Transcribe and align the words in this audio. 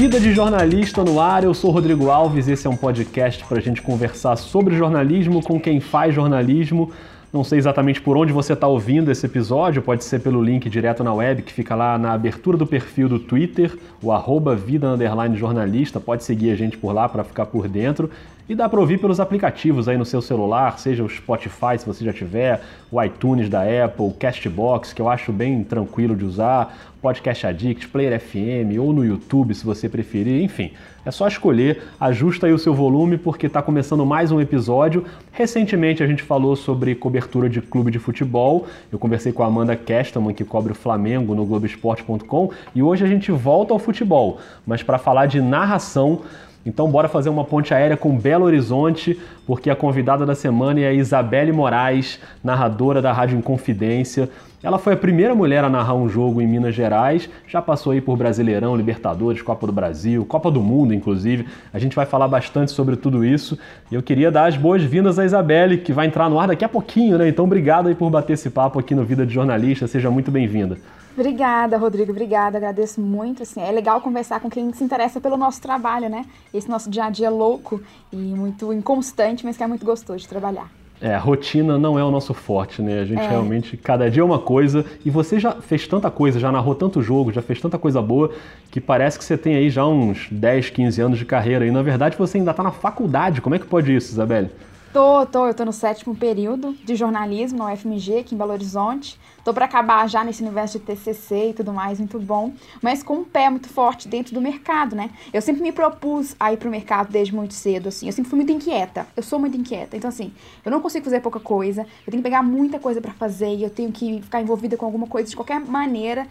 Vida 0.00 0.18
de 0.18 0.32
Jornalista 0.32 1.04
no 1.04 1.20
ar, 1.20 1.44
eu 1.44 1.52
sou 1.52 1.70
Rodrigo 1.70 2.08
Alves, 2.08 2.48
esse 2.48 2.66
é 2.66 2.70
um 2.70 2.74
podcast 2.74 3.44
para 3.44 3.58
a 3.58 3.60
gente 3.60 3.82
conversar 3.82 4.34
sobre 4.36 4.74
jornalismo 4.74 5.42
com 5.42 5.60
quem 5.60 5.78
faz 5.78 6.14
jornalismo. 6.14 6.90
Não 7.30 7.44
sei 7.44 7.58
exatamente 7.58 8.00
por 8.00 8.16
onde 8.16 8.32
você 8.32 8.54
está 8.54 8.66
ouvindo 8.66 9.10
esse 9.10 9.26
episódio, 9.26 9.82
pode 9.82 10.02
ser 10.02 10.20
pelo 10.20 10.42
link 10.42 10.70
direto 10.70 11.04
na 11.04 11.12
web, 11.12 11.42
que 11.42 11.52
fica 11.52 11.74
lá 11.74 11.98
na 11.98 12.12
abertura 12.12 12.56
do 12.56 12.66
perfil 12.66 13.10
do 13.10 13.18
Twitter, 13.18 13.76
o 14.02 14.10
arroba 14.10 14.56
vida 14.56 14.88
jornalista, 15.34 16.00
pode 16.00 16.24
seguir 16.24 16.50
a 16.50 16.56
gente 16.56 16.78
por 16.78 16.94
lá 16.94 17.06
para 17.06 17.22
ficar 17.22 17.44
por 17.44 17.68
dentro. 17.68 18.10
E 18.48 18.54
dá 18.56 18.68
para 18.68 18.80
ouvir 18.80 18.98
pelos 18.98 19.20
aplicativos 19.20 19.86
aí 19.86 19.96
no 19.96 20.04
seu 20.04 20.20
celular, 20.20 20.76
seja 20.76 21.04
o 21.04 21.08
Spotify, 21.08 21.78
se 21.78 21.86
você 21.86 22.04
já 22.04 22.12
tiver, 22.12 22.60
o 22.90 23.00
iTunes 23.00 23.48
da 23.48 23.62
Apple, 23.62 24.06
o 24.06 24.10
Castbox, 24.10 24.92
que 24.92 25.00
eu 25.00 25.08
acho 25.08 25.30
bem 25.30 25.62
tranquilo 25.62 26.16
de 26.16 26.24
usar, 26.24 26.89
Podcast 27.00 27.46
Addict, 27.46 27.88
Player 27.88 28.20
FM 28.20 28.78
ou 28.78 28.92
no 28.92 29.04
YouTube, 29.04 29.54
se 29.54 29.64
você 29.64 29.88
preferir, 29.88 30.42
enfim. 30.42 30.72
É 31.04 31.10
só 31.10 31.26
escolher, 31.26 31.82
ajusta 31.98 32.46
aí 32.46 32.52
o 32.52 32.58
seu 32.58 32.74
volume 32.74 33.16
porque 33.16 33.46
está 33.46 33.62
começando 33.62 34.04
mais 34.04 34.30
um 34.30 34.40
episódio. 34.40 35.04
Recentemente 35.32 36.02
a 36.02 36.06
gente 36.06 36.22
falou 36.22 36.54
sobre 36.54 36.94
cobertura 36.94 37.48
de 37.48 37.62
clube 37.62 37.90
de 37.90 37.98
futebol. 37.98 38.66
Eu 38.92 38.98
conversei 38.98 39.32
com 39.32 39.42
a 39.42 39.46
Amanda 39.46 39.74
Kesterman, 39.74 40.34
que 40.34 40.44
cobre 40.44 40.72
o 40.72 40.74
Flamengo 40.74 41.34
no 41.34 41.46
Globoesporte.com, 41.46 42.50
e 42.74 42.82
hoje 42.82 43.04
a 43.04 43.08
gente 43.08 43.32
volta 43.32 43.72
ao 43.72 43.78
futebol, 43.78 44.38
mas 44.66 44.82
para 44.82 44.98
falar 44.98 45.26
de 45.26 45.40
narração 45.40 46.20
então 46.64 46.90
bora 46.90 47.08
fazer 47.08 47.30
uma 47.30 47.44
ponte 47.44 47.72
aérea 47.72 47.96
com 47.96 48.16
Belo 48.16 48.44
Horizonte, 48.44 49.18
porque 49.46 49.70
a 49.70 49.76
convidada 49.76 50.26
da 50.26 50.34
semana 50.34 50.80
é 50.80 50.88
a 50.88 50.92
Isabelle 50.92 51.52
Moraes, 51.52 52.20
narradora 52.44 53.00
da 53.00 53.12
Rádio 53.12 53.38
Inconfidência. 53.38 54.28
Ela 54.62 54.78
foi 54.78 54.92
a 54.92 54.96
primeira 54.96 55.34
mulher 55.34 55.64
a 55.64 55.70
narrar 55.70 55.94
um 55.94 56.06
jogo 56.06 56.42
em 56.42 56.46
Minas 56.46 56.74
Gerais, 56.74 57.30
já 57.48 57.62
passou 57.62 57.92
aí 57.92 58.00
por 58.00 58.14
Brasileirão, 58.18 58.76
Libertadores, 58.76 59.40
Copa 59.40 59.66
do 59.66 59.72
Brasil, 59.72 60.22
Copa 60.26 60.50
do 60.50 60.60
Mundo, 60.60 60.92
inclusive. 60.92 61.46
A 61.72 61.78
gente 61.78 61.96
vai 61.96 62.04
falar 62.04 62.28
bastante 62.28 62.70
sobre 62.70 62.94
tudo 62.96 63.24
isso. 63.24 63.58
E 63.90 63.94
eu 63.94 64.02
queria 64.02 64.30
dar 64.30 64.44
as 64.46 64.58
boas-vindas 64.58 65.18
à 65.18 65.24
Isabelle, 65.24 65.78
que 65.78 65.94
vai 65.94 66.06
entrar 66.06 66.28
no 66.28 66.38
ar 66.38 66.48
daqui 66.48 66.64
a 66.64 66.68
pouquinho, 66.68 67.16
né? 67.16 67.26
Então 67.26 67.46
obrigado 67.46 67.88
aí 67.88 67.94
por 67.94 68.10
bater 68.10 68.34
esse 68.34 68.50
papo 68.50 68.78
aqui 68.78 68.94
no 68.94 69.02
Vida 69.02 69.24
de 69.24 69.32
Jornalista. 69.32 69.86
Seja 69.86 70.10
muito 70.10 70.30
bem-vinda. 70.30 70.76
Obrigada, 71.20 71.76
Rodrigo. 71.76 72.12
Obrigada. 72.12 72.56
Agradeço 72.56 72.98
muito. 72.98 73.42
Assim, 73.42 73.60
é 73.60 73.70
legal 73.70 74.00
conversar 74.00 74.40
com 74.40 74.48
quem 74.48 74.72
se 74.72 74.82
interessa 74.82 75.20
pelo 75.20 75.36
nosso 75.36 75.60
trabalho, 75.60 76.08
né? 76.08 76.24
Esse 76.52 76.66
nosso 76.66 76.88
dia 76.88 77.04
a 77.04 77.10
dia 77.10 77.28
louco 77.28 77.78
e 78.10 78.16
muito 78.16 78.72
inconstante, 78.72 79.44
mas 79.44 79.54
que 79.54 79.62
é 79.62 79.66
muito 79.66 79.84
gostoso 79.84 80.20
de 80.20 80.26
trabalhar. 80.28 80.70
É, 80.98 81.14
a 81.14 81.18
rotina 81.18 81.76
não 81.78 81.98
é 81.98 82.04
o 82.04 82.10
nosso 82.10 82.32
forte, 82.32 82.80
né? 82.80 83.00
A 83.00 83.04
gente 83.04 83.20
é. 83.20 83.28
realmente, 83.28 83.76
cada 83.76 84.10
dia 84.10 84.22
é 84.22 84.24
uma 84.24 84.38
coisa. 84.38 84.82
E 85.04 85.10
você 85.10 85.38
já 85.38 85.52
fez 85.52 85.86
tanta 85.86 86.10
coisa, 86.10 86.40
já 86.40 86.50
narrou 86.50 86.74
tanto 86.74 87.02
jogo, 87.02 87.30
já 87.30 87.42
fez 87.42 87.60
tanta 87.60 87.76
coisa 87.76 88.00
boa, 88.00 88.30
que 88.70 88.80
parece 88.80 89.18
que 89.18 89.24
você 89.24 89.36
tem 89.36 89.56
aí 89.56 89.68
já 89.68 89.86
uns 89.86 90.26
10, 90.30 90.70
15 90.70 91.02
anos 91.02 91.18
de 91.18 91.26
carreira. 91.26 91.66
E 91.66 91.70
na 91.70 91.82
verdade 91.82 92.16
você 92.16 92.38
ainda 92.38 92.52
está 92.52 92.62
na 92.62 92.72
faculdade. 92.72 93.42
Como 93.42 93.54
é 93.54 93.58
que 93.58 93.66
pode 93.66 93.94
isso, 93.94 94.10
Isabelle? 94.10 94.50
Tô, 94.92 95.24
tô, 95.24 95.46
eu 95.46 95.54
tô 95.54 95.64
no 95.64 95.72
sétimo 95.72 96.16
período 96.16 96.76
de 96.84 96.96
jornalismo 96.96 97.58
na 97.58 97.72
UFMG, 97.72 98.18
aqui 98.18 98.34
em 98.34 98.38
Belo 98.38 98.50
Horizonte. 98.50 99.16
Tô 99.44 99.54
para 99.54 99.64
acabar 99.64 100.08
já 100.08 100.24
nesse 100.24 100.42
universo 100.42 100.80
de 100.80 100.84
TCC 100.84 101.50
e 101.50 101.54
tudo 101.54 101.72
mais, 101.72 102.00
muito 102.00 102.18
bom, 102.18 102.52
mas 102.82 103.00
com 103.00 103.18
um 103.18 103.24
pé 103.24 103.48
muito 103.48 103.68
forte 103.68 104.08
dentro 104.08 104.34
do 104.34 104.40
mercado, 104.40 104.96
né? 104.96 105.10
Eu 105.32 105.40
sempre 105.40 105.62
me 105.62 105.70
propus 105.70 106.34
a 106.40 106.52
ir 106.52 106.56
pro 106.56 106.68
mercado 106.68 107.08
desde 107.08 107.32
muito 107.32 107.54
cedo, 107.54 107.88
assim. 107.88 108.06
Eu 108.06 108.12
sempre 108.12 108.30
fui 108.30 108.36
muito 108.36 108.50
inquieta. 108.50 109.06
Eu 109.16 109.22
sou 109.22 109.38
muito 109.38 109.56
inquieta. 109.56 109.96
Então, 109.96 110.08
assim, 110.08 110.32
eu 110.64 110.72
não 110.72 110.80
consigo 110.80 111.04
fazer 111.04 111.20
pouca 111.20 111.38
coisa. 111.38 111.82
Eu 112.04 112.10
tenho 112.10 112.20
que 112.20 112.28
pegar 112.28 112.42
muita 112.42 112.80
coisa 112.80 113.00
para 113.00 113.12
fazer 113.12 113.54
e 113.54 113.62
eu 113.62 113.70
tenho 113.70 113.92
que 113.92 114.20
ficar 114.22 114.42
envolvida 114.42 114.76
com 114.76 114.86
alguma 114.86 115.06
coisa 115.06 115.30
de 115.30 115.36
qualquer 115.36 115.60
maneira. 115.60 116.26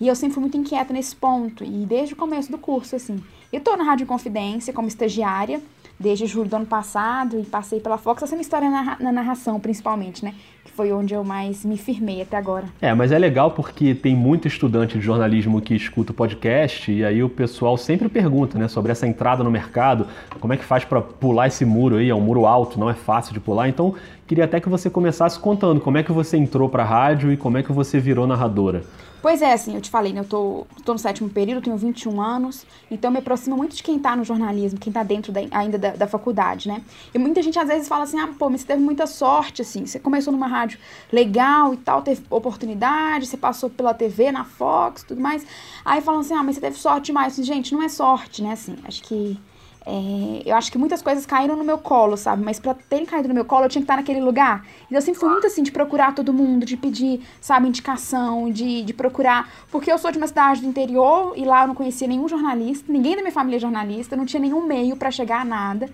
E 0.00 0.06
eu 0.06 0.14
sempre 0.14 0.34
fui 0.34 0.40
muito 0.40 0.56
inquieta 0.56 0.92
nesse 0.92 1.16
ponto. 1.16 1.64
E 1.64 1.84
desde 1.84 2.14
o 2.14 2.16
começo 2.16 2.48
do 2.48 2.58
curso, 2.58 2.94
assim. 2.94 3.20
Eu 3.52 3.60
tô 3.60 3.76
na 3.76 3.82
Rádio 3.82 4.06
Confidência 4.06 4.72
como 4.72 4.86
estagiária 4.86 5.60
desde 5.98 6.26
julho 6.26 6.48
do 6.48 6.56
ano 6.56 6.66
passado 6.66 7.38
e 7.38 7.44
passei 7.44 7.80
pela 7.80 7.96
Fox, 7.96 8.22
essa 8.22 8.34
é 8.34 8.36
uma 8.36 8.42
história 8.42 8.70
na, 8.70 8.96
na 9.00 9.12
narração, 9.12 9.60
principalmente, 9.60 10.24
né? 10.24 10.34
Que 10.64 10.72
foi 10.72 10.92
onde 10.92 11.14
eu 11.14 11.22
mais 11.22 11.64
me 11.64 11.76
firmei 11.76 12.20
até 12.22 12.36
agora. 12.36 12.66
É, 12.80 12.92
mas 12.94 13.12
é 13.12 13.18
legal 13.18 13.52
porque 13.52 13.94
tem 13.94 14.14
muito 14.14 14.48
estudante 14.48 14.98
de 14.98 15.04
jornalismo 15.04 15.60
que 15.60 15.74
escuta 15.74 16.12
o 16.12 16.14
podcast 16.14 16.90
e 16.90 17.04
aí 17.04 17.22
o 17.22 17.28
pessoal 17.28 17.76
sempre 17.76 18.08
pergunta, 18.08 18.58
né, 18.58 18.68
sobre 18.68 18.92
essa 18.92 19.06
entrada 19.06 19.44
no 19.44 19.50
mercado, 19.50 20.06
como 20.40 20.52
é 20.52 20.56
que 20.56 20.64
faz 20.64 20.84
para 20.84 21.00
pular 21.00 21.46
esse 21.46 21.64
muro 21.64 21.96
aí? 21.96 22.10
É 22.10 22.14
um 22.14 22.20
muro 22.20 22.46
alto, 22.46 22.78
não 22.78 22.90
é 22.90 22.94
fácil 22.94 23.32
de 23.32 23.40
pular. 23.40 23.68
Então, 23.68 23.94
queria 24.26 24.44
até 24.44 24.60
que 24.60 24.68
você 24.68 24.90
começasse 24.90 25.38
contando 25.38 25.80
como 25.80 25.98
é 25.98 26.02
que 26.02 26.12
você 26.12 26.36
entrou 26.36 26.68
para 26.68 26.82
a 26.82 26.86
rádio 26.86 27.32
e 27.32 27.36
como 27.36 27.58
é 27.58 27.62
que 27.62 27.72
você 27.72 27.98
virou 27.98 28.26
narradora. 28.26 28.82
Pois 29.24 29.40
é, 29.40 29.54
assim, 29.54 29.74
eu 29.74 29.80
te 29.80 29.88
falei, 29.88 30.12
né? 30.12 30.20
Eu 30.20 30.26
tô, 30.26 30.66
tô 30.84 30.92
no 30.92 30.98
sétimo 30.98 31.30
período, 31.30 31.64
tenho 31.64 31.78
21 31.78 32.20
anos, 32.20 32.66
então 32.90 33.10
me 33.10 33.20
aproximo 33.20 33.56
muito 33.56 33.74
de 33.74 33.82
quem 33.82 33.98
tá 33.98 34.14
no 34.14 34.22
jornalismo, 34.22 34.78
quem 34.78 34.92
tá 34.92 35.02
dentro 35.02 35.32
da, 35.32 35.40
ainda 35.50 35.78
da, 35.78 35.92
da, 35.92 36.06
faculdade, 36.06 36.68
né? 36.68 36.82
E 37.14 37.18
muita 37.18 37.40
gente 37.40 37.58
às 37.58 37.66
vezes 37.66 37.88
fala 37.88 38.04
assim, 38.04 38.20
ah, 38.20 38.28
pô, 38.38 38.50
mas 38.50 38.60
você 38.60 38.66
teve 38.66 38.82
muita 38.82 39.06
sorte, 39.06 39.62
assim, 39.62 39.86
você 39.86 39.98
começou 39.98 40.30
numa 40.30 40.46
rádio 40.46 40.78
legal 41.10 41.72
e 41.72 41.78
tal, 41.78 42.02
teve 42.02 42.22
oportunidade, 42.28 43.26
você 43.26 43.38
passou 43.38 43.70
pela 43.70 43.94
TV, 43.94 44.30
na 44.30 44.44
Fox, 44.44 45.04
tudo 45.04 45.22
mais. 45.22 45.46
Aí 45.86 46.02
falam 46.02 46.20
assim, 46.20 46.34
ah, 46.34 46.42
mas 46.42 46.56
você 46.56 46.60
teve 46.60 46.76
sorte 46.76 47.06
demais. 47.06 47.34
Gente, 47.36 47.72
não 47.72 47.82
é 47.82 47.88
sorte, 47.88 48.42
né? 48.42 48.52
Assim, 48.52 48.76
acho 48.84 49.02
que 49.04 49.40
é, 49.86 50.42
eu 50.46 50.56
acho 50.56 50.72
que 50.72 50.78
muitas 50.78 51.02
coisas 51.02 51.26
caíram 51.26 51.56
no 51.56 51.64
meu 51.64 51.76
colo, 51.76 52.16
sabe? 52.16 52.42
Mas 52.42 52.58
para 52.58 52.74
terem 52.74 53.04
caído 53.04 53.28
no 53.28 53.34
meu 53.34 53.44
colo, 53.44 53.64
eu 53.64 53.68
tinha 53.68 53.82
que 53.82 53.84
estar 53.84 53.96
naquele 53.96 54.20
lugar. 54.20 54.66
Então 54.86 54.96
eu 54.96 55.02
sempre 55.02 55.20
fui 55.20 55.28
muito 55.28 55.46
assim 55.46 55.62
de 55.62 55.70
procurar 55.70 56.14
todo 56.14 56.32
mundo, 56.32 56.64
de 56.64 56.76
pedir, 56.76 57.20
sabe, 57.40 57.68
indicação, 57.68 58.50
de, 58.50 58.82
de 58.82 58.94
procurar. 58.94 59.52
Porque 59.70 59.92
eu 59.92 59.98
sou 59.98 60.10
de 60.10 60.16
uma 60.16 60.26
cidade 60.26 60.62
do 60.62 60.66
interior 60.66 61.34
e 61.36 61.44
lá 61.44 61.62
eu 61.62 61.68
não 61.68 61.74
conhecia 61.74 62.08
nenhum 62.08 62.26
jornalista, 62.28 62.90
ninguém 62.90 63.14
da 63.14 63.22
minha 63.22 63.32
família 63.32 63.56
é 63.56 63.60
jornalista, 63.60 64.16
não 64.16 64.24
tinha 64.24 64.40
nenhum 64.40 64.66
meio 64.66 64.96
para 64.96 65.10
chegar 65.10 65.42
a 65.42 65.44
nada. 65.44 65.90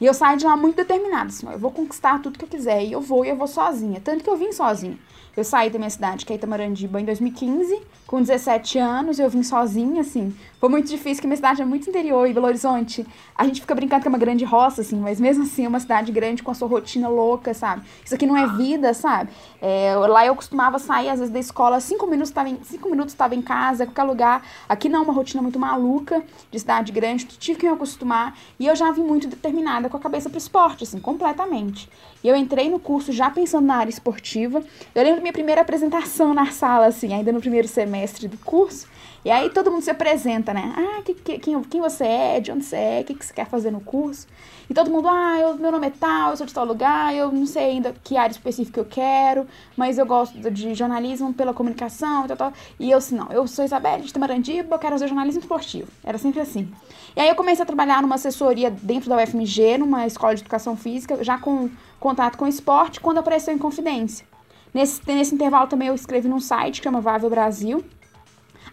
E 0.00 0.04
eu 0.04 0.12
saí 0.12 0.36
de 0.36 0.44
lá 0.44 0.56
muito 0.56 0.76
determinada, 0.76 1.26
assim, 1.26 1.50
eu 1.50 1.58
vou 1.58 1.70
conquistar 1.70 2.20
tudo 2.20 2.38
que 2.38 2.44
eu 2.44 2.48
quiser, 2.48 2.84
e 2.84 2.92
eu 2.92 3.00
vou, 3.00 3.24
e 3.24 3.30
eu 3.30 3.36
vou 3.36 3.46
sozinha. 3.46 4.00
Tanto 4.00 4.22
que 4.22 4.28
eu 4.28 4.36
vim 4.36 4.52
sozinha. 4.52 4.98
Eu 5.36 5.44
saí 5.44 5.68
da 5.68 5.78
minha 5.78 5.90
cidade, 5.90 6.24
que 6.24 6.32
é 6.32 6.36
Itamarandiba, 6.36 6.98
em 6.98 7.04
2015, 7.04 7.78
com 8.06 8.22
17 8.22 8.78
anos, 8.78 9.18
eu 9.18 9.28
vim 9.28 9.42
sozinha, 9.42 10.00
assim. 10.00 10.34
Foi 10.58 10.70
muito 10.70 10.88
difícil, 10.88 11.16
porque 11.16 11.26
minha 11.26 11.36
cidade 11.36 11.60
é 11.60 11.64
muito 11.64 11.90
interior, 11.90 12.26
e 12.26 12.32
Belo 12.32 12.46
Horizonte, 12.46 13.06
a 13.36 13.44
gente 13.44 13.60
fica 13.60 13.74
brincando 13.74 14.00
que 14.00 14.08
é 14.08 14.10
uma 14.10 14.16
grande 14.16 14.46
roça, 14.46 14.80
assim, 14.80 14.98
mas 14.98 15.20
mesmo 15.20 15.42
assim 15.42 15.66
é 15.66 15.68
uma 15.68 15.78
cidade 15.78 16.10
grande 16.10 16.42
com 16.42 16.50
a 16.50 16.54
sua 16.54 16.66
rotina 16.66 17.06
louca, 17.08 17.52
sabe? 17.52 17.82
Isso 18.02 18.14
aqui 18.14 18.24
não 18.24 18.34
é 18.34 18.46
vida, 18.56 18.94
sabe? 18.94 19.30
É, 19.60 19.94
lá 19.94 20.24
eu 20.24 20.34
costumava 20.34 20.78
sair, 20.78 21.10
às 21.10 21.18
vezes, 21.18 21.32
da 21.32 21.38
escola, 21.38 21.80
cinco 21.80 22.06
minutos 22.06 22.30
estava 22.30 22.48
em, 22.48 22.58
cinco 22.62 22.88
minutos 22.88 23.12
estava 23.12 23.34
em 23.34 23.42
casa, 23.42 23.84
qualquer 23.84 24.04
lugar. 24.04 24.42
Aqui 24.66 24.88
não, 24.88 25.02
uma 25.02 25.12
rotina 25.12 25.42
muito 25.42 25.58
maluca, 25.58 26.22
de 26.50 26.58
cidade 26.58 26.92
grande, 26.92 27.26
tive 27.26 27.58
que 27.58 27.66
me 27.66 27.74
acostumar, 27.74 28.34
e 28.58 28.66
eu 28.66 28.74
já 28.74 28.90
vim 28.90 29.02
muito 29.02 29.28
determinada 29.28 29.85
com 29.88 29.96
a 29.96 30.00
cabeça 30.00 30.28
pro 30.28 30.38
esporte, 30.38 30.84
assim, 30.84 30.98
completamente. 30.98 31.88
E 32.22 32.28
eu 32.28 32.36
entrei 32.36 32.68
no 32.68 32.78
curso 32.78 33.12
já 33.12 33.30
pensando 33.30 33.66
na 33.66 33.76
área 33.76 33.90
esportiva. 33.90 34.62
Eu 34.94 35.02
lembro 35.02 35.20
minha 35.20 35.32
primeira 35.32 35.60
apresentação 35.60 36.34
na 36.34 36.46
sala, 36.46 36.86
assim, 36.86 37.12
ainda 37.14 37.32
no 37.32 37.40
primeiro 37.40 37.68
semestre 37.68 38.28
do 38.28 38.38
curso. 38.38 38.86
E 39.26 39.30
aí 39.32 39.50
todo 39.50 39.72
mundo 39.72 39.82
se 39.82 39.90
apresenta, 39.90 40.54
né? 40.54 40.72
Ah, 40.76 41.02
que, 41.02 41.12
que, 41.12 41.38
quem, 41.38 41.60
quem 41.64 41.80
você 41.80 42.04
é, 42.04 42.38
de 42.38 42.52
onde 42.52 42.64
você 42.64 42.76
é, 42.76 43.00
o 43.00 43.04
que, 43.04 43.12
que 43.12 43.26
você 43.26 43.34
quer 43.34 43.46
fazer 43.48 43.72
no 43.72 43.80
curso. 43.80 44.24
E 44.70 44.72
todo 44.72 44.88
mundo, 44.88 45.08
ah, 45.08 45.36
eu, 45.40 45.56
meu 45.56 45.72
nome 45.72 45.88
é 45.88 45.90
tal, 45.90 46.30
eu 46.30 46.36
sou 46.36 46.46
de 46.46 46.54
tal 46.54 46.64
lugar, 46.64 47.12
eu 47.12 47.32
não 47.32 47.44
sei 47.44 47.72
ainda 47.72 47.92
que 48.04 48.16
área 48.16 48.30
específica 48.30 48.78
eu 48.78 48.84
quero, 48.84 49.44
mas 49.76 49.98
eu 49.98 50.06
gosto 50.06 50.48
de 50.48 50.76
jornalismo 50.76 51.34
pela 51.34 51.52
comunicação 51.52 52.24
e 52.24 52.28
tal, 52.28 52.36
tal. 52.36 52.52
E 52.78 52.88
eu, 52.88 52.98
assim, 52.98 53.16
não, 53.16 53.26
eu 53.32 53.48
sou 53.48 53.64
Isabelle 53.64 54.04
de 54.04 54.12
Tamarandiba, 54.12 54.76
eu 54.76 54.78
quero 54.78 54.92
fazer 54.92 55.08
jornalismo 55.08 55.40
esportivo. 55.40 55.88
Era 56.04 56.18
sempre 56.18 56.38
assim. 56.40 56.72
E 57.16 57.20
aí 57.20 57.28
eu 57.28 57.34
comecei 57.34 57.64
a 57.64 57.66
trabalhar 57.66 58.02
numa 58.02 58.14
assessoria 58.14 58.70
dentro 58.70 59.10
da 59.10 59.16
UFMG, 59.16 59.78
numa 59.78 60.06
escola 60.06 60.36
de 60.36 60.42
educação 60.42 60.76
física, 60.76 61.24
já 61.24 61.36
com 61.36 61.68
contato 61.98 62.38
com 62.38 62.46
esporte, 62.46 63.00
quando 63.00 63.18
apareceu 63.18 63.52
em 63.52 63.58
Confidência. 63.58 64.24
Nesse, 64.72 65.00
nesse 65.04 65.34
intervalo 65.34 65.66
também 65.66 65.88
eu 65.88 65.96
escrevi 65.96 66.28
num 66.28 66.38
site 66.38 66.80
que 66.80 66.84
chama 66.84 67.00
Vável 67.00 67.28
Brasil. 67.28 67.84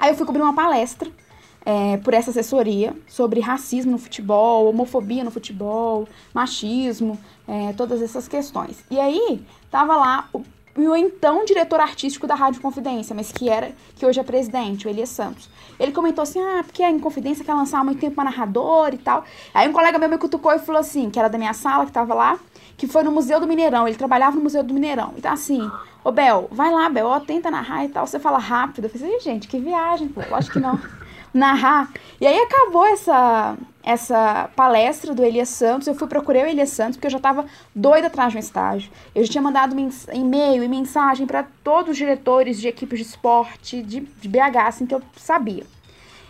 Aí 0.03 0.09
eu 0.09 0.15
fui 0.15 0.25
cobrir 0.25 0.41
uma 0.41 0.53
palestra 0.53 1.09
é, 1.65 1.95
por 1.95 2.13
essa 2.13 2.29
assessoria 2.29 2.93
sobre 3.07 3.39
racismo 3.39 3.93
no 3.93 3.97
futebol, 3.97 4.67
homofobia 4.67 5.23
no 5.23 5.31
futebol, 5.31 6.09
machismo, 6.33 7.17
é, 7.47 7.71
todas 7.71 8.01
essas 8.01 8.27
questões. 8.27 8.83
E 8.91 8.99
aí 8.99 9.41
tava 9.71 9.95
lá 9.95 10.27
o, 10.33 10.43
o 10.75 10.93
então 10.93 11.45
diretor 11.45 11.79
artístico 11.79 12.27
da 12.27 12.35
Rádio 12.35 12.61
Confidência, 12.61 13.15
mas 13.15 13.31
que 13.31 13.47
era 13.47 13.71
que 13.95 14.05
hoje 14.05 14.19
é 14.19 14.23
presidente, 14.23 14.87
o 14.87 14.89
Elias 14.89 15.07
Santos. 15.07 15.49
Ele 15.79 15.93
comentou 15.93 16.23
assim: 16.23 16.41
ah, 16.41 16.63
porque 16.65 16.83
a 16.83 16.91
Inconfidência 16.91 17.45
quer 17.45 17.53
lançar 17.53 17.79
há 17.79 17.83
muito 17.85 18.01
tempo 18.01 18.19
uma 18.19 18.25
narradora 18.25 18.93
e 18.93 18.97
tal. 18.97 19.23
Aí 19.53 19.69
um 19.69 19.71
colega 19.71 19.97
meu 19.97 20.09
me 20.09 20.17
cutucou 20.17 20.51
e 20.51 20.59
falou 20.59 20.81
assim, 20.81 21.09
que 21.09 21.17
era 21.17 21.29
da 21.29 21.37
minha 21.37 21.53
sala, 21.53 21.85
que 21.85 21.93
tava 21.93 22.13
lá, 22.13 22.37
que 22.77 22.87
foi 22.87 23.03
no 23.03 23.11
Museu 23.11 23.39
do 23.39 23.47
Mineirão. 23.47 23.87
Ele 23.87 23.97
trabalhava 23.97 24.35
no 24.35 24.43
Museu 24.43 24.63
do 24.63 24.73
Mineirão. 24.73 25.13
Então, 25.17 25.31
assim, 25.31 25.69
ô 26.03 26.11
Bel, 26.11 26.47
vai 26.51 26.71
lá, 26.71 26.89
Bel, 26.89 27.07
ó, 27.07 27.19
tenta 27.19 27.49
narrar 27.49 27.85
e 27.85 27.89
tal. 27.89 28.05
Você 28.05 28.19
fala 28.19 28.37
rápido. 28.37 28.85
Eu 28.85 28.89
falei, 28.89 29.19
gente, 29.19 29.47
que 29.47 29.59
viagem, 29.59 30.07
pô. 30.07 30.21
Lógico 30.29 30.53
que 30.53 30.59
não. 30.59 30.79
narrar. 31.33 31.91
E 32.21 32.27
aí 32.27 32.37
acabou 32.37 32.85
essa, 32.85 33.57
essa 33.81 34.49
palestra 34.55 35.13
do 35.13 35.23
Elias 35.23 35.49
Santos. 35.49 35.87
Eu 35.87 35.95
fui 35.95 36.07
procurar 36.07 36.45
o 36.45 36.47
Elias 36.47 36.69
Santos 36.69 36.97
porque 36.97 37.07
eu 37.07 37.11
já 37.11 37.17
estava 37.17 37.45
doida 37.73 38.07
atrás 38.07 38.31
de 38.31 38.37
um 38.37 38.39
estágio. 38.39 38.91
Eu 39.15 39.23
já 39.23 39.31
tinha 39.31 39.41
mandado 39.41 39.75
e-mail 40.13 40.63
e 40.63 40.67
mensagem 40.67 41.25
para 41.25 41.43
todos 41.63 41.91
os 41.91 41.97
diretores 41.97 42.59
de 42.59 42.67
equipes 42.67 42.99
de 42.99 43.05
esporte 43.05 43.81
de, 43.81 44.01
de 44.01 44.27
BH, 44.27 44.57
assim, 44.67 44.85
que 44.85 44.93
eu 44.93 45.01
sabia. 45.17 45.65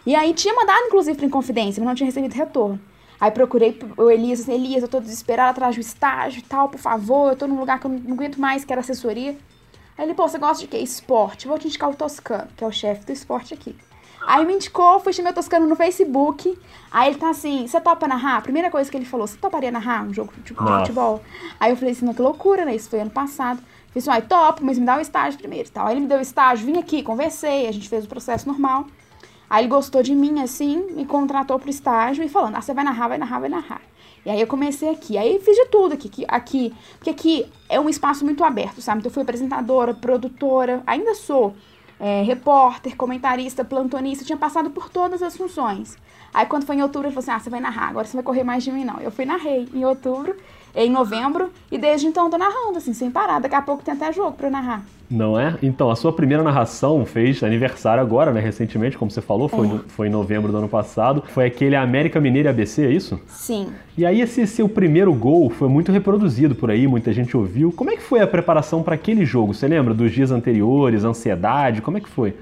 E 0.06 0.16
aí 0.16 0.34
tinha 0.34 0.54
mandado, 0.54 0.88
inclusive, 0.88 1.18
pra 1.18 1.26
Inconfidência, 1.26 1.80
mas 1.82 1.88
não 1.88 1.96
tinha 1.96 2.06
recebido 2.06 2.34
retorno. 2.34 2.80
Aí 3.24 3.32
procurei 3.32 3.80
o 3.96 4.12
Elias, 4.12 4.42
assim, 4.42 4.54
Elias, 4.54 4.84
eu 4.84 4.90
tô 4.90 5.00
desesperada 5.00 5.52
atrás 5.52 5.76
do 5.76 5.80
estágio 5.80 6.40
e 6.40 6.42
tal, 6.42 6.68
por 6.68 6.78
favor, 6.78 7.32
eu 7.32 7.38
tô 7.38 7.48
num 7.48 7.58
lugar 7.58 7.80
que 7.80 7.86
eu 7.86 7.90
não 7.90 8.16
aguento 8.16 8.36
mais, 8.38 8.66
que 8.66 8.74
era 8.74 8.82
assessoria. 8.82 9.38
Aí 9.98 10.06
ele, 10.06 10.14
pô, 10.14 10.28
você 10.28 10.38
gosta 10.38 10.62
de 10.62 10.68
quê? 10.68 10.78
Esporte. 10.80 11.48
Vou 11.48 11.58
te 11.58 11.68
indicar 11.68 11.90
o 11.90 11.96
Toscano, 11.96 12.50
que 12.58 12.66
é 12.66 12.68
o 12.68 12.72
chefe 12.72 13.06
do 13.06 13.14
esporte 13.14 13.54
aqui. 13.54 13.78
Aí 14.28 14.46
me 14.46 14.56
indicou, 14.56 15.00
fui 15.00 15.14
chamar 15.14 15.30
o 15.30 15.34
Toscano 15.36 15.66
no 15.66 15.74
Facebook. 15.74 16.60
Aí 16.92 17.12
ele 17.12 17.18
tá 17.18 17.30
assim, 17.30 17.66
você 17.66 17.80
topa 17.80 18.10
narrar? 18.10 18.42
Primeira 18.42 18.70
coisa 18.70 18.92
que 18.92 18.98
ele 18.98 19.06
falou, 19.06 19.26
você 19.26 19.38
toparia 19.38 19.72
narrar 19.72 20.04
um 20.04 20.14
jogo 20.14 20.34
de 20.44 20.54
futebol? 20.54 21.22
Aí 21.62 21.72
eu 21.72 21.78
falei 21.78 21.94
assim, 21.94 22.04
não, 22.04 22.14
que 22.14 22.22
loucura, 22.22 22.66
né? 22.66 22.76
Isso 22.76 22.90
foi 22.90 23.00
ano 23.00 23.12
passado. 23.12 23.64
Fiz 23.94 24.06
assim, 24.06 24.18
ai, 24.18 24.22
topo, 24.24 24.66
mas 24.66 24.78
me 24.78 24.86
dá 24.86 24.98
o 24.98 25.00
estágio 25.00 25.40
primeiro 25.40 25.72
tal. 25.72 25.88
Aí 25.88 25.94
ele 25.94 26.02
me 26.02 26.08
deu 26.08 26.18
o 26.18 26.22
estágio, 26.22 26.66
vim 26.66 26.78
aqui, 26.78 27.02
conversei, 27.02 27.70
a 27.70 27.72
gente 27.72 27.88
fez 27.88 28.04
o 28.04 28.10
processo 28.10 28.50
normal. 28.50 28.86
Aí 29.54 29.62
ele 29.62 29.68
gostou 29.68 30.02
de 30.02 30.16
mim, 30.16 30.42
assim, 30.42 30.78
me 30.96 31.06
contratou 31.06 31.60
pro 31.60 31.70
estágio 31.70 32.24
e 32.24 32.28
falando, 32.28 32.56
ah, 32.56 32.62
você 32.62 32.74
vai 32.74 32.84
narrar, 32.84 33.08
vai 33.08 33.20
narrar, 33.20 33.40
vai 33.40 33.50
narrar. 33.50 33.82
E 34.26 34.30
aí 34.32 34.42
eu 34.42 34.48
comecei 34.48 34.90
aqui. 34.90 35.16
Aí 35.16 35.40
fiz 35.46 35.56
de 35.56 35.66
tudo 35.66 35.94
aqui, 35.94 36.26
aqui. 36.28 36.74
Porque 36.98 37.12
aqui 37.12 37.46
é 37.70 37.80
um 37.80 37.88
espaço 37.88 38.26
muito 38.26 38.44
aberto, 38.44 38.82
sabe? 38.82 39.02
Então 39.02 39.12
eu 39.12 39.14
fui 39.14 39.22
apresentadora, 39.22 39.94
produtora, 39.94 40.82
ainda 40.88 41.14
sou 41.14 41.54
é, 42.00 42.24
repórter, 42.24 42.96
comentarista, 42.98 43.64
plantonista, 43.64 44.26
tinha 44.26 44.40
passado 44.40 44.72
por 44.72 44.90
todas 44.90 45.22
as 45.22 45.38
funções. 45.38 46.00
Aí 46.34 46.48
quando 46.48 46.66
foi 46.66 46.78
em 46.78 46.82
outubro, 46.82 47.10
ele 47.10 47.14
falou 47.14 47.24
assim: 47.24 47.32
ah, 47.32 47.40
você 47.40 47.52
vai 47.52 47.60
narrar, 47.60 47.90
agora 47.90 48.08
você 48.08 48.18
vai 48.18 48.24
correr 48.24 48.44
mais 48.44 48.64
de 48.64 48.72
mim, 48.72 48.84
não. 48.84 49.00
Eu 49.02 49.12
fui 49.12 49.24
narrei 49.24 49.70
em 49.72 49.86
outubro, 49.86 50.36
em 50.74 50.90
novembro, 50.90 51.54
e 51.72 51.78
desde 51.78 52.08
então 52.08 52.28
tô 52.28 52.40
narrando, 52.40 52.80
assim, 52.80 52.92
sem 52.92 53.12
parar. 53.12 53.40
Daqui 53.40 53.54
a 53.54 53.62
pouco 53.62 53.84
tem 53.84 53.94
até 53.94 54.12
jogo 54.12 54.32
pra 54.32 54.48
eu 54.48 54.52
narrar. 54.52 54.84
Não 55.14 55.40
é? 55.40 55.56
Então, 55.62 55.92
a 55.92 55.96
sua 55.96 56.12
primeira 56.12 56.42
narração 56.42 57.06
fez 57.06 57.44
aniversário 57.44 58.02
agora, 58.02 58.34
né? 58.34 58.42
Recentemente, 58.42 58.98
como 58.98 59.12
você 59.12 59.22
falou, 59.22 59.48
foi, 59.48 59.68
é. 59.68 59.70
no, 59.70 59.80
foi 59.88 60.08
em 60.08 60.10
novembro 60.10 60.52
do 60.52 60.58
ano 60.58 60.68
passado. 60.68 61.24
Foi 61.28 61.46
aquele 61.46 61.76
América 61.76 62.20
Mineira 62.20 62.50
ABC, 62.50 62.84
é 62.84 62.90
isso? 62.90 63.22
Sim. 63.28 63.68
E 63.96 64.08
aí, 64.08 64.22
esse 64.22 64.48
seu 64.48 64.68
primeiro 64.68 65.14
gol 65.14 65.52
foi 65.52 65.70
muito 65.70 65.92
reproduzido 65.92 66.56
por 66.56 66.72
aí, 66.72 66.88
muita 66.88 67.14
gente 67.14 67.38
ouviu. 67.38 67.72
Como 67.72 67.92
é 67.92 67.96
que 67.96 68.02
foi 68.02 68.22
a 68.22 68.28
preparação 68.28 68.82
para 68.82 68.96
aquele 68.96 69.24
jogo? 69.24 69.54
Você 69.54 69.68
lembra 69.68 69.94
dos 69.94 70.12
dias 70.12 70.32
anteriores, 70.32 71.04
ansiedade? 71.04 71.80
Como 71.80 71.96
é 71.96 72.02
que 72.02 72.10
foi? 72.10 72.34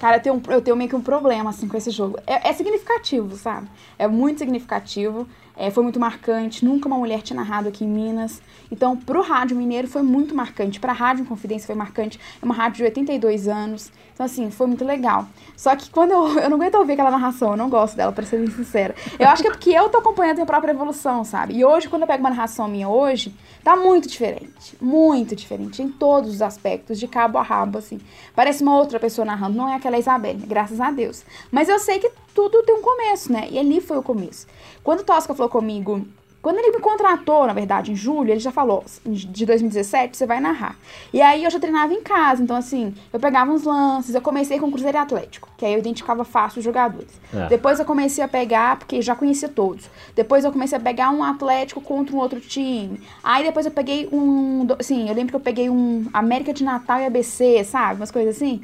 Cara, 0.00 0.16
eu 0.16 0.20
tenho, 0.20 0.42
eu 0.48 0.60
tenho 0.60 0.76
meio 0.76 0.90
que 0.90 0.96
um 0.96 1.00
problema, 1.00 1.50
assim, 1.50 1.68
com 1.68 1.76
esse 1.76 1.92
jogo. 1.92 2.18
É, 2.26 2.48
é 2.48 2.52
significativo, 2.52 3.36
sabe? 3.36 3.68
É 3.96 4.08
muito 4.08 4.38
significativo. 4.38 5.26
É, 5.58 5.72
foi 5.72 5.82
muito 5.82 5.98
marcante. 5.98 6.64
Nunca 6.64 6.86
uma 6.86 6.96
mulher 6.96 7.20
tinha 7.20 7.36
narrado 7.36 7.68
aqui 7.68 7.84
em 7.84 7.88
Minas. 7.88 8.40
Então, 8.70 8.96
pro 8.96 9.20
Rádio 9.20 9.56
Mineiro 9.56 9.88
foi 9.88 10.02
muito 10.02 10.32
marcante. 10.32 10.78
Pra 10.78 10.92
Rádio 10.92 11.24
Confidência 11.24 11.66
foi 11.66 11.74
marcante. 11.74 12.20
É 12.40 12.44
uma 12.44 12.54
rádio 12.54 12.76
de 12.76 12.84
82 12.84 13.48
anos. 13.48 13.90
Então, 14.14 14.24
assim, 14.24 14.50
foi 14.52 14.68
muito 14.68 14.84
legal. 14.84 15.26
Só 15.56 15.74
que 15.74 15.90
quando 15.90 16.12
eu, 16.12 16.28
eu 16.38 16.48
não 16.48 16.56
aguento 16.56 16.76
ouvir 16.76 16.92
aquela 16.92 17.10
narração, 17.10 17.50
eu 17.50 17.56
não 17.56 17.68
gosto 17.68 17.96
dela, 17.96 18.12
pra 18.12 18.24
ser 18.24 18.38
bem 18.38 18.50
sincera. 18.50 18.94
Eu 19.18 19.28
acho 19.28 19.42
que 19.42 19.48
é 19.48 19.50
porque 19.50 19.70
eu 19.70 19.88
tô 19.88 19.98
acompanhando 19.98 20.32
a 20.32 20.34
minha 20.34 20.46
própria 20.46 20.70
evolução, 20.70 21.24
sabe? 21.24 21.56
E 21.56 21.64
hoje, 21.64 21.88
quando 21.88 22.02
eu 22.02 22.08
pego 22.08 22.22
uma 22.22 22.30
narração 22.30 22.68
minha 22.68 22.88
hoje, 22.88 23.34
tá 23.64 23.74
muito 23.74 24.06
diferente. 24.08 24.76
Muito 24.80 25.34
diferente. 25.34 25.82
Em 25.82 25.88
todos 25.88 26.34
os 26.34 26.42
aspectos, 26.42 27.00
de 27.00 27.08
cabo 27.08 27.36
a 27.36 27.42
rabo, 27.42 27.78
assim. 27.78 28.00
Parece 28.34 28.62
uma 28.62 28.76
outra 28.76 29.00
pessoa 29.00 29.24
narrando. 29.24 29.56
Não 29.56 29.68
é 29.68 29.74
aquela 29.74 29.98
Isabelle, 29.98 30.46
graças 30.46 30.80
a 30.80 30.92
Deus. 30.92 31.24
Mas 31.50 31.68
eu 31.68 31.80
sei 31.80 31.98
que 31.98 32.10
tudo 32.38 32.62
tem 32.62 32.76
um 32.76 32.82
começo, 32.82 33.32
né? 33.32 33.48
E 33.50 33.58
ali 33.58 33.80
foi 33.80 33.98
o 33.98 34.02
começo. 34.02 34.46
Quando 34.84 35.02
Tosca 35.02 35.34
falou 35.34 35.50
comigo, 35.50 36.06
quando 36.40 36.58
ele 36.58 36.70
me 36.70 36.78
contratou, 36.78 37.44
na 37.48 37.52
verdade, 37.52 37.90
em 37.90 37.96
julho, 37.96 38.30
ele 38.30 38.38
já 38.38 38.52
falou, 38.52 38.84
de 39.04 39.44
2017, 39.44 40.16
você 40.16 40.24
vai 40.24 40.38
narrar. 40.38 40.76
E 41.12 41.20
aí 41.20 41.42
eu 41.42 41.50
já 41.50 41.58
treinava 41.58 41.92
em 41.92 42.00
casa, 42.00 42.40
então 42.40 42.56
assim, 42.56 42.94
eu 43.12 43.18
pegava 43.18 43.50
uns 43.50 43.64
lances, 43.64 44.14
eu 44.14 44.20
comecei 44.22 44.60
com 44.60 44.70
Cruzeiro 44.70 44.96
e 44.96 45.00
Atlético, 45.00 45.48
que 45.58 45.66
aí 45.66 45.72
eu 45.72 45.80
identificava 45.80 46.24
fácil 46.24 46.60
os 46.60 46.64
jogadores. 46.64 47.10
É. 47.34 47.48
Depois 47.48 47.80
eu 47.80 47.84
comecei 47.84 48.22
a 48.22 48.28
pegar, 48.28 48.78
porque 48.78 49.02
já 49.02 49.16
conhecia 49.16 49.48
todos. 49.48 49.90
Depois 50.14 50.44
eu 50.44 50.52
comecei 50.52 50.78
a 50.78 50.80
pegar 50.80 51.10
um 51.10 51.24
Atlético 51.24 51.80
contra 51.80 52.14
um 52.14 52.20
outro 52.20 52.38
time. 52.38 53.00
Aí 53.20 53.42
depois 53.42 53.66
eu 53.66 53.72
peguei 53.72 54.08
um, 54.12 54.64
assim, 54.78 55.08
eu 55.08 55.14
lembro 55.14 55.30
que 55.32 55.36
eu 55.36 55.40
peguei 55.40 55.68
um 55.68 56.06
América 56.12 56.52
de 56.52 56.62
Natal 56.62 57.00
e 57.00 57.06
ABC, 57.06 57.64
sabe? 57.64 57.96
Umas 57.96 58.12
coisas 58.12 58.36
assim. 58.36 58.62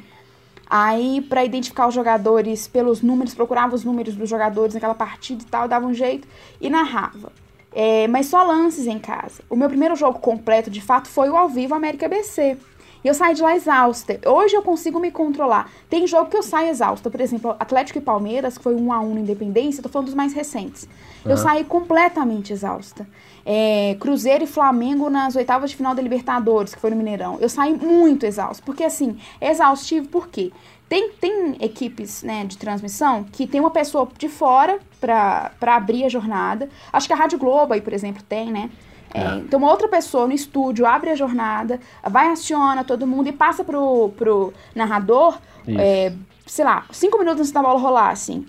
Aí, 0.77 1.21
para 1.21 1.45
identificar 1.45 1.87
os 1.87 1.95
jogadores 1.95 2.67
pelos 2.67 3.01
números, 3.01 3.33
procurava 3.33 3.73
os 3.73 3.85
números 3.85 4.13
dos 4.13 4.29
jogadores 4.29 4.73
naquela 4.73 4.93
partida 4.93 5.41
e 5.41 5.45
tal, 5.45 5.69
dava 5.69 5.85
um 5.85 5.93
jeito 5.93 6.27
e 6.59 6.69
narrava. 6.69 7.31
É, 7.71 8.09
mas 8.09 8.25
só 8.25 8.43
lances 8.43 8.85
em 8.85 8.99
casa. 8.99 9.41
O 9.49 9.55
meu 9.55 9.69
primeiro 9.69 9.95
jogo 9.95 10.19
completo, 10.19 10.69
de 10.69 10.81
fato, 10.81 11.07
foi 11.07 11.29
o 11.29 11.37
ao 11.37 11.47
vivo 11.47 11.73
América 11.73 12.09
BC. 12.09 12.57
E 13.05 13.07
eu 13.07 13.13
saí 13.13 13.35
de 13.35 13.41
lá 13.43 13.55
exausta. 13.55 14.19
Hoje 14.25 14.55
eu 14.55 14.63
consigo 14.63 14.99
me 14.99 15.11
controlar. 15.11 15.69
Tem 15.87 16.07
jogo 16.07 16.27
que 16.27 16.35
eu 16.35 16.41
saio 16.41 16.69
exausta. 16.69 17.07
Por 17.07 17.21
exemplo, 17.21 17.55
Atlético 17.59 17.99
e 17.99 18.01
Palmeiras, 18.01 18.57
que 18.57 18.63
foi 18.63 18.73
um 18.73 18.91
a 18.91 18.99
um 18.99 19.13
na 19.13 19.19
Independência, 19.19 19.83
tô 19.83 19.89
falando 19.89 20.07
dos 20.07 20.15
mais 20.15 20.33
recentes. 20.33 20.89
Uhum. 21.23 21.29
Eu 21.29 21.37
saí 21.37 21.63
completamente 21.63 22.51
exausta. 22.51 23.07
É, 23.45 23.95
Cruzeiro 23.99 24.45
e 24.45 24.47
Flamengo 24.47 25.07
nas 25.07 25.35
oitavas 25.35 25.69
de 25.69 25.75
final 25.75 25.93
da 25.93 26.01
Libertadores, 26.01 26.73
que 26.73 26.81
foi 26.81 26.89
no 26.89 26.95
Mineirão. 26.95 27.37
Eu 27.39 27.47
saí 27.47 27.75
muito 27.75 28.25
exausto. 28.25 28.63
Porque, 28.63 28.83
assim, 28.83 29.19
é 29.39 29.51
exaustivo 29.51 30.07
por 30.07 30.27
quê? 30.27 30.51
Tem, 30.89 31.11
tem 31.11 31.57
equipes 31.61 32.23
né, 32.23 32.43
de 32.43 32.57
transmissão 32.57 33.23
que 33.23 33.45
tem 33.45 33.61
uma 33.61 33.69
pessoa 33.69 34.07
de 34.17 34.27
fora 34.27 34.79
para 34.99 35.51
abrir 35.61 36.05
a 36.05 36.09
jornada. 36.09 36.67
Acho 36.91 37.05
que 37.05 37.13
a 37.13 37.15
Rádio 37.15 37.37
Globo 37.37 37.75
aí, 37.75 37.81
por 37.81 37.93
exemplo, 37.93 38.23
tem, 38.27 38.51
né? 38.51 38.71
É, 39.13 39.21
é. 39.21 39.35
Então, 39.37 39.59
uma 39.59 39.69
outra 39.69 39.87
pessoa 39.87 40.27
no 40.27 40.33
estúdio 40.33 40.85
abre 40.85 41.09
a 41.09 41.15
jornada, 41.15 41.79
vai, 42.03 42.29
aciona 42.29 42.83
todo 42.83 43.07
mundo 43.07 43.27
e 43.27 43.31
passa 43.31 43.63
pro, 43.63 44.09
pro 44.17 44.53
narrador, 44.73 45.37
é, 45.67 46.13
sei 46.45 46.65
lá, 46.65 46.85
cinco 46.91 47.17
minutos 47.17 47.41
antes 47.41 47.51
da 47.51 47.61
bola 47.61 47.79
rolar, 47.79 48.09
assim. 48.09 48.45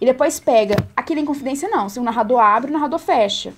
E 0.00 0.06
depois 0.06 0.38
pega. 0.40 0.76
Aqui 0.96 1.14
em 1.14 1.24
confidência, 1.24 1.68
não. 1.68 1.88
Se 1.88 1.98
o 1.98 2.02
narrador 2.02 2.40
abre, 2.40 2.70
o 2.70 2.72
narrador 2.72 2.98
fecha. 2.98 3.54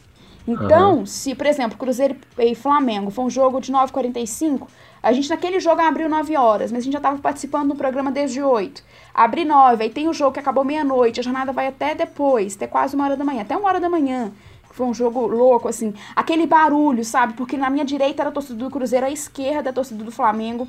Então, 0.46 1.00
uhum. 1.00 1.06
se, 1.06 1.34
por 1.34 1.46
exemplo, 1.46 1.76
Cruzeiro 1.76 2.16
e 2.38 2.54
Flamengo 2.54 3.10
foi 3.10 3.24
um 3.26 3.28
jogo 3.28 3.60
de 3.60 3.70
9h45, 3.70 4.66
a 5.02 5.12
gente 5.12 5.28
naquele 5.28 5.60
jogo 5.60 5.82
abriu 5.82 6.08
9 6.08 6.34
horas, 6.36 6.72
mas 6.72 6.80
a 6.80 6.84
gente 6.84 6.94
já 6.94 6.98
estava 6.98 7.18
participando 7.18 7.68
do 7.68 7.74
programa 7.74 8.10
desde 8.10 8.42
8. 8.42 8.82
Abri 9.12 9.44
9, 9.44 9.84
aí 9.84 9.90
tem 9.90 10.08
o 10.08 10.12
jogo 10.14 10.32
que 10.32 10.40
acabou 10.40 10.64
meia-noite, 10.64 11.20
a 11.20 11.22
jornada 11.22 11.52
vai 11.52 11.66
até 11.66 11.94
depois, 11.94 12.56
até 12.56 12.66
quase 12.66 12.96
uma 12.96 13.04
hora 13.04 13.16
da 13.16 13.24
manhã, 13.24 13.42
até 13.42 13.54
uma 13.56 13.68
hora 13.68 13.78
da 13.78 13.90
manhã. 13.90 14.32
Foi 14.78 14.86
um 14.86 14.94
jogo 14.94 15.26
louco, 15.26 15.66
assim. 15.66 15.92
Aquele 16.14 16.46
barulho, 16.46 17.04
sabe? 17.04 17.32
Porque 17.32 17.56
na 17.56 17.68
minha 17.68 17.84
direita 17.84 18.22
era 18.22 18.30
a 18.30 18.32
torcida 18.32 18.54
do 18.54 18.70
Cruzeiro, 18.70 19.06
à 19.06 19.10
esquerda 19.10 19.70
a 19.70 19.72
torcida 19.72 20.04
do 20.04 20.12
Flamengo. 20.12 20.68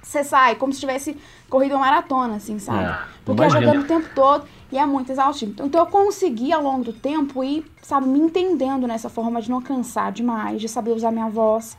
Você 0.00 0.22
sai 0.22 0.54
como 0.54 0.72
se 0.72 0.78
tivesse 0.78 1.16
corrido 1.50 1.72
uma 1.72 1.80
maratona, 1.80 2.36
assim, 2.36 2.60
sabe? 2.60 2.84
É, 2.84 2.98
Porque 3.24 3.42
é 3.42 3.50
jogando 3.50 3.80
o 3.80 3.84
tempo 3.84 4.08
todo 4.14 4.44
e 4.70 4.78
é 4.78 4.86
muito 4.86 5.10
exaustivo. 5.10 5.50
Então, 5.50 5.66
então 5.66 5.80
eu 5.80 5.86
consegui 5.88 6.52
ao 6.52 6.62
longo 6.62 6.84
do 6.84 6.92
tempo 6.92 7.42
ir, 7.42 7.64
sabe, 7.82 8.06
me 8.06 8.20
entendendo 8.20 8.86
nessa 8.86 9.08
forma 9.08 9.42
de 9.42 9.50
não 9.50 9.60
cansar 9.60 10.12
demais, 10.12 10.60
de 10.60 10.68
saber 10.68 10.92
usar 10.92 11.10
minha 11.10 11.28
voz. 11.28 11.76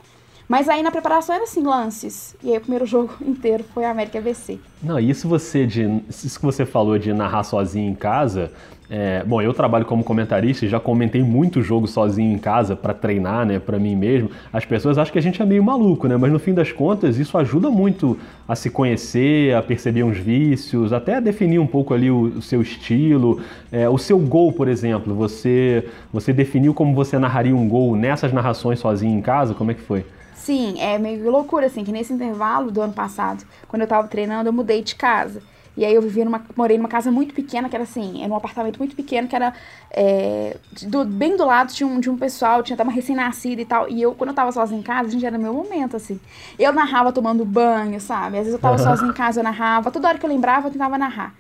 Mas 0.54 0.70
aí 0.70 0.84
na 0.84 0.92
preparação 0.92 1.34
era 1.34 1.46
assim, 1.46 1.64
lances. 1.64 2.36
E 2.44 2.52
aí 2.52 2.58
o 2.60 2.62
primeiro 2.62 2.86
jogo 2.86 3.12
inteiro 3.26 3.64
foi 3.74 3.86
a 3.86 3.90
América 3.90 4.22
BC. 4.22 4.60
Não, 4.84 5.00
isso 5.00 5.28
você 5.28 5.66
de. 5.66 6.04
Isso 6.08 6.40
que 6.40 6.46
você 6.46 6.64
falou 6.64 7.00
de 7.00 7.12
narrar 7.12 7.42
sozinho 7.42 7.90
em 7.90 7.96
casa, 7.96 8.52
é, 8.88 9.24
bom, 9.26 9.42
eu 9.42 9.52
trabalho 9.52 9.84
como 9.84 10.04
comentarista 10.04 10.64
e 10.64 10.70
já 10.70 10.80
comentei 10.80 11.24
muito 11.24 11.64
jogo 11.64 11.88
sozinho 11.88 12.32
em 12.32 12.38
casa 12.38 12.76
para 12.76 12.94
treinar, 12.94 13.48
né, 13.48 13.58
para 13.58 13.80
mim 13.80 13.96
mesmo. 13.96 14.30
As 14.54 14.64
pessoas 14.64 15.00
acham 15.00 15.12
que 15.12 15.18
a 15.18 15.22
gente 15.24 15.42
é 15.42 15.46
meio 15.46 15.64
maluco, 15.64 16.08
né? 16.08 16.18
Mas 16.18 16.32
no 16.32 16.38
fim 16.38 16.54
das 16.54 16.72
contas, 16.72 17.18
isso 17.18 17.36
ajuda 17.36 17.72
muito 17.72 18.16
a 18.48 18.56
se 18.56 18.70
conhecer, 18.70 19.56
a 19.56 19.64
perceber 19.64 20.04
uns 20.04 20.20
vícios, 20.20 20.94
até 20.94 21.16
a 21.16 21.20
definir 21.20 21.58
um 21.58 21.66
pouco 21.66 21.96
ali 21.96 22.12
o, 22.12 22.26
o 22.26 22.42
seu 22.44 22.62
estilo. 22.62 23.42
É, 23.72 23.90
o 23.90 23.98
seu 23.98 24.20
gol, 24.20 24.54
por 24.54 24.68
exemplo, 24.68 25.16
você, 25.16 25.90
você 26.12 26.32
definiu 26.32 26.76
como 26.76 26.94
você 26.94 27.18
narraria 27.18 27.56
um 27.56 27.68
gol 27.68 27.96
nessas 27.96 28.32
narrações 28.32 28.78
sozinho 28.78 29.18
em 29.18 29.22
casa? 29.22 29.56
Como 29.56 29.72
é 29.72 29.74
que 29.74 29.82
foi? 29.82 30.06
Sim, 30.44 30.78
é 30.82 31.00
meio 31.00 31.32
loucura, 31.32 31.68
assim, 31.68 31.86
que 31.86 31.92
nesse 31.94 32.12
intervalo 32.12 32.70
do 32.70 32.82
ano 32.82 32.92
passado, 32.92 33.46
quando 33.66 33.84
eu 33.84 33.88
tava 33.88 34.10
treinando, 34.10 34.50
eu 34.50 34.54
mudei 34.54 34.84
de 34.84 34.94
casa. 34.94 35.42
E 35.76 35.84
aí 35.84 35.94
eu 35.94 36.02
vivia 36.02 36.24
numa. 36.24 36.42
morei 36.56 36.78
numa 36.78 36.90
casa 36.90 37.12
muito 37.12 37.34
pequena, 37.34 37.68
que 37.68 37.76
era 37.76 37.84
assim, 37.84 38.24
era 38.24 38.32
um 38.32 38.36
apartamento 38.36 38.78
muito 38.78 38.96
pequeno, 38.96 39.28
que 39.28 39.36
era. 39.36 39.54
É, 39.90 40.58
do, 40.84 41.04
bem 41.04 41.36
do 41.36 41.46
lado 41.46 41.74
de 41.74 41.84
um, 41.84 42.00
de 42.00 42.10
um 42.10 42.18
pessoal, 42.18 42.62
tinha 42.62 42.76
até 42.76 42.84
uma 42.84 42.92
recém-nascida 42.92 43.62
e 43.62 43.66
tal. 43.66 43.90
E 43.90 44.02
eu, 44.02 44.14
quando 44.14 44.30
eu 44.30 44.36
tava 44.36 44.52
sozinha 44.52 44.80
em 44.80 44.84
casa, 44.84 45.10
a 45.10 45.12
gente 45.12 45.26
era 45.26 45.38
meu 45.38 45.54
momento, 45.54 45.96
assim. 45.96 46.20
Eu 46.60 46.72
narrava 46.74 47.12
tomando 47.12 47.44
banho, 47.44 48.00
sabe? 48.00 48.38
Às 48.38 48.46
vezes 48.46 48.54
eu 48.54 48.60
tava 48.60 48.78
uhum. 48.78 48.84
sozinha 48.84 49.10
em 49.10 49.14
casa, 49.14 49.40
eu 49.40 49.44
narrava. 49.44 49.90
Toda 49.90 50.08
hora 50.08 50.18
que 50.18 50.26
eu 50.26 50.30
lembrava, 50.30 50.68
eu 50.68 50.72
tentava 50.72 50.98
narrar. 50.98 51.34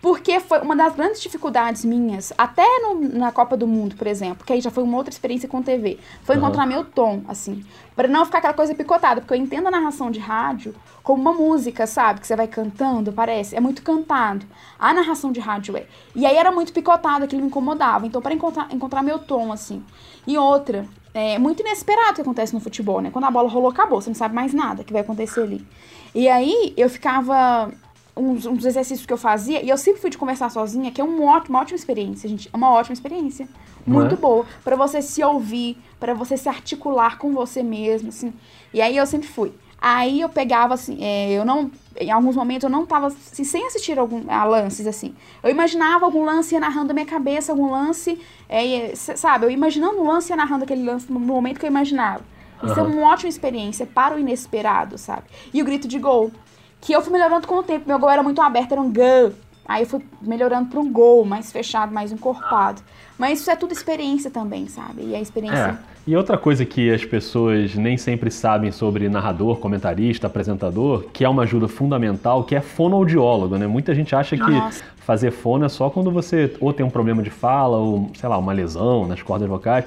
Porque 0.00 0.38
foi 0.40 0.60
uma 0.60 0.76
das 0.76 0.94
grandes 0.94 1.20
dificuldades 1.20 1.84
minhas, 1.84 2.32
até 2.36 2.62
no, 2.80 3.18
na 3.18 3.32
Copa 3.32 3.56
do 3.56 3.66
Mundo, 3.66 3.96
por 3.96 4.06
exemplo, 4.06 4.44
que 4.44 4.52
aí 4.52 4.60
já 4.60 4.70
foi 4.70 4.84
uma 4.84 4.96
outra 4.96 5.12
experiência 5.12 5.48
com 5.48 5.62
TV, 5.62 5.98
foi 6.22 6.36
uhum. 6.36 6.42
encontrar 6.42 6.66
meu 6.66 6.84
tom, 6.84 7.22
assim, 7.26 7.64
para 7.94 8.06
não 8.06 8.24
ficar 8.24 8.38
aquela 8.38 8.52
coisa 8.52 8.74
picotada, 8.74 9.20
porque 9.20 9.32
eu 9.32 9.38
entendo 9.38 9.66
a 9.68 9.70
narração 9.70 10.10
de 10.10 10.20
rádio 10.20 10.74
como 11.02 11.22
uma 11.22 11.32
música, 11.32 11.86
sabe, 11.86 12.20
que 12.20 12.26
você 12.26 12.36
vai 12.36 12.46
cantando, 12.46 13.12
parece, 13.12 13.56
é 13.56 13.60
muito 13.60 13.75
cantado. 13.82 14.46
A 14.78 14.92
narração 14.92 15.32
de 15.32 15.40
rádio 15.40 15.76
é. 15.76 15.86
E 16.14 16.26
aí 16.26 16.36
era 16.36 16.50
muito 16.50 16.72
picotado, 16.72 17.24
aquilo 17.24 17.42
me 17.42 17.48
incomodava, 17.48 18.06
então 18.06 18.20
para 18.20 18.34
encontrar, 18.34 18.68
encontrar 18.72 19.02
meu 19.02 19.18
tom, 19.18 19.52
assim. 19.52 19.84
E 20.26 20.36
outra, 20.36 20.86
é 21.14 21.38
muito 21.38 21.60
inesperado 21.60 22.12
o 22.12 22.14
que 22.16 22.20
acontece 22.20 22.52
no 22.52 22.60
futebol, 22.60 23.00
né? 23.00 23.10
Quando 23.10 23.24
a 23.24 23.30
bola 23.30 23.48
rolou, 23.48 23.70
acabou, 23.70 24.00
você 24.00 24.10
não 24.10 24.14
sabe 24.14 24.34
mais 24.34 24.52
nada 24.52 24.84
que 24.84 24.92
vai 24.92 25.02
acontecer 25.02 25.42
ali. 25.42 25.66
E 26.14 26.28
aí 26.28 26.74
eu 26.76 26.90
ficava 26.90 27.72
uns, 28.16 28.46
uns, 28.46 28.64
exercícios 28.64 29.06
que 29.06 29.12
eu 29.12 29.18
fazia, 29.18 29.62
e 29.62 29.68
eu 29.68 29.76
sempre 29.76 30.00
fui 30.00 30.10
de 30.10 30.18
conversar 30.18 30.50
sozinha, 30.50 30.90
que 30.90 31.00
é 31.00 31.04
um 31.04 31.24
ótimo, 31.24 31.54
uma 31.54 31.62
ótima 31.62 31.76
experiência, 31.76 32.28
gente. 32.28 32.48
É 32.52 32.56
uma 32.56 32.70
ótima 32.70 32.94
experiência. 32.94 33.48
Muito 33.86 34.14
é? 34.14 34.18
boa. 34.18 34.44
para 34.64 34.74
você 34.74 35.00
se 35.00 35.22
ouvir, 35.22 35.78
para 36.00 36.12
você 36.12 36.36
se 36.36 36.48
articular 36.48 37.18
com 37.18 37.32
você 37.32 37.62
mesmo, 37.62 38.08
assim. 38.08 38.32
E 38.74 38.80
aí 38.80 38.96
eu 38.96 39.06
sempre 39.06 39.28
fui. 39.28 39.54
Aí 39.88 40.20
eu 40.20 40.28
pegava, 40.28 40.74
assim, 40.74 40.98
é, 41.00 41.30
eu 41.30 41.44
não. 41.44 41.70
Em 41.96 42.10
alguns 42.10 42.34
momentos 42.34 42.64
eu 42.64 42.68
não 42.68 42.84
tava 42.84 43.06
assim, 43.06 43.44
sem 43.44 43.64
assistir 43.68 43.96
algum, 43.96 44.28
a 44.28 44.42
lances, 44.42 44.84
assim. 44.84 45.14
Eu 45.44 45.48
imaginava 45.48 46.04
algum 46.04 46.24
lance 46.24 46.56
ia 46.56 46.60
narrando 46.60 46.88
na 46.88 46.94
minha 46.94 47.06
cabeça, 47.06 47.52
algum 47.52 47.70
lance. 47.70 48.20
É, 48.48 48.92
sabe, 48.96 49.46
eu 49.46 49.50
imaginando 49.50 50.00
um 50.00 50.08
lance 50.08 50.32
ia 50.32 50.36
narrando 50.36 50.64
aquele 50.64 50.82
lance 50.82 51.10
no 51.10 51.20
momento 51.20 51.60
que 51.60 51.66
eu 51.66 51.70
imaginava. 51.70 52.24
Isso 52.64 52.80
uhum. 52.80 52.86
é 52.86 52.94
uma 52.96 53.12
ótima 53.12 53.28
experiência 53.28 53.86
para 53.86 54.16
o 54.16 54.18
inesperado, 54.18 54.98
sabe? 54.98 55.22
E 55.54 55.62
o 55.62 55.64
grito 55.64 55.86
de 55.86 56.00
gol. 56.00 56.32
Que 56.80 56.92
eu 56.92 57.00
fui 57.00 57.12
melhorando 57.12 57.46
com 57.46 57.54
o 57.54 57.62
tempo. 57.62 57.86
Meu 57.86 58.00
gol 58.00 58.10
era 58.10 58.24
muito 58.24 58.42
aberto, 58.42 58.72
era 58.72 58.80
um 58.80 58.92
gol. 58.92 59.34
Aí 59.64 59.84
eu 59.84 59.86
fui 59.86 60.04
melhorando 60.20 60.68
para 60.68 60.80
um 60.80 60.90
gol 60.90 61.24
mais 61.24 61.52
fechado, 61.52 61.94
mais 61.94 62.10
encorpado. 62.10 62.82
Mas 63.18 63.40
isso 63.40 63.50
é 63.50 63.56
tudo 63.56 63.72
experiência 63.72 64.30
também, 64.30 64.68
sabe? 64.68 65.02
E 65.04 65.14
a 65.14 65.20
experiência. 65.20 65.78
É. 65.82 65.96
E 66.06 66.16
outra 66.16 66.36
coisa 66.36 66.64
que 66.64 66.92
as 66.92 67.04
pessoas 67.04 67.74
nem 67.74 67.96
sempre 67.96 68.30
sabem 68.30 68.70
sobre 68.70 69.08
narrador, 69.08 69.56
comentarista, 69.56 70.26
apresentador, 70.26 71.06
que 71.12 71.24
é 71.24 71.28
uma 71.28 71.42
ajuda 71.42 71.66
fundamental, 71.66 72.44
que 72.44 72.54
é 72.54 72.60
fonoaudiólogo, 72.60 73.56
né? 73.56 73.66
Muita 73.66 73.94
gente 73.94 74.14
acha 74.14 74.36
que 74.36 74.50
Nossa. 74.50 74.84
fazer 74.98 75.30
fono 75.30 75.64
é 75.64 75.68
só 75.68 75.88
quando 75.90 76.10
você 76.10 76.52
ou 76.60 76.72
tem 76.72 76.84
um 76.84 76.90
problema 76.90 77.22
de 77.22 77.30
fala, 77.30 77.78
ou, 77.78 78.10
sei 78.14 78.28
lá, 78.28 78.36
uma 78.38 78.52
lesão 78.52 79.06
nas 79.06 79.22
cordas 79.22 79.48
vocais. 79.48 79.84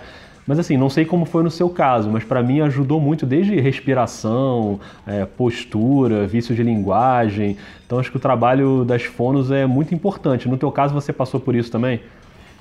Mas 0.50 0.58
assim, 0.58 0.76
não 0.78 0.90
sei 0.90 1.06
como 1.06 1.26
foi 1.26 1.44
no 1.44 1.52
seu 1.52 1.70
caso, 1.70 2.10
mas 2.10 2.24
para 2.24 2.42
mim 2.42 2.60
ajudou 2.62 3.00
muito 3.00 3.24
desde 3.24 3.60
respiração, 3.60 4.80
é, 5.06 5.24
postura, 5.24 6.26
vício 6.26 6.56
de 6.56 6.64
linguagem. 6.64 7.56
Então 7.86 8.00
acho 8.00 8.10
que 8.10 8.18
o 8.18 8.20
trabalho 8.20 8.84
das 8.84 9.04
fonos 9.04 9.52
é 9.52 9.68
muito 9.68 9.94
importante. 9.94 10.50
No 10.50 10.58
teu 10.58 10.72
caso, 10.72 10.92
você 10.92 11.14
passou 11.14 11.40
por 11.40 11.56
isso 11.56 11.70
também? 11.70 12.02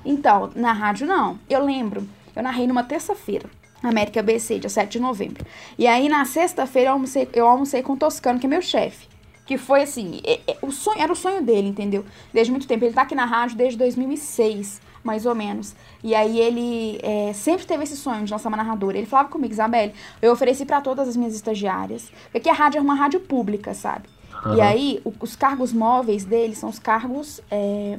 Então, 0.08 0.50
na 0.56 0.72
rádio 0.72 1.06
não. 1.06 1.38
Eu 1.50 1.62
lembro, 1.62 2.08
eu 2.34 2.42
narrei 2.42 2.66
numa 2.66 2.82
terça-feira. 2.82 3.50
América 3.82 4.22
BC, 4.22 4.58
dia 4.58 4.70
7 4.70 4.92
de 4.92 5.00
novembro. 5.00 5.44
E 5.78 5.86
aí, 5.86 6.08
na 6.08 6.24
sexta-feira, 6.24 6.88
eu 6.88 6.94
almocei, 6.94 7.28
eu 7.34 7.46
almocei 7.46 7.82
com 7.82 7.92
o 7.92 7.96
Toscano, 7.96 8.40
que 8.40 8.46
é 8.46 8.48
meu 8.48 8.62
chefe. 8.62 9.06
Que 9.44 9.58
foi 9.58 9.82
assim, 9.82 10.20
é, 10.24 10.40
é, 10.46 10.56
o 10.62 10.72
sonho, 10.72 10.98
era 10.98 11.12
o 11.12 11.16
sonho 11.16 11.42
dele, 11.42 11.68
entendeu? 11.68 12.06
Desde 12.32 12.50
muito 12.50 12.66
tempo. 12.66 12.86
Ele 12.86 12.94
tá 12.94 13.02
aqui 13.02 13.14
na 13.14 13.26
rádio 13.26 13.58
desde 13.58 13.78
2006 13.78 14.80
mais 15.04 15.24
ou 15.26 15.34
menos. 15.34 15.76
E 16.02 16.14
aí 16.14 16.38
ele 16.38 16.98
é, 17.02 17.32
sempre 17.32 17.64
teve 17.64 17.84
esse 17.84 17.96
sonho 17.96 18.24
de 18.24 18.32
lançar 18.32 18.48
uma 18.48 18.56
narradora. 18.56 18.98
Ele 18.98 19.06
falava 19.06 19.28
comigo, 19.28 19.52
Isabelle, 19.52 19.94
eu 20.20 20.32
ofereci 20.32 20.66
para 20.66 20.80
todas 20.80 21.08
as 21.08 21.16
minhas 21.16 21.34
estagiárias, 21.34 22.10
porque 22.32 22.48
a 22.48 22.52
rádio 22.52 22.78
é 22.78 22.82
uma 22.82 22.94
rádio 22.94 23.20
pública, 23.20 23.72
sabe? 23.72 24.08
Uhum. 24.44 24.56
E 24.56 24.60
aí 24.60 25.00
o, 25.04 25.12
os 25.20 25.36
cargos 25.36 25.72
móveis 25.72 26.24
dele 26.24 26.54
são 26.54 26.68
os 26.68 26.78
cargos 26.78 27.40
é, 27.50 27.98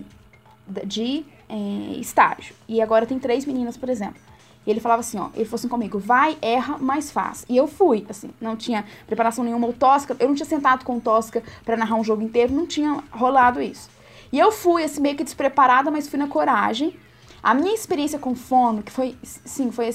de 0.86 1.26
é, 1.50 2.00
estágio. 2.00 2.56
E 2.68 2.82
agora 2.82 3.06
tem 3.06 3.20
três 3.20 3.46
meninas, 3.46 3.76
por 3.76 3.90
exemplo. 3.90 4.22
E 4.66 4.70
ele 4.70 4.80
falava 4.80 5.00
assim, 5.00 5.18
ó, 5.18 5.30
ele 5.34 5.46
falou 5.46 5.56
assim 5.56 5.68
comigo, 5.68 5.98
vai, 5.98 6.38
erra, 6.42 6.78
mas 6.80 7.12
faz. 7.12 7.46
E 7.50 7.58
eu 7.58 7.68
fui, 7.68 8.06
assim, 8.08 8.30
não 8.40 8.56
tinha 8.56 8.86
preparação 9.08 9.44
nenhuma, 9.44 9.68
ou 9.68 9.74
tosca, 9.74 10.16
eu 10.20 10.28
não 10.28 10.36
tinha 10.36 10.46
sentado 10.46 10.86
com 10.86 11.00
tosca 11.00 11.42
para 11.66 11.76
narrar 11.76 11.96
um 11.96 12.04
jogo 12.04 12.22
inteiro, 12.22 12.54
não 12.54 12.68
tinha 12.68 13.04
rolado 13.12 13.62
isso. 13.62 13.90
E 14.32 14.38
eu 14.38 14.52
fui, 14.52 14.84
assim, 14.84 15.02
meio 15.02 15.16
que 15.16 15.24
despreparada, 15.24 15.90
mas 15.90 16.08
fui 16.08 16.20
na 16.20 16.28
coragem. 16.28 16.96
A 17.42 17.54
minha 17.54 17.74
experiência 17.74 18.20
com 18.20 18.36
fono, 18.36 18.84
que 18.84 18.92
foi, 18.92 19.18
sim, 19.24 19.72
foi 19.72 19.90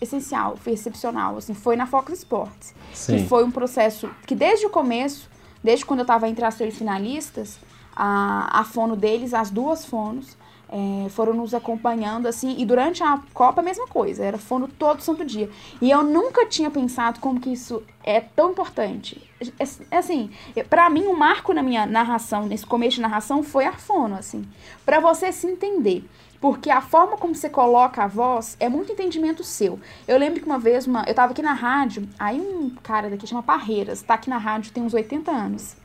essencial, 0.00 0.56
foi 0.56 0.72
excepcional, 0.72 1.36
assim, 1.36 1.52
foi 1.52 1.76
na 1.76 1.86
Fox 1.86 2.12
Sports. 2.14 2.74
Sim. 2.92 3.18
Que 3.18 3.28
foi 3.28 3.44
um 3.44 3.50
processo 3.50 4.08
que 4.26 4.34
desde 4.34 4.64
o 4.64 4.70
começo, 4.70 5.28
desde 5.62 5.84
quando 5.84 6.00
eu 6.00 6.04
estava 6.04 6.28
entre 6.28 6.44
as 6.44 6.54
três 6.54 6.78
finalistas, 6.78 7.58
a, 7.94 8.60
a 8.60 8.64
fono 8.64 8.96
deles, 8.96 9.34
as 9.34 9.50
duas 9.50 9.84
fonos, 9.84 10.36
é, 10.74 11.08
foram 11.08 11.32
nos 11.32 11.54
acompanhando, 11.54 12.26
assim, 12.26 12.56
e 12.58 12.66
durante 12.66 13.00
a 13.00 13.20
Copa 13.32 13.60
a 13.60 13.64
mesma 13.64 13.86
coisa, 13.86 14.24
era 14.24 14.36
fono 14.36 14.66
todo 14.66 15.00
santo 15.02 15.24
dia. 15.24 15.48
E 15.80 15.88
eu 15.88 16.02
nunca 16.02 16.46
tinha 16.46 16.68
pensado 16.68 17.20
como 17.20 17.38
que 17.38 17.52
isso 17.52 17.80
é 18.02 18.20
tão 18.20 18.50
importante. 18.50 19.22
É, 19.40 19.64
é 19.92 19.98
assim, 19.98 20.30
para 20.68 20.90
mim, 20.90 21.06
um 21.06 21.16
marco 21.16 21.52
na 21.52 21.62
minha 21.62 21.86
narração, 21.86 22.46
nesse 22.46 22.66
começo 22.66 22.96
de 22.96 23.02
narração, 23.02 23.44
foi 23.44 23.66
a 23.66 23.72
fono, 23.72 24.16
assim, 24.16 24.44
para 24.84 24.98
você 24.98 25.30
se 25.30 25.46
entender. 25.46 26.04
Porque 26.40 26.68
a 26.68 26.80
forma 26.80 27.16
como 27.16 27.36
você 27.36 27.48
coloca 27.48 28.02
a 28.02 28.08
voz 28.08 28.56
é 28.58 28.68
muito 28.68 28.90
entendimento 28.90 29.44
seu. 29.44 29.78
Eu 30.08 30.18
lembro 30.18 30.40
que 30.40 30.46
uma 30.46 30.58
vez, 30.58 30.88
uma, 30.88 31.04
eu 31.06 31.14
tava 31.14 31.30
aqui 31.30 31.40
na 31.40 31.54
rádio, 31.54 32.08
aí 32.18 32.40
um 32.40 32.70
cara 32.82 33.08
daqui 33.08 33.28
chama 33.28 33.44
Parreiras, 33.44 34.02
tá 34.02 34.14
aqui 34.14 34.28
na 34.28 34.38
rádio 34.38 34.72
tem 34.72 34.82
uns 34.82 34.92
80 34.92 35.30
anos 35.30 35.76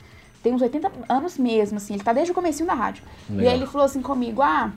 tem 0.42 0.54
uns 0.54 0.62
80 0.62 0.92
anos 1.08 1.38
mesmo, 1.38 1.78
assim, 1.78 1.94
ele 1.94 2.04
tá 2.04 2.14
desde 2.14 2.32
o 2.32 2.36
começo 2.36 2.66
da 2.66 2.74
rádio. 2.74 3.04
Legal. 3.30 3.44
E 3.44 3.48
aí 3.48 3.56
ele 3.56 3.66
falou 3.66 3.86
assim 3.86 4.02
comigo, 4.02 4.42
ah, 4.42 4.72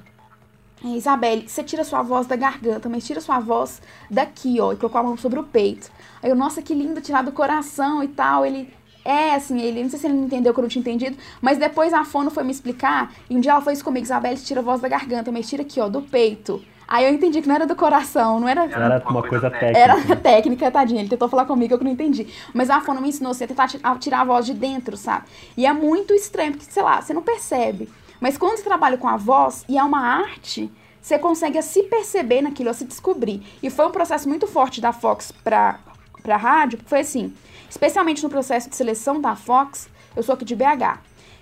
Isabelle, 0.84 1.48
você 1.48 1.62
tira 1.62 1.84
sua 1.84 2.02
voz 2.02 2.26
da 2.26 2.34
garganta, 2.34 2.88
mas 2.88 3.06
tira 3.06 3.20
sua 3.20 3.38
voz 3.38 3.80
daqui, 4.10 4.60
ó, 4.60 4.72
e 4.72 4.76
colocou 4.76 5.00
a 5.00 5.04
mão 5.04 5.16
sobre 5.16 5.38
o 5.38 5.44
peito. 5.44 5.90
Aí 6.22 6.30
eu, 6.30 6.36
nossa, 6.36 6.60
que 6.60 6.74
lindo, 6.74 7.00
tirar 7.00 7.22
do 7.22 7.32
coração 7.32 8.02
e 8.02 8.08
tal. 8.08 8.44
Ele, 8.44 8.72
é, 9.04 9.34
assim, 9.34 9.60
ele, 9.60 9.82
não 9.82 9.90
sei 9.90 9.98
se 9.98 10.06
ele 10.06 10.14
não 10.14 10.24
entendeu 10.24 10.52
que 10.52 10.58
eu 10.58 10.62
não 10.62 10.68
tinha 10.68 10.80
entendido, 10.80 11.16
mas 11.40 11.58
depois 11.58 11.92
a 11.92 12.04
fono 12.04 12.30
foi 12.30 12.42
me 12.42 12.50
explicar, 12.50 13.12
e 13.30 13.36
um 13.36 13.40
dia 13.40 13.52
ela 13.52 13.60
foi 13.60 13.72
isso 13.72 13.84
comigo, 13.84 14.04
Isabelle, 14.04 14.38
tira 14.38 14.60
a 14.60 14.62
voz 14.62 14.80
da 14.80 14.88
garganta, 14.88 15.30
mas 15.30 15.48
tira 15.48 15.62
aqui, 15.62 15.80
ó, 15.80 15.88
do 15.88 16.02
peito. 16.02 16.62
Aí 16.92 17.06
eu 17.06 17.14
entendi 17.14 17.40
que 17.40 17.48
não 17.48 17.54
era 17.54 17.66
do 17.66 17.74
coração, 17.74 18.38
não 18.38 18.46
era. 18.46 18.64
Era 18.66 19.02
uma 19.08 19.22
coisa 19.22 19.50
técnica. 19.50 19.78
Era 19.78 19.96
técnica, 20.14 20.70
tadinha. 20.70 21.00
Ele 21.00 21.08
tentou 21.08 21.26
falar 21.26 21.46
comigo, 21.46 21.72
eu 21.72 21.78
que 21.78 21.84
não 21.84 21.90
entendi. 21.90 22.26
Mas 22.52 22.68
a 22.68 22.82
fono 22.82 23.00
me 23.00 23.08
ensinou 23.08 23.32
você 23.32 23.44
a 23.44 23.48
tentar 23.48 23.66
tirar 23.98 24.20
a 24.20 24.24
voz 24.24 24.44
de 24.44 24.52
dentro, 24.52 24.94
sabe? 24.94 25.24
E 25.56 25.64
é 25.64 25.72
muito 25.72 26.12
estranho, 26.12 26.52
porque, 26.52 26.70
sei 26.70 26.82
lá, 26.82 27.00
você 27.00 27.14
não 27.14 27.22
percebe. 27.22 27.88
Mas 28.20 28.36
quando 28.36 28.58
você 28.58 28.62
trabalha 28.62 28.98
com 28.98 29.08
a 29.08 29.16
voz, 29.16 29.64
e 29.70 29.78
é 29.78 29.82
uma 29.82 30.00
arte, 30.00 30.70
você 31.00 31.18
consegue 31.18 31.62
se 31.62 31.82
perceber 31.84 32.42
naquilo, 32.42 32.68
a 32.68 32.74
se 32.74 32.84
descobrir. 32.84 33.42
E 33.62 33.70
foi 33.70 33.86
um 33.86 33.90
processo 33.90 34.28
muito 34.28 34.46
forte 34.46 34.78
da 34.78 34.92
Fox 34.92 35.32
pra, 35.32 35.78
pra 36.22 36.36
rádio, 36.36 36.78
foi 36.84 37.00
assim, 37.00 37.32
especialmente 37.70 38.22
no 38.22 38.28
processo 38.28 38.68
de 38.68 38.76
seleção 38.76 39.18
da 39.18 39.34
Fox, 39.34 39.88
eu 40.14 40.22
sou 40.22 40.34
aqui 40.34 40.44
de 40.44 40.54
BH. 40.54 40.98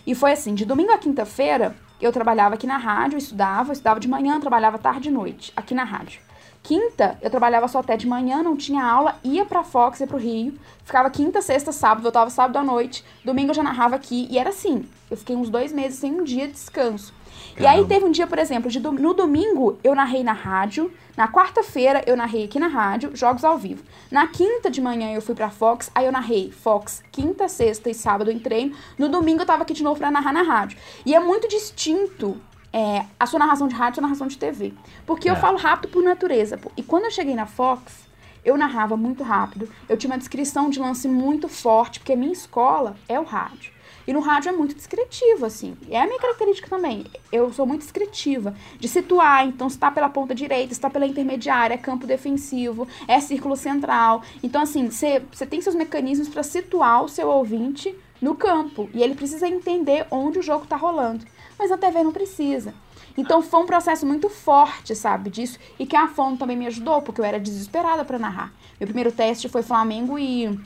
E 0.07 0.15
foi 0.15 0.31
assim, 0.31 0.55
de 0.55 0.65
domingo 0.65 0.93
a 0.93 0.99
quinta-feira, 0.99 1.75
eu 2.01 2.13
trabalhava 2.13 2.55
aqui 2.55 2.67
na 2.67 2.77
rádio, 2.77 3.19
estudava, 3.19 3.73
estudava 3.73 4.01
de 4.01 4.09
manhã, 4.09 4.41
trabalhava 4.41 4.79
tarde 4.79 5.09
e 5.09 5.13
noite, 5.13 5.53
aqui 5.57 5.75
na 5.75 5.85
rádio. 5.85 6.21
Quinta, 6.63 7.19
eu 7.23 7.31
trabalhava 7.31 7.67
só 7.69 7.81
até 7.81 7.97
de 7.97 8.07
manhã, 8.07 8.43
não 8.43 8.57
tinha 8.57 8.85
aula, 8.85 9.19
ia 9.25 9.45
pra 9.45 9.65
Fox, 9.65 10.01
ia 10.01 10.07
pro 10.07 10.19
Rio, 10.19 10.59
ficava 10.85 11.09
quinta, 11.11 11.41
sexta, 11.41 11.73
sábado, 11.73 12.03
voltava 12.03 12.29
sábado 12.31 12.59
à 12.59 12.63
noite, 12.63 13.05
domingo 13.25 13.51
eu 13.51 13.55
já 13.55 13.63
narrava 13.63 13.97
aqui, 13.97 14.29
e 14.31 14.39
era 14.39 14.51
assim. 14.51 14.87
Eu 15.11 15.17
fiquei 15.17 15.35
uns 15.35 15.49
dois 15.49 15.73
meses 15.73 15.99
sem 15.99 16.21
um 16.21 16.23
dia 16.23 16.47
de 16.47 16.53
descanso. 16.53 17.13
E 17.61 17.67
aí 17.67 17.85
teve 17.85 18.07
um 18.07 18.11
dia, 18.11 18.27
por 18.27 18.39
exemplo, 18.39 18.71
de 18.71 18.81
no 18.81 19.13
domingo 19.13 19.79
eu 19.85 19.95
narrei 19.95 20.25
na 20.25 20.33
rádio, 20.33 20.91
na 21.15 21.29
quarta-feira 21.29 22.03
eu 22.07 22.17
narrei 22.17 22.45
aqui 22.45 22.59
na 22.59 22.69
rádio, 22.69 23.15
jogos 23.15 23.45
ao 23.45 23.59
vivo. 23.59 23.85
Na 24.11 24.27
quinta 24.27 24.71
de 24.71 24.81
manhã 24.81 25.13
eu 25.13 25.21
fui 25.21 25.35
pra 25.35 25.51
Fox, 25.51 25.91
aí 25.95 26.07
eu 26.07 26.13
narrei 26.13 26.51
Fox 26.51 27.03
quinta, 27.13 27.49
sexta 27.49 27.91
e 27.91 27.95
sábado 27.95 28.31
em 28.31 28.39
treino. 28.39 28.75
No 28.99 29.11
domingo 29.11 29.43
eu 29.43 29.47
tava 29.47 29.63
aqui 29.63 29.75
de 29.75 29.83
novo 29.83 29.99
pra 29.99 30.11
narrar 30.11 30.33
na 30.33 30.43
rádio. 30.43 30.79
E 31.05 31.15
é 31.15 31.21
muito 31.21 31.47
distinto 31.49 32.41
é, 32.73 33.05
a 33.19 33.27
sua 33.27 33.39
narração 33.39 33.69
de 33.69 33.75
rádio 33.75 33.91
e 33.91 33.93
a 33.93 33.95
sua 33.97 34.03
narração 34.03 34.27
de 34.27 34.39
TV. 34.39 34.73
Porque 35.05 35.29
é. 35.29 35.33
eu 35.33 35.37
falo 35.37 35.59
rápido 35.59 35.91
por 35.91 36.03
natureza. 36.03 36.59
E 36.79 36.83
quando 36.83 37.05
eu 37.05 37.11
cheguei 37.11 37.35
na 37.35 37.45
Fox, 37.45 38.09
eu 38.43 38.57
narrava 38.57 38.97
muito 38.97 39.23
rápido. 39.23 39.69
Eu 39.87 39.99
tinha 39.99 40.11
uma 40.11 40.19
descrição 40.19 40.71
de 40.71 40.81
lance 40.81 41.07
muito 41.07 41.47
forte, 41.47 42.01
porque 42.01 42.15
a 42.15 42.17
minha 42.17 42.33
escola 42.33 42.97
é 43.07 43.21
o 43.21 43.25
rádio. 43.25 43.73
E 44.11 44.13
no 44.13 44.19
rádio 44.19 44.49
é 44.49 44.53
muito 44.53 44.75
descritivo, 44.75 45.47
assim. 45.47 45.77
É 45.89 46.01
a 46.01 46.05
minha 46.05 46.19
característica 46.19 46.69
também. 46.69 47.07
Eu 47.31 47.53
sou 47.53 47.65
muito 47.65 47.83
descritiva. 47.83 48.57
De 48.77 48.89
situar, 48.89 49.47
então, 49.47 49.71
se 49.71 49.79
tá 49.79 49.89
pela 49.89 50.09
ponta 50.09 50.35
direita, 50.35 50.75
se 50.75 50.81
tá 50.81 50.91
pela 50.91 51.07
intermediária, 51.07 51.75
é 51.75 51.79
campo 51.79 52.09
defensivo, 52.09 52.89
é 53.07 53.21
círculo 53.21 53.55
central. 53.55 54.25
Então, 54.43 54.63
assim, 54.63 54.91
você 54.91 55.47
tem 55.49 55.61
seus 55.61 55.77
mecanismos 55.77 56.29
para 56.29 56.43
situar 56.43 57.05
o 57.05 57.09
seu 57.09 57.29
ouvinte 57.29 57.95
no 58.21 58.35
campo. 58.35 58.91
E 58.93 59.01
ele 59.01 59.15
precisa 59.15 59.47
entender 59.47 60.05
onde 60.11 60.41
o 60.41 60.43
jogo 60.43 60.67
tá 60.67 60.75
rolando. 60.75 61.25
Mas 61.57 61.71
a 61.71 61.79
TV 61.79 62.03
não 62.03 62.11
precisa. 62.11 62.75
Então 63.17 63.41
foi 63.41 63.61
um 63.61 63.67
processo 63.67 64.05
muito 64.05 64.29
forte, 64.29 64.93
sabe, 64.97 65.31
disso. 65.31 65.57
E 65.79 65.87
que 65.87 65.95
a 65.95 66.09
Fono 66.09 66.37
também 66.37 66.57
me 66.57 66.67
ajudou, 66.67 67.01
porque 67.01 67.21
eu 67.21 67.25
era 67.25 67.39
desesperada 67.39 68.05
para 68.05 68.19
narrar. 68.19 68.53
Meu 68.81 68.89
primeiro 68.89 69.13
teste 69.13 69.49
foi 69.49 69.63
Flamengo 69.63 70.19
e 70.19 70.59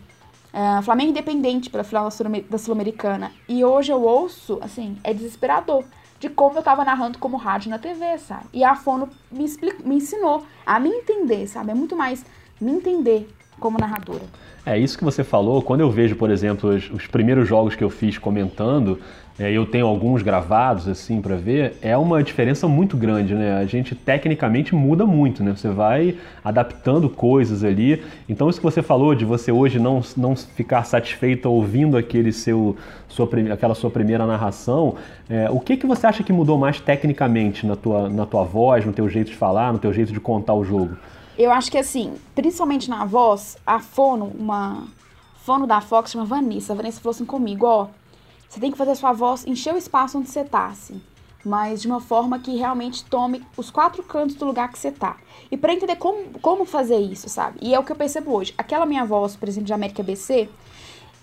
Uh, 0.54 0.80
Flamengo 0.82 1.11
Independente 1.11 1.68
pela 1.68 1.82
final 1.82 2.08
da 2.49 2.58
Sul-Americana. 2.58 3.32
E 3.49 3.64
hoje 3.64 3.90
eu 3.90 4.00
ouço, 4.00 4.61
assim, 4.62 4.96
é 5.02 5.12
desesperador 5.12 5.82
de 6.20 6.28
como 6.28 6.58
eu 6.58 6.62
tava 6.62 6.84
narrando 6.84 7.18
como 7.18 7.37
rádio 7.37 7.70
na 7.70 7.78
TV, 7.78 8.18
sabe? 8.18 8.44
E 8.52 8.62
a 8.62 8.76
Fono 8.76 9.08
me, 9.32 9.44
explicou, 9.44 9.84
me 9.84 9.96
ensinou 9.96 10.46
a 10.64 10.78
me 10.78 10.90
entender, 10.90 11.49
sabe? 11.49 11.73
É 11.73 11.75
muito 11.75 11.96
mais 11.96 12.25
me 12.61 12.70
entender 12.70 13.28
como 13.58 13.78
narradora. 13.78 14.23
É 14.64 14.78
isso 14.78 14.96
que 14.96 15.04
você 15.04 15.25
falou. 15.25 15.61
Quando 15.61 15.80
eu 15.80 15.90
vejo, 15.90 16.16
por 16.16 16.30
exemplo, 16.30 16.70
os, 16.70 16.88
os 16.88 17.06
primeiros 17.06 17.49
jogos 17.49 17.75
que 17.75 17.84
eu 17.84 17.90
fiz 17.90 18.16
comentando, 18.16 19.00
é, 19.38 19.50
eu 19.50 19.66
tenho 19.66 19.86
alguns 19.86 20.22
gravados 20.22 20.86
assim 20.86 21.20
para 21.20 21.34
ver, 21.34 21.76
é 21.82 21.96
uma 21.96 22.22
diferença 22.22 22.68
muito 22.68 22.96
grande, 22.96 23.34
né? 23.34 23.56
A 23.56 23.64
gente 23.64 23.92
tecnicamente 23.94 24.74
muda 24.76 25.04
muito, 25.04 25.42
né? 25.42 25.52
Você 25.56 25.68
vai 25.68 26.16
adaptando 26.44 27.10
coisas 27.10 27.64
ali. 27.64 28.00
Então 28.28 28.48
isso 28.48 28.60
que 28.60 28.64
você 28.64 28.80
falou 28.80 29.12
de 29.12 29.24
você 29.24 29.50
hoje 29.50 29.80
não, 29.80 30.02
não 30.16 30.36
ficar 30.36 30.84
satisfeito 30.84 31.50
ouvindo 31.50 31.96
aquele 31.96 32.30
seu 32.30 32.76
sua, 33.08 33.28
aquela 33.52 33.74
sua 33.74 33.90
primeira 33.90 34.24
narração, 34.24 34.94
é, 35.28 35.50
o 35.50 35.58
que 35.58 35.76
que 35.76 35.86
você 35.86 36.06
acha 36.06 36.22
que 36.22 36.32
mudou 36.32 36.56
mais 36.56 36.80
tecnicamente 36.80 37.66
na 37.66 37.74
tua, 37.74 38.08
na 38.08 38.26
tua 38.26 38.44
voz, 38.44 38.84
no 38.86 38.92
teu 38.92 39.08
jeito 39.08 39.30
de 39.30 39.36
falar, 39.36 39.72
no 39.72 39.80
teu 39.80 39.92
jeito 39.92 40.12
de 40.12 40.20
contar 40.20 40.54
o 40.54 40.64
jogo? 40.64 40.96
Eu 41.36 41.50
acho 41.50 41.70
que 41.72 41.78
assim, 41.78 42.12
principalmente 42.36 42.88
na 42.88 43.04
voz, 43.04 43.56
a 43.66 43.80
fono, 43.80 44.30
uma 44.38 44.84
fono 45.44 45.66
da 45.66 45.80
Fox 45.80 46.12
chama 46.12 46.24
Vanessa. 46.24 46.72
A 46.72 46.76
Vanessa 46.76 47.00
falou 47.00 47.10
assim 47.10 47.24
comigo, 47.24 47.66
ó, 47.66 47.88
você 48.54 48.61
tem 48.61 48.70
que 48.70 48.78
fazer 48.78 48.92
a 48.92 48.94
sua 48.94 49.12
voz 49.12 49.44
encher 49.44 49.75
o 49.75 49.76
espaço 49.76 50.16
onde 50.16 50.30
você 50.30 50.44
tá, 50.44 50.66
assim. 50.66 51.02
Mas 51.44 51.82
de 51.82 51.88
uma 51.88 52.00
forma 52.00 52.38
que 52.38 52.56
realmente 52.56 53.04
tome 53.04 53.44
os 53.56 53.68
quatro 53.68 54.00
cantos 54.04 54.37
do 54.37 54.44
lugar 54.44 54.70
que 54.70 54.78
você 54.78 54.92
tá. 54.92 55.16
E 55.50 55.56
para 55.56 55.75
entender 55.75 55.96
como, 55.96 56.38
como 56.40 56.64
fazer 56.64 56.99
isso, 56.99 57.28
sabe? 57.28 57.58
E 57.61 57.75
é 57.75 57.78
o 57.78 57.82
que 57.82 57.90
eu 57.90 57.96
percebo 57.96 58.32
hoje. 58.32 58.54
Aquela 58.56 58.87
minha 58.87 59.04
voz, 59.04 59.34
por 59.34 59.49
exemplo, 59.49 59.66
de 59.66 59.73
América 59.73 60.04
BC, 60.04 60.49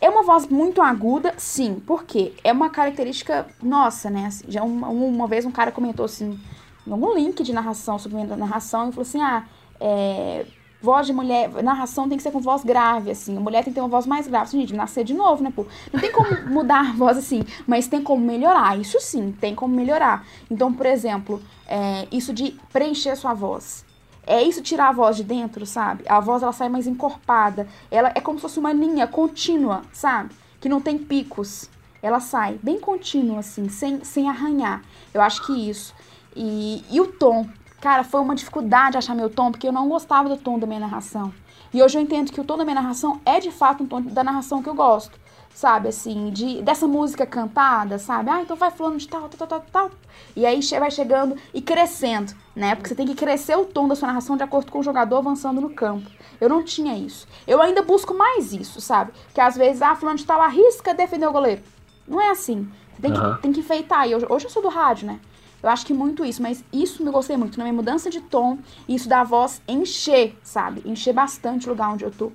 é 0.02 0.10
uma 0.10 0.24
voz 0.24 0.46
muito 0.48 0.82
aguda, 0.82 1.34
sim. 1.38 1.76
Por 1.76 2.04
quê? 2.04 2.34
É 2.44 2.52
uma 2.52 2.70
característica 2.70 3.48
nossa, 3.64 4.10
né? 4.10 4.26
Assim, 4.26 4.44
já 4.50 4.62
uma, 4.62 4.90
uma 4.90 5.26
vez 5.26 5.46
um 5.46 5.52
cara 5.52 5.72
comentou 5.72 6.04
assim, 6.04 6.38
em 6.86 6.92
algum 6.92 7.16
link 7.16 7.42
de 7.44 7.54
narração, 7.54 7.98
sobre 7.98 8.22
narração, 8.26 8.90
e 8.90 8.92
falou 8.92 9.04
assim: 9.04 9.22
ah, 9.22 9.46
é, 9.80 10.46
voz 10.82 11.06
de 11.08 11.14
mulher, 11.14 11.50
narração 11.64 12.10
tem 12.10 12.18
que 12.18 12.24
ser 12.24 12.32
com 12.32 12.40
voz 12.40 12.64
grave, 12.64 13.12
assim. 13.12 13.38
A 13.38 13.40
mulher 13.40 13.64
tem 13.64 13.72
que 13.72 13.76
ter 13.76 13.82
uma 13.82 13.90
voz 13.90 14.06
mais 14.06 14.28
grave. 14.28 14.52
Gente, 14.52 14.74
nascer 14.74 15.04
de 15.04 15.14
novo, 15.14 15.44
né, 15.44 15.52
pô? 15.56 15.66
Não 15.94 16.00
tem 16.00 16.12
como 16.12 16.30
mudar 16.50 16.90
a 16.90 16.94
voz 16.94 17.18
assim, 17.18 17.44
mas 17.68 17.88
tem 17.88 18.02
como 18.02 18.26
melhorar. 18.26 18.80
Isso 18.80 19.00
sim, 19.00 19.32
tem 19.40 19.54
como 19.54 19.76
melhorar. 19.76 20.26
Então, 20.50 20.74
por 20.74 20.86
exemplo, 20.86 21.42
é, 21.68 22.08
isso 22.12 22.34
de 22.34 22.58
preencher 22.72 23.16
sua 23.16 23.34
voz. 23.34 23.86
É 24.26 24.42
isso 24.42 24.62
tirar 24.62 24.90
a 24.90 24.92
voz 24.92 25.18
de 25.18 25.24
dentro, 25.24 25.66
sabe? 25.66 26.04
A 26.08 26.20
voz 26.20 26.44
ela 26.44 26.54
sai 26.54 26.70
mais 26.70 26.88
encorpada. 26.88 27.68
Ela 27.90 28.12
é 28.16 28.22
como 28.22 28.38
se 28.38 28.44
fosse 28.44 28.60
uma 28.60 28.72
linha 28.72 29.08
contínua, 29.08 29.82
sabe? 29.92 30.34
Que 30.60 30.70
não 30.70 30.80
tem 30.80 30.98
picos. 30.98 31.70
Ela 32.02 32.20
sai 32.20 32.60
bem 32.62 32.80
contínua, 32.80 33.40
assim, 33.40 33.70
sem, 33.70 34.04
sem 34.04 34.30
arranhar. 34.30 34.82
Eu 35.14 35.22
acho 35.22 35.46
que 35.46 35.70
isso. 35.70 35.94
E, 36.36 36.84
e 36.90 37.02
o 37.02 37.08
tom. 37.08 37.48
Cara, 37.82 38.04
foi 38.04 38.22
uma 38.22 38.36
dificuldade 38.36 38.96
achar 38.96 39.16
meu 39.16 39.28
tom, 39.28 39.52
porque 39.52 39.68
eu 39.68 39.72
não 39.72 39.90
gostava 39.90 40.30
do 40.30 40.38
tom 40.38 40.60
da 40.60 40.68
minha 40.68 40.80
narração. 40.80 41.34
E 41.74 41.82
hoje 41.82 41.98
eu 41.98 42.02
entendo 42.02 42.32
que 42.32 42.40
o 42.40 42.44
tom 42.44 42.56
da 42.56 42.64
minha 42.64 42.76
narração 42.76 43.20
é 43.26 43.40
de 43.40 43.50
fato 43.50 43.84
um 43.84 43.88
tom 43.88 44.02
da 44.02 44.24
narração 44.24 44.62
que 44.62 44.70
eu 44.70 44.76
gosto. 44.76 45.20
Sabe, 45.54 45.90
assim, 45.90 46.30
de, 46.30 46.62
dessa 46.62 46.88
música 46.88 47.26
cantada, 47.26 48.00
sabe? 48.00 48.30
Ah, 48.30 48.42
então 48.42 48.56
vai 48.56 48.72
falando 48.72 48.98
de 48.98 49.08
tal, 49.08 49.28
tal, 49.28 49.48
tal, 49.48 49.66
tal. 49.72 49.92
E 50.34 50.46
aí 50.46 50.62
vai 50.80 50.90
chegando 50.90 51.36
e 51.54 51.60
crescendo, 51.60 52.34
né? 52.56 52.74
Porque 52.76 52.88
você 52.88 52.96
tem 52.96 53.06
que 53.06 53.16
crescer 53.16 53.58
o 53.58 53.66
tom 53.66 53.88
da 53.88 53.96
sua 53.96 54.08
narração 54.08 54.38
de 54.38 54.44
acordo 54.44 54.72
com 54.72 54.80
o 54.80 54.84
jogador 54.84 55.18
avançando 55.18 55.60
no 55.60 55.70
campo. 55.72 56.10
Eu 56.40 56.48
não 56.48 56.64
tinha 56.64 56.98
isso. 56.98 57.28
Eu 57.46 57.62
ainda 57.62 57.82
busco 57.82 58.14
mais 58.14 58.54
isso, 58.54 58.80
sabe? 58.80 59.12
Que 59.34 59.42
às 59.42 59.58
vezes, 59.58 59.82
ah, 59.82 59.96
fulano 59.96 60.18
de 60.18 60.26
tal 60.26 60.40
arrisca 60.42 60.94
defender 60.94 61.28
o 61.28 61.34
goleiro. 61.34 61.62
Não 62.08 62.22
é 62.22 62.30
assim. 62.30 62.72
Você 62.94 63.02
tem, 63.02 63.12
uhum. 63.12 63.36
que, 63.36 63.42
tem 63.42 63.52
que 63.52 63.60
enfeitar. 63.60 64.08
E 64.08 64.16
hoje, 64.16 64.26
hoje 64.30 64.46
eu 64.46 64.52
sou 64.52 64.62
do 64.62 64.70
rádio, 64.70 65.08
né? 65.08 65.20
Eu 65.62 65.70
acho 65.70 65.86
que 65.86 65.94
muito 65.94 66.26
isso, 66.26 66.42
mas 66.42 66.64
isso 66.74 67.04
me 67.04 67.12
gostei 67.12 67.38
muito, 67.38 67.58
na 67.58 67.64
minha 67.64 67.74
mudança 67.74 68.10
de 68.10 68.20
tom, 68.20 68.58
isso 68.88 69.08
da 69.08 69.24
voz 69.24 69.62
encher, 69.68 70.36
sabe? 70.44 70.82
Encher 70.86 71.14
bastante 71.14 71.68
o 71.68 71.72
lugar 71.72 71.94
onde 71.94 72.04
eu 72.04 72.12
tô. 72.12 72.32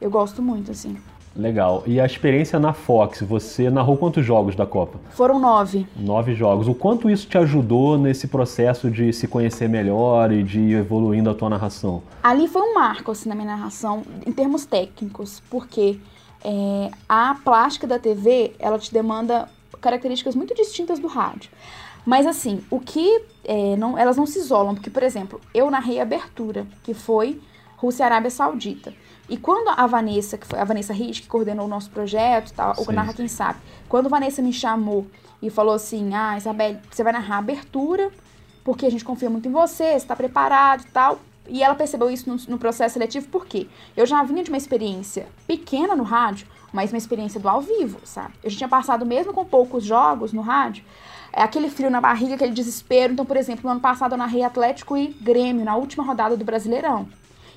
Eu 0.00 0.10
gosto 0.10 0.40
muito, 0.40 0.70
assim. 0.70 0.96
Legal. 1.36 1.84
E 1.86 2.00
a 2.00 2.06
experiência 2.06 2.58
na 2.58 2.72
Fox, 2.72 3.20
você 3.22 3.70
narrou 3.70 3.96
quantos 3.96 4.24
jogos 4.24 4.56
da 4.56 4.66
Copa? 4.66 4.98
Foram 5.10 5.38
nove. 5.38 5.86
Nove 5.96 6.34
jogos. 6.34 6.66
O 6.66 6.74
quanto 6.74 7.08
isso 7.08 7.28
te 7.28 7.38
ajudou 7.38 7.96
nesse 7.96 8.26
processo 8.26 8.90
de 8.90 9.12
se 9.12 9.28
conhecer 9.28 9.68
melhor 9.68 10.32
e 10.32 10.42
de 10.42 10.58
ir 10.58 10.78
evoluindo 10.78 11.30
a 11.30 11.34
tua 11.34 11.48
narração? 11.48 12.02
Ali 12.22 12.48
foi 12.48 12.62
um 12.62 12.74
marco, 12.74 13.12
assim, 13.12 13.28
na 13.28 13.34
minha 13.34 13.46
narração, 13.46 14.02
em 14.26 14.32
termos 14.32 14.64
técnicos, 14.64 15.40
porque 15.48 16.00
é, 16.42 16.90
a 17.08 17.36
plástica 17.44 17.86
da 17.86 17.98
TV, 17.98 18.52
ela 18.58 18.78
te 18.78 18.92
demanda 18.92 19.48
características 19.80 20.34
muito 20.34 20.54
distintas 20.54 20.98
do 20.98 21.06
rádio. 21.06 21.50
Mas 22.04 22.26
assim, 22.26 22.64
o 22.70 22.80
que 22.80 23.22
é, 23.44 23.76
não, 23.76 23.96
elas 23.96 24.16
não 24.16 24.26
se 24.26 24.38
isolam, 24.38 24.74
porque, 24.74 24.90
por 24.90 25.02
exemplo, 25.02 25.40
eu 25.52 25.70
narrei 25.70 25.98
a 25.98 26.02
abertura, 26.02 26.66
que 26.82 26.94
foi 26.94 27.40
Rússia 27.76 28.04
e 28.04 28.06
Arábia 28.06 28.30
Saudita. 28.30 28.92
E 29.28 29.36
quando 29.36 29.68
a 29.68 29.86
Vanessa, 29.86 30.36
que 30.36 30.46
foi 30.46 30.58
a 30.58 30.64
Vanessa 30.64 30.92
Rich, 30.92 31.22
que 31.22 31.28
coordenou 31.28 31.66
o 31.66 31.68
nosso 31.68 31.90
projeto, 31.90 32.52
tal, 32.52 32.74
o 32.76 32.92
Narra 32.92 33.14
Quem 33.14 33.28
Sabe, 33.28 33.60
quando 33.88 34.06
a 34.06 34.08
Vanessa 34.08 34.42
me 34.42 34.52
chamou 34.52 35.06
e 35.40 35.48
falou 35.48 35.72
assim: 35.72 36.14
Ah, 36.14 36.36
Isabel, 36.36 36.78
você 36.90 37.04
vai 37.04 37.12
narrar 37.12 37.36
a 37.36 37.38
abertura, 37.38 38.10
porque 38.64 38.86
a 38.86 38.90
gente 38.90 39.04
confia 39.04 39.30
muito 39.30 39.48
em 39.48 39.52
você, 39.52 39.92
você 39.92 39.96
está 39.96 40.16
preparado 40.16 40.82
e 40.82 40.90
tal. 40.90 41.20
E 41.48 41.62
ela 41.62 41.74
percebeu 41.74 42.10
isso 42.10 42.28
no, 42.28 42.36
no 42.48 42.58
processo 42.58 42.94
seletivo, 42.94 43.28
porque 43.28 43.66
eu 43.96 44.04
já 44.04 44.22
vinha 44.22 44.42
de 44.44 44.50
uma 44.50 44.56
experiência 44.56 45.26
pequena 45.46 45.96
no 45.96 46.04
rádio, 46.04 46.46
mas 46.72 46.92
uma 46.92 46.98
experiência 46.98 47.40
do 47.40 47.48
ao 47.48 47.60
vivo, 47.60 47.98
sabe? 48.04 48.34
Eu 48.42 48.50
já 48.50 48.58
tinha 48.58 48.68
passado, 48.68 49.06
mesmo 49.06 49.32
com 49.32 49.44
poucos 49.44 49.84
jogos 49.84 50.32
no 50.32 50.42
rádio, 50.42 50.84
é 51.32 51.42
aquele 51.42 51.70
frio 51.70 51.90
na 51.90 52.00
barriga, 52.00 52.34
aquele 52.34 52.52
desespero. 52.52 53.12
Então, 53.12 53.24
por 53.24 53.36
exemplo, 53.36 53.64
no 53.64 53.70
ano 53.70 53.80
passado 53.80 54.12
eu 54.12 54.18
narrei 54.18 54.42
Atlético 54.42 54.96
e 54.96 55.08
Grêmio 55.08 55.64
na 55.64 55.76
última 55.76 56.04
rodada 56.04 56.36
do 56.36 56.44
Brasileirão. 56.44 57.08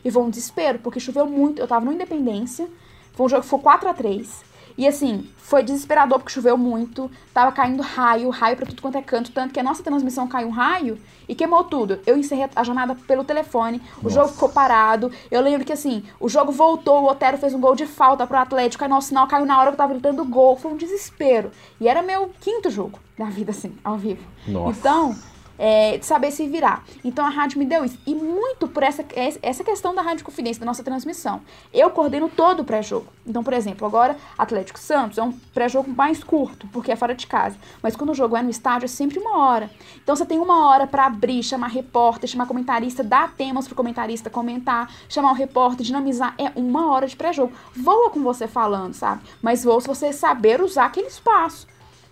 E 0.04 0.12
foi 0.12 0.22
um 0.22 0.30
desespero, 0.30 0.80
porque 0.80 1.00
choveu 1.00 1.26
muito. 1.26 1.62
Eu 1.62 1.68
tava 1.68 1.86
no 1.86 1.94
Independência. 1.94 2.68
Foi 3.14 3.26
um 3.26 3.30
jogo 3.30 3.44
que 3.44 3.50
foi 3.50 3.60
4 3.60 3.90
a 3.90 3.94
3 3.94 4.53
e 4.78 4.88
assim, 4.88 5.28
foi 5.38 5.62
desesperador 5.62 6.20
porque 6.20 6.32
choveu 6.32 6.58
muito, 6.58 7.12
tava 7.34 7.52
caindo 7.52 7.82
raio, 7.82 8.30
raio 8.30 8.56
pra 8.56 8.66
tudo 8.66 8.82
quanto 8.82 8.98
é 8.98 9.02
canto, 9.02 9.32
tanto 9.32 9.54
que 9.54 9.60
a 9.60 9.64
nossa 9.64 9.84
transmissão 9.84 10.28
caiu 10.28 10.48
um 10.48 10.52
raio 10.52 10.98
e 11.28 11.36
queimou 11.36 11.64
tudo. 11.64 12.00
Eu 12.06 12.18
encerrei 12.18 12.50
a 12.56 12.64
jornada 12.64 12.96
pelo 12.96 13.24
telefone, 13.24 13.82
o 14.00 14.04
nossa. 14.04 14.16
jogo 14.16 14.30
ficou 14.30 14.50
parado. 14.50 15.12
Eu 15.30 15.42
lembro 15.42 15.66
que 15.66 15.74
assim, 15.74 16.04
o 16.20 16.28
jogo 16.28 16.52
voltou, 16.52 17.04
o 17.04 17.10
Otero 17.10 17.38
fez 17.38 17.54
um 17.54 17.60
gol 17.60 17.76
de 17.76 17.86
falta 17.86 18.26
pro 18.26 18.38
Atlético, 18.38 18.84
aí 18.84 18.90
nosso 18.90 19.10
sinal 19.10 19.28
caiu 19.28 19.46
na 19.46 19.60
hora 19.60 19.68
que 19.68 19.76
eu 19.76 19.78
tava 19.78 19.94
gritando 19.94 20.26
gol. 20.26 20.58
Foi 20.58 20.72
um 20.72 20.78
desespero. 20.78 21.52
E 21.80 21.88
era 21.88 22.02
meu 22.02 22.32
quinto 22.40 22.70
jogo 22.70 23.00
da 23.18 23.26
vida, 23.26 23.52
assim, 23.52 23.76
ao 23.84 23.98
vivo. 23.98 24.24
Nossa. 24.48 24.80
Então, 24.80 25.16
é, 25.58 25.98
de 25.98 26.06
saber 26.06 26.32
se 26.32 26.48
virar. 26.48 26.84
Então 27.04 27.26
a 27.26 27.30
rádio 27.30 27.60
me 27.60 27.66
deu 27.66 27.86
isso. 27.86 27.98
E 28.06 28.16
muito 28.16 28.68
por 28.68 28.84
essa, 28.84 29.06
essa 29.42 29.64
questão 29.64 29.94
da 29.94 30.02
rádio 30.02 30.26
confidência, 30.26 30.60
da 30.60 30.66
nossa 30.66 30.84
transmissão. 30.84 31.42
Eu 31.74 31.90
coordeno 31.90 32.30
todo 32.30 32.62
o 32.62 32.64
pré-jogo. 32.64 33.08
Então, 33.26 33.44
por 33.44 33.54
exemplo, 33.54 33.86
agora 33.88 34.18
Atlético 34.38 34.80
Santos 34.80 35.18
é 35.18 35.24
um 35.24 35.32
pré-jogo 35.54 35.90
mais 35.92 36.24
curto, 36.24 36.68
porque 36.68 36.92
é 36.92 36.96
fora 36.96 37.16
de 37.16 37.28
casa. 37.28 37.58
Mas 37.82 37.96
quando 37.96 38.12
o 38.12 38.16
jogo 38.16 38.36
é 38.36 38.42
no 38.42 38.50
estádio, 38.50 38.86
é 38.86 38.90
sempre 38.90 39.20
uma 39.20 39.38
hora. 39.38 39.70
Então 40.02 40.16
você 40.16 40.26
tem 40.26 40.40
uma 40.40 40.68
hora 40.68 40.86
para 40.88 41.06
abrir, 41.06 41.44
chamar 41.44 41.68
repórter, 41.68 42.30
chamar 42.30 42.48
comentarista, 42.48 43.04
dar 43.04 43.34
temas 43.34 43.68
pro 43.68 43.76
comentarista 43.76 44.30
comentar, 44.30 44.94
chamar 45.08 45.32
o 45.32 45.36
repórter, 45.36 45.86
dinamizar. 45.86 46.36
É 46.38 46.52
uma 46.56 46.92
hora 46.92 47.08
de 47.08 47.16
pré-jogo. 47.16 47.54
Voa 47.76 48.10
com 48.10 48.22
você 48.22 48.48
falando, 48.48 48.94
sabe? 48.94 49.22
Mas 49.42 49.64
voa 49.64 49.80
se 49.80 49.88
você 49.88 50.12
saber 50.12 50.62
usar 50.62 50.86
aquele 50.86 51.08
espaço 51.08 51.68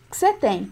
que 0.10 0.18
você 0.18 0.34
tem. 0.34 0.72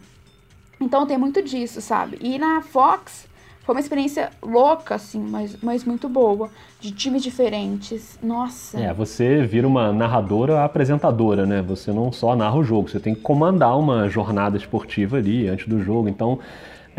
Então 0.79 1.05
tem 1.05 1.17
muito 1.17 1.41
disso, 1.41 1.81
sabe? 1.81 2.17
E 2.21 2.37
na 2.37 2.61
Fox 2.61 3.27
foi 3.63 3.75
uma 3.75 3.81
experiência 3.81 4.31
louca, 4.41 4.95
assim, 4.95 5.19
mas, 5.19 5.57
mas 5.61 5.83
muito 5.83 6.09
boa. 6.09 6.49
De 6.79 6.91
times 6.91 7.21
diferentes. 7.21 8.17
Nossa. 8.23 8.79
É, 8.79 8.91
você 8.91 9.45
vira 9.45 9.67
uma 9.67 9.93
narradora 9.93 10.63
apresentadora, 10.63 11.45
né? 11.45 11.61
Você 11.61 11.91
não 11.91 12.11
só 12.11 12.35
narra 12.35 12.55
o 12.55 12.63
jogo, 12.63 12.89
você 12.89 12.99
tem 12.99 13.13
que 13.13 13.21
comandar 13.21 13.77
uma 13.77 14.09
jornada 14.09 14.57
esportiva 14.57 15.17
ali 15.17 15.47
antes 15.47 15.67
do 15.67 15.83
jogo. 15.83 16.07
Então 16.07 16.39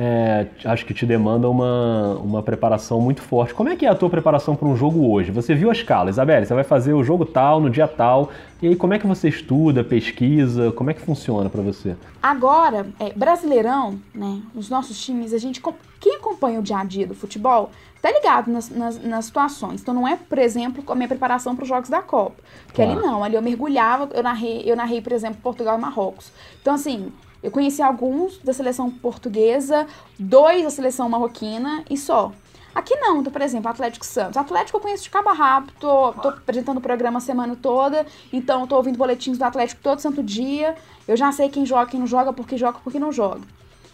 é, 0.03 0.47
acho 0.65 0.87
que 0.87 0.95
te 0.95 1.05
demanda 1.05 1.47
uma, 1.47 2.15
uma 2.15 2.43
preparação 2.43 2.99
muito 3.03 3.21
forte. 3.21 3.53
Como 3.53 3.69
é 3.69 3.77
que 3.77 3.85
é 3.85 3.89
a 3.91 3.95
tua 3.95 4.09
preparação 4.09 4.57
para 4.57 4.67
um 4.67 4.75
jogo 4.75 5.13
hoje? 5.13 5.31
Você 5.31 5.55
viu 5.55 5.69
a 5.69 5.75
escala, 5.75 6.09
Isabelle, 6.09 6.47
você 6.47 6.55
vai 6.55 6.65
fazer 6.65 6.95
o 6.95 7.05
jogo 7.05 7.27
tal, 7.27 7.61
no 7.61 7.69
dia 7.69 7.87
tal, 7.87 8.31
e 8.63 8.69
aí 8.69 8.77
como 8.77 8.95
é 8.95 8.99
que 8.99 9.07
você 9.07 9.29
estuda, 9.29 9.85
pesquisa, 9.85 10.73
como 10.73 10.91
é 10.91 10.95
que 10.95 11.03
funciona 11.03 11.51
para 11.51 11.61
você? 11.61 11.95
Agora, 12.23 12.87
é, 12.99 13.13
Brasileirão, 13.13 14.01
né, 14.15 14.41
nos 14.55 14.71
nossos 14.71 14.99
times, 15.05 15.35
a 15.35 15.39
gente, 15.39 15.61
quem 16.01 16.17
acompanha 16.17 16.61
o 16.61 16.63
dia 16.63 16.79
a 16.79 16.85
dia 16.85 17.07
do 17.07 17.15
futebol, 17.15 17.71
tá 18.01 18.11
ligado 18.11 18.51
nas, 18.51 18.71
nas, 18.71 19.05
nas 19.05 19.27
situações. 19.27 19.83
Então 19.83 19.93
não 19.93 20.09
é, 20.09 20.17
por 20.17 20.39
exemplo, 20.39 20.83
a 20.91 20.95
minha 20.95 21.09
preparação 21.09 21.55
para 21.55 21.65
os 21.65 21.69
jogos 21.69 21.91
da 21.91 22.01
Copa. 22.01 22.37
Porque 22.65 22.83
claro. 22.83 22.99
ali 22.99 23.07
não, 23.07 23.23
ali 23.23 23.35
eu 23.35 23.43
mergulhava, 23.43 24.09
eu 24.15 24.23
narrei, 24.23 24.63
eu 24.65 24.75
narrei, 24.75 25.03
por 25.03 25.13
exemplo, 25.13 25.43
Portugal 25.43 25.77
e 25.77 25.81
Marrocos. 25.83 26.33
Então 26.63 26.73
assim, 26.73 27.13
eu 27.43 27.51
conheci 27.51 27.83
alguns 27.83 28.39
da 28.39 28.53
seleção 28.53 28.91
portuguesa, 28.91 29.87
dois 30.19 30.63
da 30.63 30.71
seleção 30.71 31.09
marroquina 31.09 31.85
e 31.89 31.97
só. 31.97 32.33
Aqui 32.75 32.95
não, 32.97 33.21
então, 33.21 33.33
por 33.33 33.43
exemplo, 33.43 33.69
Atlético 33.69 34.07
Santos. 34.07 34.37
Atlético 34.37 34.79
eu 34.79 34.81
conheço 34.81 35.03
de 35.03 35.11
cabo 35.11 35.29
a 35.29 35.33
rabo, 35.33 35.73
tô, 35.81 36.13
tô 36.13 36.29
apresentando 36.29 36.79
o 36.79 36.81
programa 36.81 37.19
a 37.19 37.21
semana 37.21 37.57
toda, 37.61 38.07
então 38.33 38.67
tô 38.67 38.77
ouvindo 38.77 38.97
boletins 38.97 39.39
do 39.39 39.45
Atlético 39.45 39.81
todo 39.83 39.99
santo 39.99 40.23
dia. 40.23 40.77
Eu 41.09 41.17
já 41.17 41.33
sei 41.33 41.49
quem 41.49 41.67
joga, 41.67 41.91
quem 41.91 41.99
não 41.99 42.07
joga, 42.07 42.33
porque 42.33 42.57
joga, 42.57 42.79
porque 42.85 42.99
não 42.99 43.11
joga. 43.11 43.41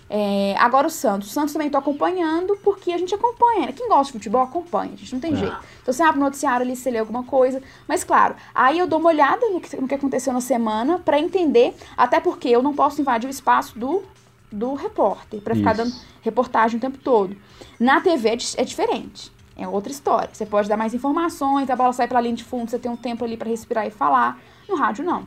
É, 0.09 0.55
agora 0.59 0.87
o 0.87 0.91
Santos. 0.91 1.29
O 1.29 1.33
Santos 1.33 1.53
também 1.53 1.69
tô 1.69 1.79
acompanhando 1.79 2.57
porque 2.63 2.93
a 2.93 2.99
gente 2.99 3.15
acompanha. 3.15 3.67
Né? 3.67 3.73
Quem 3.73 3.89
gosta 3.89 4.07
de 4.07 4.13
futebol 4.13 4.43
acompanha, 4.43 4.93
a 4.95 4.97
gente 4.97 5.13
não 5.13 5.21
tem 5.21 5.33
é. 5.33 5.37
jeito. 5.37 5.57
Então 5.83 5.93
você 5.93 6.03
abre 6.03 6.19
no 6.19 6.25
noticiário 6.25 6.65
ali, 6.65 6.77
você 6.77 6.91
lê 6.91 6.99
alguma 6.99 7.25
coisa. 7.25 7.63
Mas 7.89 8.05
claro, 8.05 8.37
aí 8.55 8.79
eu 8.79 8.87
dou 8.87 8.99
uma 8.99 9.09
olhada 9.09 9.49
no 9.49 9.61
que, 9.61 9.77
no 9.81 9.89
que 9.89 9.95
aconteceu 9.95 10.33
na 10.33 10.41
semana 10.41 10.99
para 10.99 11.19
entender, 11.19 11.75
até 11.97 12.21
porque 12.21 12.49
eu 12.49 12.63
não 12.63 12.75
posso 12.75 13.01
invadir 13.01 13.27
o 13.27 13.31
espaço 13.31 13.79
do, 13.79 14.03
do 14.51 14.75
repórter, 14.75 15.41
para 15.41 15.55
ficar 15.55 15.75
dando 15.75 15.93
reportagem 16.23 16.79
o 16.79 16.81
tempo 16.81 16.99
todo. 16.99 17.37
Na 17.79 18.01
TV 18.01 18.31
é, 18.31 18.37
é 18.59 18.65
diferente. 18.65 19.33
É 19.59 19.67
outra 19.67 19.91
história. 19.91 20.29
Você 20.33 20.45
pode 20.45 20.69
dar 20.69 20.77
mais 20.77 20.93
informações, 20.93 21.71
a 21.71 21.75
bola 21.77 21.93
sai 21.93 22.07
pela 22.07 22.21
linha 22.21 22.35
de 22.35 22.45
fundo, 22.45 22.71
você 22.71 22.79
tem 22.79 22.91
um 22.91 22.97
tempo 22.97 23.25
ali 23.25 23.39
para 23.39 23.49
respirar 23.49 23.87
e 23.87 23.91
falar. 23.91 24.39
No 24.69 24.77
rádio, 24.77 25.05
não. 25.05 25.27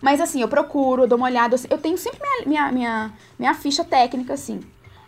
Mas 0.00 0.20
assim, 0.20 0.40
eu 0.40 0.48
procuro, 0.48 1.02
eu 1.02 1.08
dou 1.08 1.18
uma 1.18 1.26
olhada. 1.26 1.56
Eu 1.68 1.78
tenho 1.78 1.98
sempre 1.98 2.20
minha, 2.20 2.46
minha, 2.46 2.72
minha, 2.72 3.12
minha 3.38 3.54
ficha 3.54 3.84
técnica, 3.84 4.34
assim. 4.34 4.60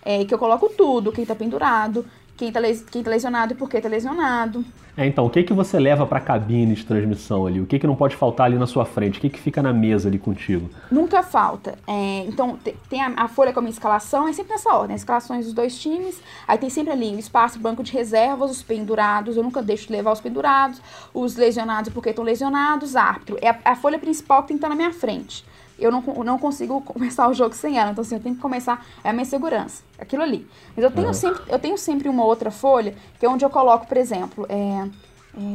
É, 0.05 0.25
que 0.25 0.35
eu 0.35 0.39
coloco 0.39 0.69
tudo, 0.69 1.13
quem 1.13 1.25
tá 1.25 1.35
pendurado, 1.35 2.05
quem 2.43 2.51
tá, 2.51 2.61
quem 2.91 3.03
tá 3.05 3.11
lesionado 3.11 3.53
e 3.53 3.57
por 3.57 3.69
que 3.69 3.81
tá 3.81 3.89
lesionado. 3.89 4.65
É, 4.97 5.07
então, 5.07 5.25
o 5.25 5.31
que 5.31 5.43
que 5.43 5.53
você 5.53 5.79
leva 5.79 6.05
para 6.05 6.19
a 6.19 6.21
cabine 6.21 6.75
de 6.75 6.85
transmissão 6.85 7.47
ali? 7.47 7.61
O 7.61 7.67
que 7.67 7.79
que 7.79 7.87
não 7.87 7.95
pode 7.95 8.17
faltar 8.17 8.47
ali 8.47 8.59
na 8.59 8.67
sua 8.67 8.85
frente? 8.85 9.19
O 9.19 9.21
que 9.21 9.31
que 9.31 9.41
fica 9.41 9.63
na 9.63 9.73
mesa 9.73 10.09
ali 10.09 10.19
contigo? 10.19 10.69
Nunca 10.91 11.23
falta. 11.23 11.79
É, 11.87 12.25
então, 12.27 12.59
tem 12.91 13.01
a, 13.01 13.13
a, 13.17 13.29
folha 13.29 13.53
com 13.53 13.61
a 13.61 13.63
minha 13.63 13.73
escalação, 13.73 14.27
é 14.27 14.33
sempre 14.33 14.53
nessa 14.53 14.75
ordem, 14.75 14.95
as 14.95 15.03
escalações 15.03 15.47
dos 15.47 15.55
dois 15.55 15.81
times, 15.81 16.21
aí 16.47 16.59
tem 16.59 16.69
sempre 16.69 16.93
ali 16.93 17.15
o 17.15 17.19
espaço, 17.19 17.59
banco 17.59 17.83
de 17.83 17.93
reservas, 17.93 18.51
os 18.51 18.63
pendurados, 18.63 19.37
eu 19.37 19.43
nunca 19.43 19.63
deixo 19.63 19.87
de 19.87 19.93
levar 19.93 20.13
os 20.13 20.21
pendurados, 20.21 20.83
os 21.15 21.37
lesionados 21.37 21.93
porque 21.93 22.11
estão 22.11 22.25
lesionados, 22.25 22.97
árbitro. 22.97 23.39
É 23.41 23.51
a, 23.51 23.59
a 23.65 23.77
folha 23.77 23.99
principal 23.99 24.43
que 24.43 24.49
tem 24.49 24.57
que 24.57 24.59
estar 24.59 24.69
na 24.69 24.77
minha 24.77 24.93
frente 24.93 25.45
eu 25.79 25.91
não, 25.91 26.01
não 26.01 26.39
consigo 26.39 26.81
começar 26.83 27.29
o 27.29 27.35
jogo 27.35 27.55
sem 27.55 27.79
ela. 27.79 27.91
Então, 27.91 28.03
assim, 28.03 28.17
eu 28.17 28.21
tenho 28.21 28.35
que 28.35 28.41
começar. 28.41 28.85
É 29.03 29.11
a 29.11 29.13
minha 29.13 29.25
segurança. 29.25 29.83
Aquilo 29.99 30.23
ali. 30.23 30.47
Mas 30.77 30.85
eu 30.85 30.91
tenho, 30.91 31.09
uhum. 31.09 31.15
sempre, 31.15 31.43
eu 31.49 31.59
tenho 31.59 31.79
sempre 31.79 32.09
uma 32.09 32.25
outra 32.25 32.51
folha, 32.51 32.95
que 33.19 33.27
é 33.27 33.29
onde 33.29 33.45
eu 33.45 33.51
coloco, 33.51 33.87
por 33.87 33.97
exemplo, 33.97 34.47
é, 34.49 34.89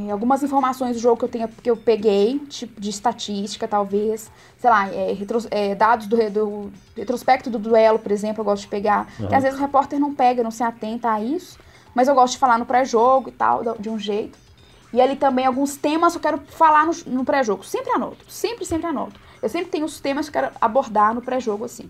é, 0.08 0.12
algumas 0.12 0.42
informações 0.42 0.96
do 0.96 1.02
jogo 1.02 1.18
que 1.18 1.26
eu, 1.26 1.30
tenho, 1.30 1.48
que 1.48 1.70
eu 1.70 1.78
peguei, 1.78 2.40
tipo 2.50 2.80
de 2.82 2.90
estatística, 2.90 3.68
talvez. 3.68 4.32
Sei 4.58 4.70
lá, 4.70 4.88
é, 4.90 5.14
retro, 5.14 5.40
é, 5.52 5.76
dados 5.76 6.08
do, 6.08 6.30
do, 6.30 6.72
retrospecto 6.96 7.50
do 7.50 7.60
duelo, 7.60 8.00
por 8.00 8.12
exemplo, 8.12 8.42
eu 8.42 8.46
gosto 8.46 8.64
de 8.64 8.70
pegar. 8.70 9.08
Que 9.16 9.36
às 9.36 9.44
vezes 9.44 9.60
o 9.60 9.62
repórter 9.62 10.00
não 10.00 10.14
pega, 10.14 10.44
não 10.44 10.52
se 10.52 10.64
atenta 10.64 11.12
a 11.12 11.22
isso. 11.22 11.60
Mas 11.94 12.08
eu 12.08 12.16
gosto 12.16 12.34
de 12.34 12.40
falar 12.40 12.60
no 12.60 12.66
pré-jogo 12.66 13.30
e 13.30 13.32
tal, 13.32 13.64
de 13.80 13.90
um 13.90 13.98
jeito. 13.98 14.38
E 14.94 15.02
ali 15.02 15.16
também 15.16 15.46
alguns 15.46 15.76
temas 15.76 16.16
eu 16.16 16.22
quero 16.22 16.40
falar 16.48 16.86
no, 16.86 16.94
no 17.08 17.26
pré-jogo. 17.26 17.64
Sempre 17.64 17.92
anoto. 17.92 18.26
Sempre, 18.28 18.66
sempre 18.66 18.88
anoto. 18.88 19.20
Eu 19.42 19.50
sempre 19.50 19.70
tenho 19.70 19.86
os 19.86 20.00
temas 20.00 20.30
que 20.30 20.38
eu 20.38 20.42
quero 20.42 20.56
abordar 20.60 21.14
no 21.14 21.22
pré-jogo, 21.22 21.66
assim. 21.66 21.90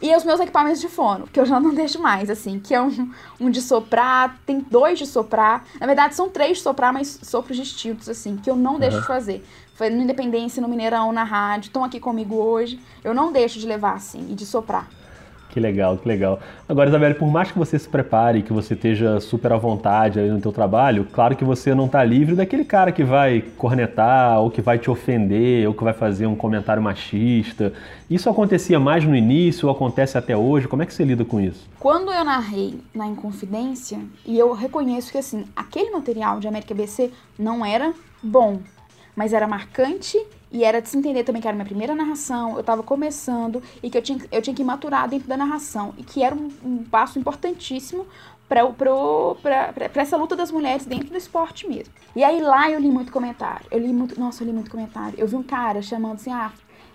E 0.00 0.14
os 0.14 0.24
meus 0.24 0.38
equipamentos 0.38 0.80
de 0.80 0.88
fono, 0.88 1.26
que 1.26 1.40
eu 1.40 1.46
já 1.46 1.58
não 1.58 1.72
deixo 1.74 2.00
mais, 2.00 2.30
assim, 2.30 2.60
que 2.60 2.74
é 2.74 2.80
um, 2.80 3.10
um 3.40 3.50
de 3.50 3.60
soprar, 3.60 4.38
tem 4.46 4.60
dois 4.60 4.98
de 4.98 5.06
soprar. 5.06 5.64
Na 5.80 5.86
verdade, 5.86 6.14
são 6.14 6.28
três 6.28 6.58
de 6.58 6.62
soprar, 6.62 6.92
mas 6.92 7.20
sopros 7.22 7.56
distintos, 7.56 8.08
assim, 8.08 8.36
que 8.36 8.48
eu 8.48 8.56
não 8.56 8.78
deixo 8.78 8.96
uhum. 8.96 9.02
de 9.02 9.06
fazer. 9.06 9.46
Foi 9.74 9.88
no 9.88 10.02
Independência, 10.02 10.60
no 10.60 10.68
Mineirão, 10.68 11.10
na 11.10 11.24
rádio, 11.24 11.68
estão 11.68 11.82
aqui 11.82 11.98
comigo 11.98 12.34
hoje. 12.36 12.78
Eu 13.02 13.14
não 13.14 13.32
deixo 13.32 13.58
de 13.58 13.66
levar, 13.66 13.94
assim, 13.94 14.26
e 14.30 14.34
de 14.34 14.44
soprar. 14.44 14.88
Que 15.50 15.58
legal, 15.58 15.98
que 15.98 16.06
legal. 16.06 16.38
Agora, 16.68 16.88
Isabelle, 16.88 17.14
por 17.14 17.28
mais 17.28 17.50
que 17.50 17.58
você 17.58 17.76
se 17.76 17.88
prepare, 17.88 18.42
que 18.42 18.52
você 18.52 18.74
esteja 18.74 19.18
super 19.18 19.52
à 19.52 19.56
vontade 19.56 20.20
aí 20.20 20.30
no 20.30 20.40
teu 20.40 20.52
trabalho, 20.52 21.04
claro 21.12 21.34
que 21.34 21.44
você 21.44 21.74
não 21.74 21.86
está 21.86 22.04
livre 22.04 22.36
daquele 22.36 22.64
cara 22.64 22.92
que 22.92 23.02
vai 23.02 23.42
cornetar, 23.58 24.40
ou 24.40 24.48
que 24.48 24.62
vai 24.62 24.78
te 24.78 24.88
ofender, 24.88 25.66
ou 25.66 25.74
que 25.74 25.82
vai 25.82 25.92
fazer 25.92 26.26
um 26.26 26.36
comentário 26.36 26.80
machista. 26.80 27.72
Isso 28.08 28.30
acontecia 28.30 28.78
mais 28.78 29.04
no 29.04 29.16
início, 29.16 29.66
ou 29.68 29.74
acontece 29.74 30.16
até 30.16 30.36
hoje? 30.36 30.68
Como 30.68 30.82
é 30.82 30.86
que 30.86 30.94
você 30.94 31.04
lida 31.04 31.24
com 31.24 31.40
isso? 31.40 31.68
Quando 31.80 32.12
eu 32.12 32.24
narrei 32.24 32.80
na 32.94 33.08
Inconfidência, 33.08 33.98
e 34.24 34.38
eu 34.38 34.52
reconheço 34.52 35.10
que, 35.10 35.18
assim, 35.18 35.44
aquele 35.56 35.90
material 35.90 36.38
de 36.38 36.46
América 36.46 36.74
BC 36.74 37.10
não 37.36 37.66
era 37.66 37.92
bom, 38.22 38.60
mas 39.16 39.32
era 39.32 39.48
marcante 39.48 40.16
e 40.52 40.64
era 40.64 40.80
de 40.80 40.88
se 40.88 40.96
entender 40.96 41.22
também 41.22 41.40
que 41.40 41.46
era 41.46 41.54
minha 41.54 41.66
primeira 41.66 41.94
narração, 41.94 42.54
eu 42.54 42.60
estava 42.60 42.82
começando 42.82 43.62
e 43.82 43.88
que 43.88 43.96
eu 43.96 44.02
tinha, 44.02 44.18
eu 44.32 44.42
tinha 44.42 44.54
que 44.54 44.64
maturar 44.64 45.08
dentro 45.08 45.28
da 45.28 45.36
narração. 45.36 45.94
E 45.96 46.02
que 46.02 46.22
era 46.22 46.34
um, 46.34 46.50
um 46.64 46.84
passo 46.84 47.18
importantíssimo 47.18 48.06
para 48.48 50.02
essa 50.02 50.16
luta 50.16 50.34
das 50.34 50.50
mulheres 50.50 50.84
dentro 50.84 51.08
do 51.08 51.16
esporte 51.16 51.68
mesmo. 51.68 51.94
E 52.16 52.24
aí 52.24 52.40
lá 52.40 52.68
eu 52.68 52.80
li 52.80 52.90
muito 52.90 53.12
comentário. 53.12 53.64
Eu 53.70 53.78
li 53.78 53.92
muito. 53.92 54.18
Nossa, 54.18 54.42
eu 54.42 54.48
li 54.48 54.52
muito 54.52 54.70
comentário. 54.70 55.14
Eu 55.16 55.28
vi 55.28 55.36
um 55.36 55.42
cara 55.42 55.80
chamando 55.80 56.14
assim, 56.14 56.32
ah, 56.32 56.50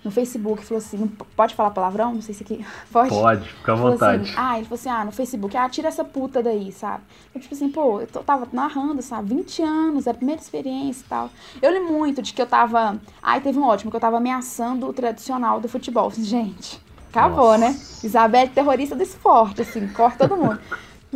no 0.05 0.11
Facebook, 0.11 0.63
falou 0.63 0.77
assim, 0.77 1.11
pode 1.35 1.55
falar 1.55 1.71
palavrão? 1.71 2.13
Não 2.13 2.21
sei 2.21 2.35
se 2.35 2.43
aqui 2.43 2.65
pode. 2.91 3.09
Pode, 3.09 3.49
fica 3.49 3.71
à 3.71 3.75
assim, 3.75 3.83
vontade. 3.83 4.23
Assim, 4.23 4.33
ah, 4.37 4.57
ele 4.57 4.65
falou 4.65 4.79
assim, 4.79 4.89
ah, 4.89 5.05
no 5.05 5.11
Facebook, 5.11 5.57
ah, 5.57 5.67
tira 5.67 5.87
essa 5.87 6.03
puta 6.03 6.41
daí, 6.43 6.71
sabe? 6.71 7.03
Eu, 7.33 7.41
tipo 7.41 7.53
assim, 7.53 7.69
pô, 7.69 7.99
eu 7.99 8.07
tava 8.07 8.47
narrando, 8.53 9.01
sabe, 9.01 9.35
20 9.35 9.63
anos, 9.63 10.07
era 10.07 10.15
a 10.15 10.17
primeira 10.17 10.41
experiência 10.41 11.03
e 11.03 11.09
tal. 11.09 11.29
Eu 11.61 11.71
li 11.71 11.79
muito 11.79 12.21
de 12.21 12.33
que 12.33 12.41
eu 12.41 12.45
tava, 12.45 12.99
ai, 13.21 13.41
teve 13.41 13.57
um 13.57 13.63
ótimo, 13.63 13.89
que 13.89 13.97
eu 13.97 14.01
tava 14.01 14.17
ameaçando 14.17 14.87
o 14.87 14.93
tradicional 14.93 15.59
do 15.59 15.67
futebol. 15.67 16.11
Gente, 16.11 16.79
acabou, 17.09 17.57
né? 17.57 17.69
Nossa. 17.69 17.79
né? 17.79 17.99
Isabelle, 18.03 18.49
terrorista 18.51 18.95
do 18.95 19.03
esporte, 19.03 19.61
assim, 19.61 19.87
corta 19.87 20.27
todo 20.27 20.39
mundo. 20.39 20.59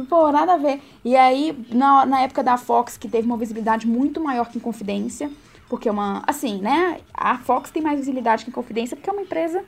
Pô, 0.10 0.32
nada 0.32 0.54
a 0.54 0.58
ver. 0.58 0.82
E 1.04 1.15
aí, 1.15 1.58
na, 1.69 2.06
na 2.06 2.21
época 2.21 2.41
da 2.41 2.58
Fox, 2.58 2.97
que 2.97 3.08
teve 3.08 3.25
uma 3.25 3.38
visibilidade 3.38 3.86
muito 3.86 4.21
maior 4.21 4.49
que 4.49 4.58
em 4.58 4.62
Confidência, 4.62 5.30
porque 5.69 5.88
é 5.88 5.91
uma. 5.91 6.23
Assim, 6.25 6.60
né? 6.60 6.99
A 7.13 7.38
Fox 7.38 7.69
tem 7.69 7.82
mais 7.82 7.99
visibilidade 7.99 8.43
que 8.43 8.49
a 8.49 8.53
Confidência 8.53 8.97
porque 8.97 9.10
é 9.10 9.13
uma 9.13 9.21
empresa 9.21 9.63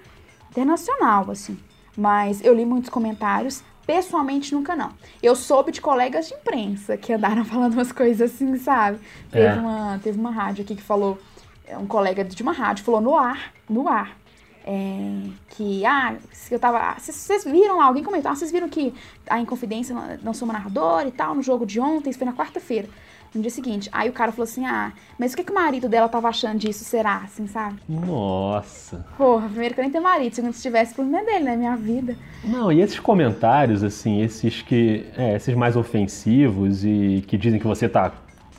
internacional, 0.49 1.29
assim. 1.29 1.57
Mas 1.95 2.43
eu 2.43 2.53
li 2.53 2.65
muitos 2.65 2.89
comentários. 2.89 3.63
Pessoalmente, 3.85 4.53
nunca 4.53 4.75
não. 4.75 4.91
Eu 5.21 5.35
soube 5.35 5.71
de 5.71 5.81
colegas 5.81 6.27
de 6.27 6.33
imprensa 6.33 6.97
que 6.97 7.13
andaram 7.13 7.43
falando 7.45 7.73
umas 7.73 7.91
coisas 7.91 8.33
assim, 8.33 8.57
sabe? 8.57 8.99
Teve, 9.29 9.45
é. 9.45 9.53
uma, 9.53 9.99
teve 10.03 10.19
uma 10.19 10.31
rádio 10.31 10.63
aqui 10.63 10.75
que 10.75 10.81
falou. 10.81 11.19
É, 11.65 11.77
um 11.77 11.85
colega 11.85 12.23
de 12.23 12.41
uma 12.41 12.51
rádio 12.51 12.83
falou 12.83 12.99
no 12.99 13.15
ar, 13.15 13.53
no 13.69 13.87
ar. 13.87 14.17
É, 14.63 15.23
que, 15.49 15.85
ah, 15.85 16.15
eu 16.49 16.59
tava. 16.59 16.95
Vocês 16.99 17.43
viram 17.43 17.77
lá, 17.77 17.85
alguém 17.85 18.03
comentou, 18.03 18.31
ah, 18.31 18.35
vocês 18.35 18.51
viram 18.51 18.69
que 18.69 18.93
a 19.27 19.39
Inconfidência 19.39 19.95
lançou 20.23 20.47
uma 20.47 20.53
narradora 20.53 21.07
e 21.07 21.11
tal, 21.11 21.33
no 21.35 21.41
jogo 21.41 21.65
de 21.65 21.79
ontem, 21.79 22.09
isso 22.09 22.19
foi 22.19 22.27
na 22.27 22.33
quarta-feira 22.33 22.87
no 23.33 23.41
dia 23.41 23.51
seguinte. 23.51 23.89
Aí 23.91 24.09
o 24.09 24.13
cara 24.13 24.31
falou 24.31 24.43
assim: 24.43 24.65
ah, 24.65 24.91
mas 25.17 25.33
o 25.33 25.37
que, 25.37 25.43
que 25.43 25.51
o 25.51 25.55
marido 25.55 25.87
dela 25.87 26.09
tava 26.09 26.27
achando 26.27 26.59
disso, 26.59 26.83
será? 26.83 27.17
Assim, 27.23 27.47
sabe? 27.47 27.77
Nossa. 27.87 29.05
Porra, 29.17 29.47
primeiro 29.47 29.73
que 29.73 29.79
eu 29.79 29.83
nem 29.83 29.91
tenho 29.91 30.03
marido, 30.03 30.33
segundo 30.33 30.53
se 30.53 30.61
tivesse, 30.61 30.93
problema 30.93 31.21
é 31.21 31.25
dele, 31.25 31.45
né? 31.45 31.55
Minha 31.55 31.75
vida. 31.75 32.15
Não, 32.43 32.71
e 32.71 32.81
esses 32.81 32.99
comentários, 32.99 33.83
assim, 33.83 34.21
esses 34.21 34.61
que. 34.61 35.05
É, 35.17 35.35
esses 35.35 35.55
mais 35.55 35.75
ofensivos 35.75 36.83
e 36.83 37.23
que 37.27 37.37
dizem 37.37 37.59
que 37.59 37.67
você 37.67 37.87
tá 37.87 38.11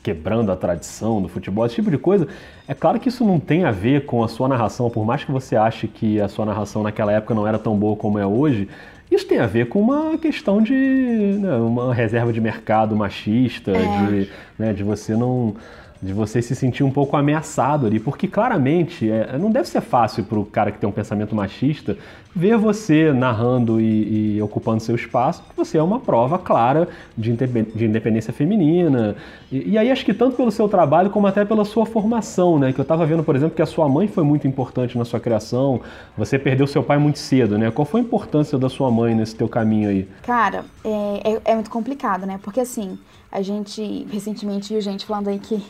quebrando 0.03 0.51
a 0.51 0.57
tradição 0.57 1.23
do 1.23 1.29
futebol, 1.29 1.65
esse 1.65 1.77
tipo 1.77 1.91
de 1.91 1.99
coisa. 1.99 2.27
É 2.67 2.75
claro 2.75 2.99
que 2.99 3.09
isso 3.09 3.25
não 3.25 3.39
tem 3.39 3.65
a 3.65 3.71
ver 3.71 4.05
com 4.05 4.25
a 4.25 4.29
sua 4.29 4.49
narração, 4.49 4.91
por 4.91 5.05
mais 5.05 5.23
que 5.25 5.31
você 5.31 5.55
ache 5.55 5.87
que 5.87 6.21
a 6.21 6.29
sua 6.29 6.45
narração 6.45 6.83
naquela 6.83 7.13
época 7.13 7.35
não 7.35 7.47
era 7.47 7.59
tão 7.59 7.77
boa 7.77 7.95
como 7.95 8.19
é 8.19 8.27
hoje, 8.27 8.69
isso 9.15 9.27
tem 9.27 9.39
a 9.39 9.47
ver 9.47 9.69
com 9.69 9.81
uma 9.81 10.17
questão 10.17 10.63
de 10.63 10.73
né, 10.73 11.57
uma 11.57 11.95
reserva 11.95 12.33
de 12.33 12.41
mercado 12.41 12.97
machista, 12.97 13.71
é. 13.71 14.07
de, 14.07 14.31
né, 14.59 14.73
de 14.73 14.83
você 14.83 15.15
não 15.15 15.55
de 16.03 16.13
você 16.13 16.43
se 16.43 16.57
sentir 16.57 16.83
um 16.83 16.91
pouco 16.91 17.17
ameaçado 17.17 17.87
ali, 17.87 18.01
porque 18.01 18.27
claramente 18.27 19.09
é, 19.09 19.39
não 19.39 19.53
deve 19.53 19.69
ser 19.69 19.81
fácil 19.81 20.25
para 20.25 20.39
o 20.39 20.45
cara 20.45 20.73
que 20.73 20.79
tem 20.79 20.89
um 20.89 20.93
pensamento 20.93 21.35
machista 21.35 21.97
ver 22.35 22.57
você 22.57 23.13
narrando 23.13 23.81
e, 23.81 24.37
e, 24.37 24.43
ocupando 24.43 24.83
seu 24.83 24.97
espaço, 24.97 25.43
que 25.49 25.57
você 25.57 25.77
é 25.79 25.83
uma 25.83 26.01
prova 26.01 26.39
clara 26.39 26.89
de, 27.17 27.31
de 27.33 27.85
independência 27.85 28.33
feminina. 28.33 29.15
E, 29.51 29.73
e, 29.73 29.79
aí 29.79 29.91
acho 29.91 30.05
que 30.05 30.15
tanto 30.15 30.37
pelo 30.37 30.51
seu 30.51 30.69
trabalho 30.69 31.11
como 31.11 31.27
até 31.27 31.45
pela 31.45 31.65
sua 31.65 31.85
formação, 31.85 32.59
né? 32.59 32.73
Que 32.73 32.81
eu 32.81 32.85
estava 32.85 33.05
vendo, 33.05 33.23
por 33.23 33.37
exemplo, 33.37 33.55
que 33.55 33.63
a 33.63 33.67
sua 33.67 33.89
mãe 33.89 34.09
foi 34.09 34.25
muito 34.25 34.49
importante 34.49 34.97
na 34.97 35.05
sua 35.05 35.21
criação, 35.21 35.83
você 36.17 36.39
perdeu 36.39 36.67
seu 36.67 36.83
pai 36.83 36.99
muito 36.99 37.19
cedo, 37.19 37.59
né? 37.59 37.71
Qual 37.71 37.85
foi 37.85 38.01
a 38.01 38.05
importância 38.05 38.59
da 38.59 38.69
sua 38.69 38.91
mãe 38.91 39.15
nesse 39.15 39.37
teu 39.37 39.49
caminho 39.49 39.91
aí? 39.91 40.09
Cara, 40.23 40.65
é, 40.85 41.33
é, 41.35 41.41
é 41.45 41.55
muito 41.55 41.71
complicado, 41.71 42.25
né? 42.25 42.41
Porque 42.43 42.61
assim, 42.61 42.99
a 43.33 43.41
gente, 43.41 44.07
recentemente, 44.13 44.73
viu 44.73 44.81
gente 44.83 45.07
falando 45.07 45.29
aí 45.29 45.39
que 45.39 45.65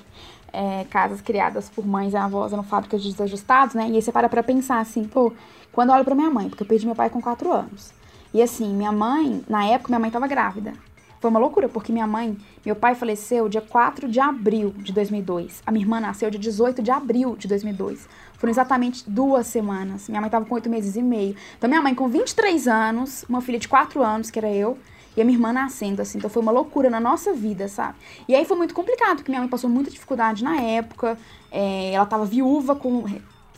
é, 0.52 0.84
casas 0.90 1.20
criadas 1.20 1.70
por 1.70 1.86
mães 1.86 2.12
e 2.12 2.16
avós 2.16 2.52
eram 2.52 2.64
fábricas 2.64 3.02
de 3.02 3.10
desajustados, 3.10 3.74
né? 3.74 3.88
E 3.88 3.94
aí 3.94 4.02
você 4.02 4.10
para 4.10 4.28
pra 4.28 4.42
pensar 4.42 4.80
assim, 4.80 5.04
pô, 5.04 5.32
quando 5.72 5.90
eu 5.90 5.94
olho 5.94 6.04
pra 6.04 6.14
minha 6.14 6.28
mãe, 6.28 6.48
porque 6.48 6.64
eu 6.64 6.66
perdi 6.66 6.84
meu 6.84 6.94
pai 6.94 7.08
com 7.08 7.22
4 7.22 7.50
anos. 7.52 7.94
E 8.34 8.42
assim, 8.42 8.74
minha 8.74 8.92
mãe, 8.92 9.44
na 9.48 9.64
época, 9.64 9.90
minha 9.90 10.00
mãe 10.00 10.10
tava 10.10 10.26
grávida. 10.26 10.72
Foi 11.20 11.30
uma 11.30 11.38
loucura, 11.38 11.68
porque 11.68 11.92
minha 11.92 12.06
mãe, 12.06 12.36
meu 12.66 12.74
pai 12.74 12.96
faleceu 12.96 13.48
dia 13.48 13.60
4 13.60 14.08
de 14.08 14.18
abril 14.18 14.74
de 14.78 14.92
2002. 14.92 15.62
A 15.64 15.70
minha 15.70 15.84
irmã 15.84 16.00
nasceu 16.00 16.28
dia 16.28 16.40
18 16.40 16.82
de 16.82 16.90
abril 16.90 17.36
de 17.36 17.46
2002. 17.46 18.08
Foram 18.34 18.50
exatamente 18.50 19.08
duas 19.08 19.46
semanas. 19.46 20.08
Minha 20.08 20.20
mãe 20.20 20.28
tava 20.28 20.44
com 20.44 20.54
8 20.56 20.68
meses 20.68 20.96
e 20.96 21.02
meio. 21.02 21.36
Então, 21.56 21.68
minha 21.70 21.80
mãe 21.80 21.94
com 21.94 22.08
23 22.08 22.66
anos, 22.66 23.24
uma 23.28 23.40
filha 23.40 23.60
de 23.60 23.68
4 23.68 24.02
anos, 24.02 24.32
que 24.32 24.38
era 24.40 24.50
eu, 24.50 24.76
e 25.16 25.20
a 25.20 25.24
minha 25.24 25.36
irmã 25.36 25.52
nascendo, 25.52 26.02
assim. 26.02 26.18
Então 26.18 26.30
foi 26.30 26.42
uma 26.42 26.52
loucura 26.52 26.88
na 26.88 27.00
nossa 27.00 27.32
vida, 27.32 27.68
sabe? 27.68 27.96
E 28.28 28.34
aí 28.34 28.44
foi 28.44 28.56
muito 28.56 28.74
complicado, 28.74 29.16
porque 29.16 29.30
minha 29.30 29.40
mãe 29.40 29.48
passou 29.48 29.68
muita 29.68 29.90
dificuldade 29.90 30.42
na 30.42 30.60
época. 30.60 31.18
É, 31.50 31.92
ela 31.92 32.06
tava 32.06 32.24
viúva 32.24 32.74
com 32.74 33.04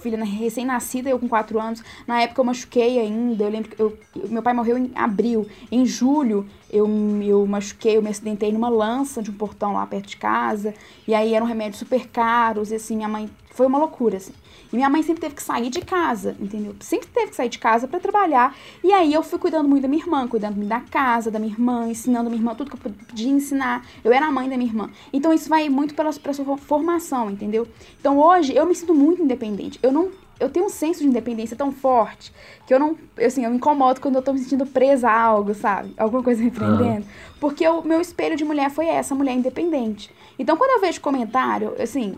filha 0.04 0.22
recém-nascida, 0.22 1.08
eu 1.08 1.18
com 1.18 1.26
4 1.26 1.58
anos. 1.58 1.82
Na 2.06 2.20
época 2.20 2.40
eu 2.40 2.44
machuquei 2.44 2.98
ainda. 2.98 3.44
Eu 3.44 3.50
lembro 3.50 3.70
que 3.70 3.80
eu, 3.80 3.96
meu 4.28 4.42
pai 4.42 4.52
morreu 4.52 4.76
em 4.76 4.90
abril. 4.94 5.46
Em 5.72 5.86
julho 5.86 6.46
eu, 6.70 6.86
eu 7.22 7.46
machuquei, 7.46 7.96
eu 7.96 8.02
me 8.02 8.10
acidentei 8.10 8.52
numa 8.52 8.68
lança 8.68 9.22
de 9.22 9.30
um 9.30 9.34
portão 9.34 9.72
lá 9.72 9.86
perto 9.86 10.08
de 10.08 10.18
casa. 10.18 10.74
E 11.08 11.14
aí 11.14 11.32
eram 11.32 11.46
remédios 11.46 11.78
super 11.78 12.06
caros. 12.08 12.70
E 12.70 12.74
assim, 12.74 12.96
minha 12.96 13.08
mãe. 13.08 13.30
Foi 13.54 13.66
uma 13.66 13.78
loucura, 13.78 14.16
assim. 14.16 14.32
E 14.72 14.76
minha 14.76 14.90
mãe 14.90 15.02
sempre 15.04 15.20
teve 15.20 15.36
que 15.36 15.42
sair 15.42 15.70
de 15.70 15.80
casa, 15.80 16.36
entendeu? 16.40 16.74
Sempre 16.80 17.06
teve 17.08 17.28
que 17.28 17.36
sair 17.36 17.48
de 17.48 17.60
casa 17.60 17.86
para 17.86 18.00
trabalhar. 18.00 18.56
E 18.82 18.92
aí 18.92 19.14
eu 19.14 19.22
fui 19.22 19.38
cuidando 19.38 19.68
muito 19.68 19.82
da 19.82 19.88
minha 19.88 20.02
irmã, 20.02 20.26
cuidando 20.26 20.60
da 20.66 20.80
casa, 20.80 21.30
da 21.30 21.38
minha 21.38 21.52
irmã, 21.52 21.88
ensinando 21.88 22.26
a 22.26 22.30
minha 22.30 22.40
irmã 22.40 22.54
tudo 22.56 22.70
que 22.70 22.76
eu 22.76 22.92
podia 22.92 23.30
ensinar. 23.30 23.86
Eu 24.02 24.12
era 24.12 24.26
a 24.26 24.32
mãe 24.32 24.48
da 24.48 24.56
minha 24.56 24.68
irmã. 24.68 24.90
Então 25.12 25.32
isso 25.32 25.48
vai 25.48 25.68
muito 25.68 25.94
pela, 25.94 26.12
pela 26.12 26.34
sua 26.34 26.56
formação, 26.56 27.30
entendeu? 27.30 27.68
Então 28.00 28.18
hoje 28.18 28.52
eu 28.56 28.66
me 28.66 28.74
sinto 28.74 28.92
muito 28.92 29.22
independente. 29.22 29.78
Eu 29.80 29.92
não 29.92 30.10
eu 30.40 30.50
tenho 30.50 30.66
um 30.66 30.68
senso 30.68 31.00
de 31.00 31.06
independência 31.06 31.56
tão 31.56 31.70
forte 31.70 32.32
que 32.66 32.74
eu 32.74 32.78
não, 32.78 32.98
assim, 33.24 33.44
eu 33.44 33.50
me 33.50 33.56
incomodo 33.56 34.00
quando 34.00 34.16
eu 34.16 34.22
tô 34.22 34.32
me 34.32 34.40
sentindo 34.40 34.66
presa 34.66 35.08
a 35.08 35.20
algo, 35.20 35.54
sabe? 35.54 35.94
Alguma 35.96 36.24
coisa 36.24 36.42
me 36.42 36.50
prendendo. 36.50 37.04
Uhum. 37.04 37.38
Porque 37.38 37.66
o 37.68 37.82
meu 37.82 38.00
espelho 38.00 38.36
de 38.36 38.44
mulher 38.44 38.68
foi 38.68 38.86
essa, 38.86 39.14
mulher 39.14 39.34
independente. 39.34 40.10
Então, 40.36 40.56
quando 40.56 40.72
eu 40.72 40.80
vejo 40.80 41.00
comentário, 41.00 41.76
assim, 41.80 42.16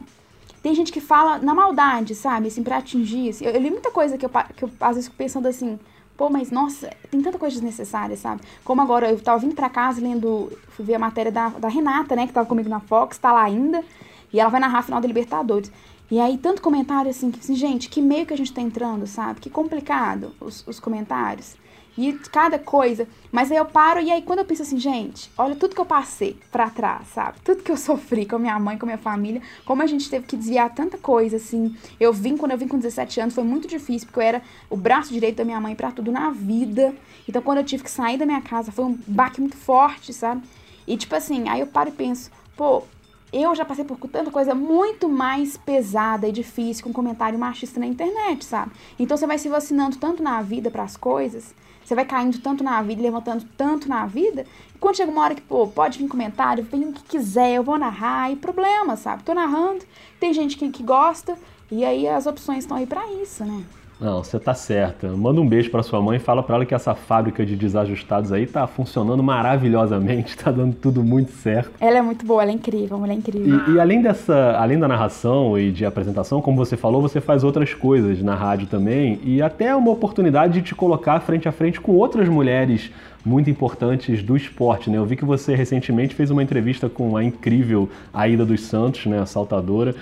tem 0.66 0.74
gente 0.74 0.90
que 0.90 1.00
fala 1.00 1.38
na 1.38 1.54
maldade, 1.54 2.12
sabe? 2.16 2.48
Assim, 2.48 2.60
pra 2.60 2.78
atingir. 2.78 3.28
Assim. 3.28 3.44
Eu, 3.44 3.52
eu, 3.52 3.60
li 3.60 3.70
muita 3.70 3.92
coisa 3.92 4.18
que 4.18 4.26
eu, 4.26 4.30
que 4.56 4.64
eu 4.64 4.70
às 4.80 4.96
vezes 4.96 5.04
fico 5.04 5.16
pensando 5.16 5.46
assim, 5.46 5.78
pô, 6.16 6.28
mas 6.28 6.50
nossa, 6.50 6.90
tem 7.08 7.22
tanta 7.22 7.38
coisa 7.38 7.54
desnecessária, 7.54 8.16
sabe? 8.16 8.42
Como 8.64 8.82
agora, 8.82 9.08
eu 9.08 9.20
tava 9.20 9.38
vindo 9.38 9.54
pra 9.54 9.70
casa 9.70 10.00
lendo, 10.00 10.50
fui 10.70 10.84
ver 10.84 10.96
a 10.96 10.98
matéria 10.98 11.30
da, 11.30 11.50
da 11.50 11.68
Renata, 11.68 12.16
né, 12.16 12.26
que 12.26 12.32
tava 12.32 12.48
comigo 12.48 12.68
na 12.68 12.80
Fox, 12.80 13.16
tá 13.16 13.32
lá 13.32 13.44
ainda, 13.44 13.84
e 14.32 14.40
ela 14.40 14.50
vai 14.50 14.58
narrar 14.58 14.80
a 14.80 14.82
final 14.82 15.00
da 15.00 15.06
Libertadores. 15.06 15.70
E 16.10 16.18
aí, 16.18 16.36
tanto 16.36 16.60
comentário 16.60 17.12
assim, 17.12 17.30
que 17.30 17.38
assim, 17.38 17.54
gente, 17.54 17.88
que 17.88 18.02
meio 18.02 18.26
que 18.26 18.34
a 18.34 18.36
gente 18.36 18.52
tá 18.52 18.60
entrando, 18.60 19.06
sabe? 19.06 19.38
Que 19.38 19.48
complicado 19.48 20.34
os, 20.40 20.66
os 20.66 20.80
comentários. 20.80 21.54
E 21.96 22.12
cada 22.30 22.58
coisa. 22.58 23.08
Mas 23.32 23.50
aí 23.50 23.56
eu 23.56 23.64
paro 23.64 24.00
e 24.00 24.10
aí 24.10 24.22
quando 24.22 24.40
eu 24.40 24.44
penso 24.44 24.62
assim, 24.62 24.78
gente, 24.78 25.30
olha 25.36 25.56
tudo 25.56 25.74
que 25.74 25.80
eu 25.80 25.86
passei 25.86 26.38
pra 26.52 26.68
trás, 26.68 27.08
sabe? 27.08 27.38
Tudo 27.42 27.62
que 27.62 27.72
eu 27.72 27.76
sofri 27.76 28.26
com 28.26 28.36
a 28.36 28.38
minha 28.38 28.58
mãe, 28.58 28.76
com 28.76 28.84
a 28.84 28.88
minha 28.88 28.98
família, 28.98 29.40
como 29.64 29.82
a 29.82 29.86
gente 29.86 30.08
teve 30.10 30.26
que 30.26 30.36
desviar 30.36 30.74
tanta 30.74 30.98
coisa, 30.98 31.36
assim. 31.36 31.74
Eu 31.98 32.12
vim, 32.12 32.36
quando 32.36 32.52
eu 32.52 32.58
vim 32.58 32.68
com 32.68 32.76
17 32.76 33.20
anos, 33.20 33.34
foi 33.34 33.44
muito 33.44 33.66
difícil, 33.66 34.06
porque 34.06 34.20
eu 34.20 34.24
era 34.24 34.42
o 34.68 34.76
braço 34.76 35.12
direito 35.12 35.36
da 35.36 35.44
minha 35.44 35.60
mãe 35.60 35.74
para 35.74 35.90
tudo 35.90 36.12
na 36.12 36.30
vida. 36.30 36.94
Então 37.28 37.40
quando 37.40 37.58
eu 37.58 37.64
tive 37.64 37.82
que 37.82 37.90
sair 37.90 38.18
da 38.18 38.26
minha 38.26 38.42
casa, 38.42 38.70
foi 38.70 38.84
um 38.84 38.98
baque 39.06 39.40
muito 39.40 39.56
forte, 39.56 40.12
sabe? 40.12 40.42
E 40.86 40.96
tipo 40.96 41.14
assim, 41.14 41.48
aí 41.48 41.60
eu 41.60 41.66
paro 41.66 41.88
e 41.88 41.92
penso, 41.92 42.30
pô, 42.56 42.84
eu 43.32 43.54
já 43.54 43.64
passei 43.64 43.84
por 43.84 43.98
tanta 44.08 44.30
coisa 44.30 44.54
muito 44.54 45.08
mais 45.08 45.56
pesada 45.56 46.28
e 46.28 46.32
difícil 46.32 46.84
com 46.84 46.92
comentário 46.92 47.38
machista 47.38 47.80
na 47.80 47.86
internet, 47.86 48.44
sabe? 48.44 48.72
Então 48.98 49.16
você 49.16 49.26
vai 49.26 49.38
se 49.38 49.48
vacinando 49.48 49.96
tanto 49.96 50.22
na 50.22 50.40
vida 50.42 50.70
para 50.70 50.84
as 50.84 50.96
coisas 50.96 51.54
você 51.86 51.94
vai 51.94 52.04
caindo 52.04 52.40
tanto 52.40 52.64
na 52.64 52.82
vida, 52.82 53.00
levantando 53.00 53.46
tanto 53.56 53.88
na 53.88 54.06
vida, 54.06 54.44
e 54.74 54.78
quando 54.78 54.96
chega 54.96 55.10
uma 55.10 55.22
hora 55.22 55.36
que, 55.36 55.40
pô, 55.40 55.68
pode 55.68 56.00
vir 56.00 56.08
comentário, 56.08 56.64
vem 56.64 56.88
o 56.88 56.92
que 56.92 57.02
quiser, 57.04 57.54
eu 57.54 57.62
vou 57.62 57.78
narrar, 57.78 58.32
e 58.32 58.34
problema, 58.34 58.96
sabe? 58.96 59.22
Tô 59.22 59.32
narrando, 59.32 59.84
tem 60.18 60.34
gente 60.34 60.56
que, 60.56 60.68
que 60.68 60.82
gosta, 60.82 61.38
e 61.70 61.84
aí 61.84 62.08
as 62.08 62.26
opções 62.26 62.64
estão 62.64 62.76
aí 62.76 62.86
para 62.86 63.06
isso, 63.12 63.44
né? 63.44 63.64
Não, 63.98 64.22
você 64.22 64.38
tá 64.38 64.52
certa. 64.52 65.08
Manda 65.08 65.40
um 65.40 65.48
beijo 65.48 65.70
para 65.70 65.82
sua 65.82 66.02
mãe 66.02 66.16
e 66.16 66.20
fala 66.20 66.42
para 66.42 66.56
ela 66.56 66.66
que 66.66 66.74
essa 66.74 66.94
fábrica 66.94 67.46
de 67.46 67.56
desajustados 67.56 68.30
aí 68.30 68.46
tá 68.46 68.66
funcionando 68.66 69.22
maravilhosamente, 69.22 70.36
tá 70.38 70.50
dando 70.50 70.74
tudo 70.74 71.02
muito 71.02 71.32
certo. 71.32 71.70
Ela 71.80 71.98
é 71.98 72.02
muito 72.02 72.26
boa, 72.26 72.42
ela 72.42 72.50
é 72.50 72.54
incrível, 72.54 72.98
ela 73.02 73.12
é 73.12 73.16
incrível. 73.16 73.60
E, 73.68 73.72
e, 73.72 73.80
além 73.80 74.02
dessa, 74.02 74.56
além 74.58 74.78
da 74.78 74.86
narração 74.86 75.58
e 75.58 75.72
de 75.72 75.86
apresentação, 75.86 76.42
como 76.42 76.56
você 76.56 76.76
falou, 76.76 77.00
você 77.00 77.20
faz 77.20 77.42
outras 77.42 77.72
coisas 77.72 78.22
na 78.22 78.34
rádio 78.34 78.66
também 78.66 79.18
e 79.24 79.40
até 79.40 79.74
uma 79.74 79.90
oportunidade 79.90 80.54
de 80.54 80.62
te 80.62 80.74
colocar 80.74 81.18
frente 81.20 81.48
a 81.48 81.52
frente 81.52 81.80
com 81.80 81.92
outras 81.92 82.28
mulheres 82.28 82.90
muito 83.24 83.50
importantes 83.50 84.22
do 84.22 84.36
esporte, 84.36 84.88
né? 84.88 84.98
Eu 84.98 85.04
vi 85.04 85.16
que 85.16 85.24
você 85.24 85.56
recentemente 85.56 86.14
fez 86.14 86.30
uma 86.30 86.42
entrevista 86.42 86.88
com 86.88 87.16
a 87.16 87.24
incrível 87.24 87.88
Aida 88.14 88.44
dos 88.44 88.60
Santos, 88.60 89.04
né, 89.06 89.18
a 89.20 89.26
saltadora, 89.26 89.96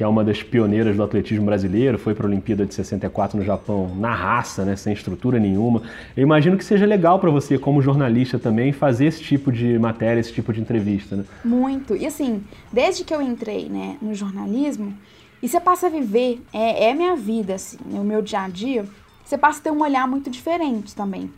que 0.00 0.04
é 0.04 0.08
uma 0.08 0.24
das 0.24 0.42
pioneiras 0.42 0.96
do 0.96 1.02
atletismo 1.02 1.44
brasileiro, 1.44 1.98
foi 1.98 2.14
para 2.14 2.26
a 2.26 2.30
Olimpíada 2.30 2.64
de 2.64 2.72
64 2.72 3.36
no 3.36 3.44
Japão 3.44 3.94
na 3.96 4.14
raça, 4.14 4.64
né, 4.64 4.74
sem 4.74 4.94
estrutura 4.94 5.38
nenhuma. 5.38 5.82
Eu 6.16 6.22
imagino 6.22 6.56
que 6.56 6.64
seja 6.64 6.86
legal 6.86 7.18
para 7.18 7.30
você, 7.30 7.58
como 7.58 7.82
jornalista 7.82 8.38
também, 8.38 8.72
fazer 8.72 9.04
esse 9.04 9.22
tipo 9.22 9.52
de 9.52 9.78
matéria, 9.78 10.18
esse 10.18 10.32
tipo 10.32 10.54
de 10.54 10.60
entrevista, 10.62 11.16
né? 11.16 11.24
Muito. 11.44 11.94
E 11.94 12.06
assim, 12.06 12.42
desde 12.72 13.04
que 13.04 13.14
eu 13.14 13.20
entrei 13.20 13.68
né, 13.68 13.98
no 14.00 14.14
jornalismo, 14.14 14.94
e 15.42 15.46
você 15.46 15.60
passa 15.60 15.88
a 15.88 15.90
viver, 15.90 16.40
é, 16.50 16.88
é 16.88 16.94
minha 16.94 17.14
vida, 17.14 17.56
assim, 17.56 17.76
o 17.92 18.02
meu 18.02 18.22
dia 18.22 18.40
a 18.40 18.48
dia, 18.48 18.86
você 19.22 19.36
passa 19.36 19.60
a 19.60 19.62
ter 19.64 19.70
um 19.70 19.82
olhar 19.82 20.08
muito 20.08 20.30
diferente 20.30 20.96
também. 20.96 21.30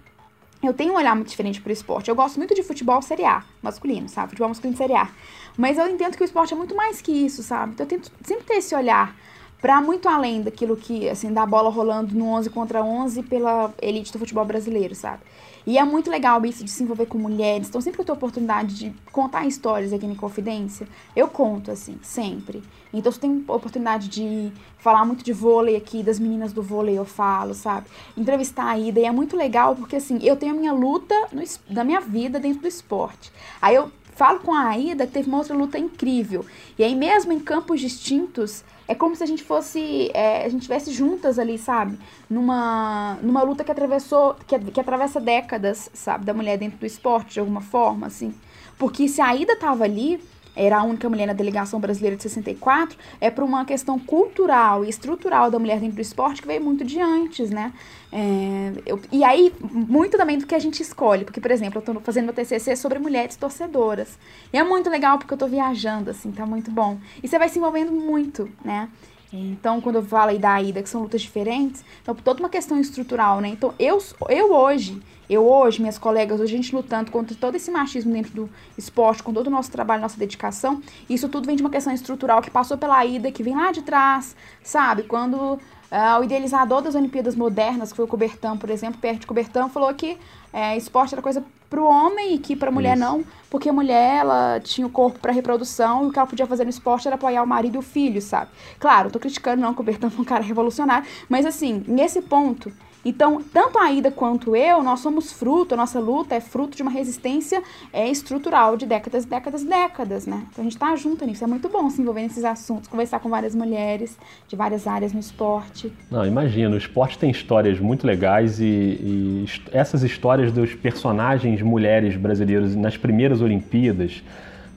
Eu 0.62 0.72
tenho 0.72 0.92
um 0.92 0.96
olhar 0.96 1.14
muito 1.16 1.28
diferente 1.28 1.60
para 1.60 1.70
o 1.70 1.72
esporte. 1.72 2.08
Eu 2.08 2.14
gosto 2.14 2.36
muito 2.36 2.54
de 2.54 2.62
futebol 2.62 3.02
Série 3.02 3.24
A, 3.24 3.42
masculino, 3.60 4.08
sabe? 4.08 4.28
Futebol 4.28 4.48
masculino 4.48 4.76
Série 4.76 4.94
A. 4.94 5.08
Mas 5.56 5.76
eu 5.76 5.88
entendo 5.88 6.16
que 6.16 6.22
o 6.22 6.24
esporte 6.24 6.54
é 6.54 6.56
muito 6.56 6.74
mais 6.74 7.02
que 7.02 7.10
isso, 7.10 7.42
sabe? 7.42 7.72
Então 7.72 7.84
eu 7.84 7.88
tento 7.88 8.12
sempre 8.24 8.44
ter 8.44 8.54
esse 8.54 8.74
olhar 8.74 9.16
para 9.60 9.80
muito 9.80 10.08
além 10.08 10.40
daquilo 10.40 10.76
que, 10.76 11.08
assim, 11.08 11.32
da 11.32 11.44
bola 11.44 11.68
rolando 11.68 12.14
no 12.14 12.26
11 12.26 12.50
contra 12.50 12.82
11 12.82 13.22
pela 13.24 13.72
elite 13.80 14.12
do 14.12 14.18
futebol 14.18 14.44
brasileiro, 14.44 14.94
sabe? 14.94 15.22
E 15.66 15.78
é 15.78 15.84
muito 15.84 16.10
legal 16.10 16.44
isso 16.44 16.64
de 16.64 16.70
se 16.70 16.82
envolver 16.82 17.06
com 17.06 17.18
mulheres. 17.18 17.68
Então, 17.68 17.80
sempre 17.80 17.96
que 17.96 18.00
eu 18.00 18.04
tenho 18.04 18.16
oportunidade 18.16 18.74
de 18.74 18.92
contar 19.12 19.46
histórias 19.46 19.92
aqui 19.92 20.06
em 20.06 20.14
Confidência, 20.14 20.88
eu 21.14 21.28
conto, 21.28 21.70
assim, 21.70 21.98
sempre. 22.02 22.62
Então, 22.92 23.10
se 23.10 23.20
tem 23.20 23.44
oportunidade 23.48 24.08
de 24.08 24.52
falar 24.78 25.04
muito 25.04 25.24
de 25.24 25.32
vôlei 25.32 25.76
aqui, 25.76 26.02
das 26.02 26.18
meninas 26.18 26.52
do 26.52 26.62
vôlei, 26.62 26.98
eu 26.98 27.04
falo, 27.04 27.54
sabe? 27.54 27.86
Entrevistar 28.16 28.66
a 28.66 28.78
Ida. 28.78 29.00
E 29.00 29.04
é 29.04 29.12
muito 29.12 29.36
legal 29.36 29.76
porque, 29.76 29.96
assim, 29.96 30.18
eu 30.22 30.36
tenho 30.36 30.52
a 30.52 30.56
minha 30.56 30.72
luta 30.72 31.14
no, 31.32 31.42
da 31.70 31.84
minha 31.84 32.00
vida 32.00 32.40
dentro 32.40 32.62
do 32.62 32.68
esporte. 32.68 33.32
Aí 33.60 33.74
eu 33.74 33.90
falo 34.14 34.40
com 34.40 34.52
a 34.52 34.68
Aida 34.68 35.06
que 35.06 35.12
teve 35.12 35.28
uma 35.28 35.38
outra 35.38 35.54
luta 35.54 35.78
incrível. 35.78 36.44
E 36.78 36.84
aí, 36.84 36.94
mesmo 36.94 37.32
em 37.32 37.40
campos 37.40 37.80
distintos, 37.80 38.64
é 38.86 38.94
como 38.94 39.16
se 39.16 39.22
a 39.22 39.26
gente 39.26 39.42
fosse. 39.42 40.10
É, 40.14 40.44
a 40.44 40.48
gente 40.48 40.60
estivesse 40.60 40.92
juntas 40.92 41.38
ali, 41.38 41.58
sabe? 41.58 41.98
Numa, 42.28 43.18
numa 43.22 43.42
luta 43.42 43.64
que 43.64 43.70
atravessou. 43.70 44.36
Que, 44.46 44.58
que 44.58 44.80
atravessa 44.80 45.20
décadas, 45.20 45.90
sabe? 45.92 46.24
Da 46.24 46.34
mulher 46.34 46.58
dentro 46.58 46.78
do 46.78 46.86
esporte, 46.86 47.34
de 47.34 47.40
alguma 47.40 47.60
forma, 47.60 48.06
assim. 48.06 48.34
Porque 48.78 49.08
se 49.08 49.20
a 49.20 49.26
Aida 49.26 49.56
tava 49.56 49.84
ali, 49.84 50.20
era 50.54 50.78
a 50.78 50.82
única 50.82 51.08
mulher 51.08 51.26
na 51.26 51.32
delegação 51.32 51.80
brasileira 51.80 52.16
de 52.16 52.22
64, 52.22 52.96
é 53.20 53.30
por 53.30 53.44
uma 53.44 53.64
questão 53.64 53.98
cultural 53.98 54.84
e 54.84 54.88
estrutural 54.88 55.50
da 55.50 55.58
mulher 55.58 55.80
dentro 55.80 55.96
do 55.96 56.02
esporte 56.02 56.42
que 56.42 56.48
veio 56.48 56.62
muito 56.62 56.84
de 56.84 57.00
antes, 57.00 57.50
né? 57.50 57.72
É, 58.12 58.72
eu, 58.84 59.00
e 59.10 59.24
aí, 59.24 59.52
muito 59.60 60.18
também 60.18 60.36
do 60.36 60.46
que 60.46 60.54
a 60.54 60.58
gente 60.58 60.82
escolhe, 60.82 61.24
porque, 61.24 61.40
por 61.40 61.50
exemplo, 61.50 61.80
eu 61.80 61.82
tô 61.82 62.00
fazendo 62.00 62.26
meu 62.26 62.34
TCC 62.34 62.76
sobre 62.76 62.98
mulheres 62.98 63.36
torcedoras. 63.36 64.18
E 64.52 64.58
é 64.58 64.62
muito 64.62 64.90
legal 64.90 65.18
porque 65.18 65.32
eu 65.32 65.38
tô 65.38 65.46
viajando, 65.46 66.10
assim, 66.10 66.30
tá 66.30 66.44
muito 66.44 66.70
bom. 66.70 66.98
E 67.22 67.28
você 67.28 67.38
vai 67.38 67.48
se 67.48 67.58
envolvendo 67.58 67.90
muito, 67.90 68.50
né? 68.62 68.88
Então, 69.32 69.80
quando 69.80 69.96
eu 69.96 70.02
aí 70.28 70.38
da 70.38 70.60
ida, 70.60 70.82
que 70.82 70.88
são 70.88 71.02
lutas 71.02 71.22
diferentes, 71.22 71.84
então 72.02 72.14
toda 72.14 72.40
uma 72.40 72.48
questão 72.48 72.78
estrutural, 72.78 73.40
né? 73.40 73.48
Então, 73.48 73.74
eu, 73.78 73.98
eu 74.28 74.52
hoje, 74.52 75.00
eu 75.28 75.46
hoje, 75.46 75.80
minhas 75.80 75.96
colegas, 75.96 76.40
hoje 76.40 76.52
a 76.52 76.56
gente 76.56 76.74
lutando 76.74 77.10
contra 77.10 77.34
todo 77.34 77.54
esse 77.54 77.70
machismo 77.70 78.12
dentro 78.12 78.32
do 78.32 78.50
esporte, 78.76 79.22
com 79.22 79.32
todo 79.32 79.46
o 79.46 79.50
nosso 79.50 79.70
trabalho, 79.70 80.02
nossa 80.02 80.18
dedicação, 80.18 80.82
isso 81.08 81.28
tudo 81.28 81.46
vem 81.46 81.56
de 81.56 81.62
uma 81.62 81.70
questão 81.70 81.92
estrutural 81.92 82.42
que 82.42 82.50
passou 82.50 82.76
pela 82.76 83.04
ida, 83.06 83.32
que 83.32 83.42
vem 83.42 83.56
lá 83.56 83.72
de 83.72 83.82
trás, 83.82 84.36
sabe? 84.62 85.04
Quando 85.04 85.58
Uh, 85.92 86.20
o 86.20 86.24
idealizador 86.24 86.80
das 86.80 86.94
Olimpíadas 86.94 87.36
Modernas, 87.36 87.90
que 87.90 87.96
foi 87.96 88.06
o 88.06 88.08
Cobertão, 88.08 88.56
por 88.56 88.70
exemplo, 88.70 88.98
Pierre 88.98 89.18
de 89.18 89.26
Cobertão, 89.26 89.68
falou 89.68 89.92
que 89.92 90.16
é, 90.50 90.74
esporte 90.74 91.14
era 91.14 91.20
coisa 91.20 91.44
para 91.68 91.82
o 91.82 91.84
homem 91.84 92.34
e 92.34 92.38
que 92.38 92.56
para 92.56 92.70
a 92.70 92.72
mulher 92.72 92.96
Isso. 92.96 93.04
não, 93.04 93.22
porque 93.50 93.68
a 93.68 93.72
mulher 93.74 94.20
ela 94.20 94.58
tinha 94.60 94.86
o 94.86 94.90
corpo 94.90 95.18
para 95.18 95.32
reprodução 95.32 96.04
e 96.04 96.06
o 96.06 96.10
que 96.10 96.18
ela 96.18 96.26
podia 96.26 96.46
fazer 96.46 96.64
no 96.64 96.70
esporte 96.70 97.06
era 97.06 97.16
apoiar 97.16 97.42
o 97.42 97.46
marido 97.46 97.74
e 97.74 97.78
o 97.78 97.82
filho, 97.82 98.22
sabe? 98.22 98.50
Claro, 98.80 99.10
tô 99.10 99.18
criticando 99.18 99.60
não, 99.60 99.74
Cobertão 99.74 100.08
foi 100.08 100.20
um 100.24 100.24
cara 100.24 100.42
revolucionário, 100.42 101.06
mas 101.28 101.44
assim, 101.44 101.84
nesse 101.86 102.22
ponto, 102.22 102.72
então, 103.04 103.42
tanto 103.52 103.78
a 103.78 103.90
Ida 103.90 104.10
quanto 104.10 104.54
eu, 104.54 104.82
nós 104.82 105.00
somos 105.00 105.32
fruto, 105.32 105.74
a 105.74 105.76
nossa 105.76 105.98
luta 105.98 106.34
é 106.34 106.40
fruto 106.40 106.76
de 106.76 106.82
uma 106.82 106.90
resistência 106.90 107.62
é, 107.92 108.08
estrutural 108.08 108.76
de 108.76 108.86
décadas, 108.86 109.24
décadas, 109.24 109.64
décadas, 109.64 110.26
né? 110.26 110.46
Então 110.50 110.62
a 110.62 110.64
gente 110.64 110.78
tá 110.78 110.94
junto 110.94 111.24
nisso. 111.24 111.42
É 111.42 111.46
muito 111.46 111.68
bom 111.68 111.90
se 111.90 112.00
envolver 112.00 112.22
nesses 112.22 112.44
assuntos, 112.44 112.88
conversar 112.88 113.18
com 113.20 113.28
várias 113.28 113.54
mulheres 113.54 114.16
de 114.46 114.54
várias 114.54 114.86
áreas 114.86 115.12
no 115.12 115.20
esporte. 115.20 115.92
Não, 116.10 116.24
imagina, 116.24 116.74
o 116.74 116.78
esporte 116.78 117.18
tem 117.18 117.30
histórias 117.30 117.80
muito 117.80 118.06
legais 118.06 118.60
e, 118.60 118.64
e 118.64 119.46
essas 119.72 120.02
histórias 120.02 120.52
dos 120.52 120.74
personagens 120.74 121.60
mulheres 121.62 122.16
brasileiros 122.16 122.76
nas 122.76 122.96
primeiras 122.96 123.40
Olimpíadas 123.40 124.22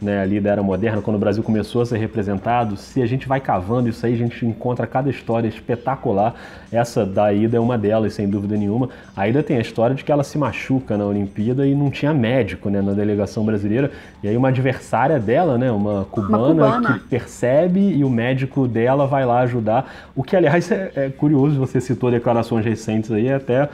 né, 0.05 0.21
ali 0.21 0.39
da 0.39 0.51
era 0.51 0.63
moderna, 0.63 1.01
quando 1.01 1.17
o 1.17 1.19
Brasil 1.19 1.43
começou 1.43 1.81
a 1.81 1.85
ser 1.85 1.97
representado, 1.97 2.77
se 2.77 3.01
a 3.01 3.05
gente 3.05 3.27
vai 3.27 3.41
cavando 3.41 3.89
isso 3.89 4.05
aí, 4.05 4.13
a 4.13 4.17
gente 4.17 4.45
encontra 4.45 4.85
cada 4.85 5.09
história 5.09 5.47
espetacular. 5.47 6.35
Essa 6.71 7.05
da 7.05 7.33
Ida 7.33 7.57
é 7.57 7.59
uma 7.59 7.77
delas, 7.77 8.13
sem 8.13 8.29
dúvida 8.29 8.55
nenhuma. 8.55 8.89
A 9.17 9.27
Ida 9.27 9.41
tem 9.41 9.57
a 9.57 9.61
história 9.61 9.95
de 9.95 10.03
que 10.03 10.11
ela 10.11 10.23
se 10.23 10.37
machuca 10.37 10.95
na 10.95 11.05
Olimpíada 11.05 11.65
e 11.65 11.73
não 11.73 11.89
tinha 11.89 12.13
médico 12.13 12.69
né, 12.69 12.81
na 12.81 12.93
delegação 12.93 13.43
brasileira. 13.43 13.91
E 14.21 14.27
aí 14.27 14.37
uma 14.37 14.49
adversária 14.49 15.19
dela, 15.19 15.57
né, 15.57 15.71
uma 15.71 16.05
cubana, 16.05 16.53
uma 16.53 16.75
cubana. 16.75 16.99
que 16.99 17.07
percebe 17.07 17.79
e 17.79 18.03
o 18.03 18.09
médico 18.09 18.67
dela 18.67 19.07
vai 19.07 19.25
lá 19.25 19.39
ajudar. 19.39 19.91
O 20.15 20.23
que, 20.23 20.35
aliás, 20.35 20.69
é, 20.71 20.91
é 20.95 21.09
curioso, 21.09 21.57
você 21.57 21.81
citou 21.81 22.11
declarações 22.11 22.63
recentes 22.63 23.11
aí, 23.11 23.27
é 23.27 23.35
até 23.35 23.67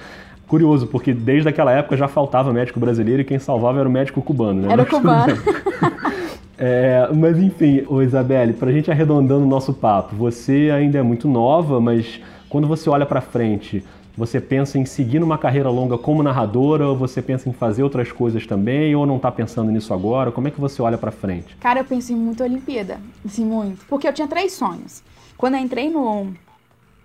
curioso, 0.52 0.86
porque 0.86 1.14
desde 1.14 1.48
aquela 1.48 1.72
época 1.72 1.96
já 1.96 2.10
faltava 2.10 2.52
médico 2.52 2.78
brasileiro 2.78 3.22
e 3.22 3.26
quem 3.26 3.40
salvava 3.40 3.80
era 3.80 3.88
o 3.88 3.92
médico 3.92 4.22
cubano, 4.22 4.64
né? 4.64 4.74
Era 4.74 4.82
o 4.82 4.86
cubano. 4.86 5.34
É, 6.64 7.10
mas 7.12 7.40
enfim, 7.40 7.84
ô 7.88 8.04
Isabelle, 8.04 8.54
para 8.54 8.70
a 8.70 8.72
gente 8.72 8.92
arredondando 8.92 9.44
o 9.44 9.50
nosso 9.50 9.74
papo, 9.74 10.16
você 10.16 10.70
ainda 10.72 11.00
é 11.00 11.02
muito 11.02 11.28
nova, 11.28 11.82
mas 11.82 12.22
quando 12.48 12.68
você 12.68 12.88
olha 12.88 13.04
para 13.04 13.20
frente, 13.20 13.84
você 14.16 14.40
pensa 14.40 14.78
em 14.78 14.86
seguir 14.86 15.18
numa 15.18 15.40
carreira 15.40 15.72
longa 15.72 15.98
como 15.98 16.22
narradora 16.22 16.88
ou 16.88 16.96
você 16.96 17.20
pensa 17.20 17.50
em 17.50 17.54
fazer 17.54 17.82
outras 17.82 18.12
coisas 18.12 18.46
também 18.46 18.96
ou 18.96 19.08
não 19.08 19.16
está 19.16 19.32
pensando 19.32 19.72
nisso 19.72 19.92
agora? 19.92 20.32
Como 20.32 20.48
é 20.48 20.52
que 20.52 20.62
você 20.62 20.84
olha 20.84 21.00
para 21.00 21.10
frente? 21.10 21.58
Cara, 21.60 21.80
eu 21.80 21.84
penso 21.84 22.14
em 22.14 22.16
muito 22.16 22.44
Olimpíada, 22.44 23.00
assim, 23.26 23.44
muito. 23.44 23.84
Porque 23.88 24.08
eu 24.08 24.14
tinha 24.14 24.28
três 24.28 24.54
sonhos. 24.54 25.02
Quando 25.36 25.56
eu 25.56 25.62
entrei 25.62 25.90
no, 25.90 26.28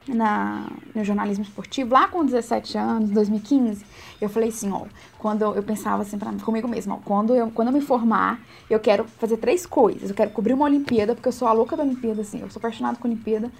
na, 0.08 0.66
no 0.94 1.04
jornalismo 1.04 1.44
esportivo, 1.44 1.92
lá 1.92 2.08
com 2.08 2.24
17 2.24 2.78
anos, 2.78 3.10
2015, 3.10 3.84
eu 4.20 4.28
falei 4.28 4.48
assim, 4.48 4.70
ó, 4.70 4.82
quando 5.18 5.42
eu, 5.42 5.54
eu 5.54 5.62
pensava 5.62 6.02
assim 6.02 6.18
pra, 6.18 6.32
comigo 6.44 6.68
mesma, 6.68 6.94
ó, 6.94 6.98
quando 7.04 7.34
eu, 7.34 7.50
quando 7.50 7.68
eu 7.68 7.74
me 7.74 7.80
formar, 7.80 8.40
eu 8.70 8.78
quero 8.80 9.04
fazer 9.18 9.36
três 9.36 9.66
coisas. 9.66 10.08
Eu 10.08 10.16
quero 10.16 10.30
cobrir 10.30 10.54
uma 10.54 10.64
Olimpíada, 10.64 11.14
porque 11.14 11.28
eu 11.28 11.32
sou 11.32 11.46
a 11.48 11.52
louca 11.52 11.76
da 11.76 11.82
Olimpíada, 11.82 12.22
assim, 12.22 12.40
eu 12.40 12.50
sou 12.50 12.60
apaixonada 12.60 12.98
com 12.98 13.06
Olimpíada. 13.06 13.50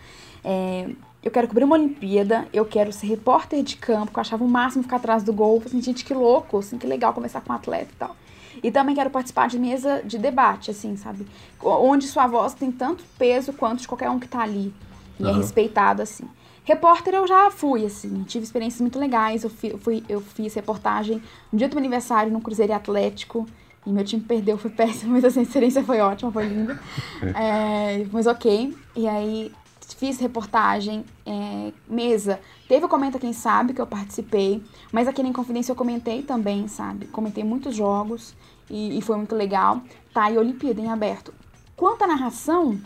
É, 0.45 0.89
eu 1.23 1.31
quero 1.31 1.49
cobrir 1.49 1.65
uma 1.65 1.75
Olimpíada, 1.75 2.47
eu 2.53 2.65
quero 2.65 2.93
ser 2.93 3.09
repórter 3.09 3.63
de 3.63 3.77
campo, 3.77 4.13
que 4.13 4.19
eu 4.19 4.21
achava 4.21 4.45
o 4.45 4.49
máximo 4.49 4.85
ficar 4.85 4.97
atrás 4.97 5.23
do 5.23 5.33
gol. 5.33 5.61
Assim, 5.65 5.83
gente, 5.83 6.05
que 6.05 6.15
louco, 6.15 6.59
assim, 6.59 6.79
que 6.79 6.87
legal 6.87 7.13
começar 7.13 7.41
com 7.41 7.53
um 7.53 7.57
atleta 7.57 7.91
e 7.93 7.97
tal. 7.97 8.17
E 8.63 8.71
também 8.71 8.95
quero 8.95 9.11
participar 9.11 9.49
de 9.49 9.59
mesa 9.59 10.03
de 10.05 10.19
debate, 10.19 10.71
assim, 10.71 10.97
sabe? 10.97 11.27
Onde 11.61 12.07
sua 12.07 12.27
voz 12.27 12.55
tem 12.55 12.71
tanto 12.71 13.05
peso 13.19 13.53
quanto 13.53 13.81
de 13.81 13.89
qualquer 13.89 14.09
um 14.09 14.19
que 14.19 14.29
tá 14.29 14.41
ali. 14.41 14.73
E 15.19 15.25
uhum. 15.25 15.31
é 15.31 15.33
respeitado, 15.33 16.01
assim. 16.01 16.25
Repórter 16.67 17.15
eu 17.15 17.29
já 17.29 17.49
fui, 17.49 17.87
assim, 17.87 18.25
tive 18.25 18.45
experiências 18.45 18.81
muito 18.81 18.99
legais. 18.99 19.45
Eu, 19.45 19.51
fui, 19.51 19.71
eu, 19.71 19.79
fui, 19.79 20.05
eu 20.09 20.21
fiz 20.21 20.53
reportagem 20.53 21.23
no 21.53 21.57
dia 21.57 21.69
do 21.69 21.75
meu 21.75 21.79
aniversário 21.79 22.33
no 22.33 22.41
Cruzeiro 22.41 22.73
Atlético. 22.73 23.47
E 23.87 23.91
meu 23.91 24.05
time 24.05 24.21
perdeu, 24.21 24.59
foi 24.59 24.73
péssimo, 24.73 25.13
mas 25.15 25.25
assim, 25.25 25.39
a 25.39 25.43
experiência 25.45 25.85
foi 25.85 26.01
ótima, 26.01 26.33
foi 26.33 26.45
linda. 26.45 26.79
É, 27.37 28.05
mas 28.11 28.27
ok. 28.27 28.77
E 28.97 29.07
aí 29.07 29.53
fiz 29.97 30.19
reportagem, 30.19 31.05
é, 31.25 31.73
mesa. 31.89 32.41
Teve 32.67 32.85
o 32.85 32.89
Comenta 32.89 33.17
Quem 33.17 33.33
Sabe, 33.33 33.73
que 33.73 33.81
eu 33.81 33.87
participei. 33.87 34.61
Mas 34.91 35.07
aqui 35.07 35.23
na 35.23 35.29
Inconfidência 35.29 35.71
eu 35.71 35.77
comentei 35.77 36.25
também, 36.25 36.67
sabe? 36.67 37.07
Comentei 37.07 37.45
muitos 37.45 37.77
jogos 37.77 38.35
e, 38.69 38.99
e 38.99 39.01
foi 39.03 39.17
muito 39.17 39.37
legal. 39.37 39.81
Tá, 40.13 40.29
e 40.33 40.37
Olimpíada 40.37 40.81
em 40.81 40.91
aberto. 40.91 41.33
Quanto 41.77 42.03
à 42.03 42.09
narração, 42.09 42.77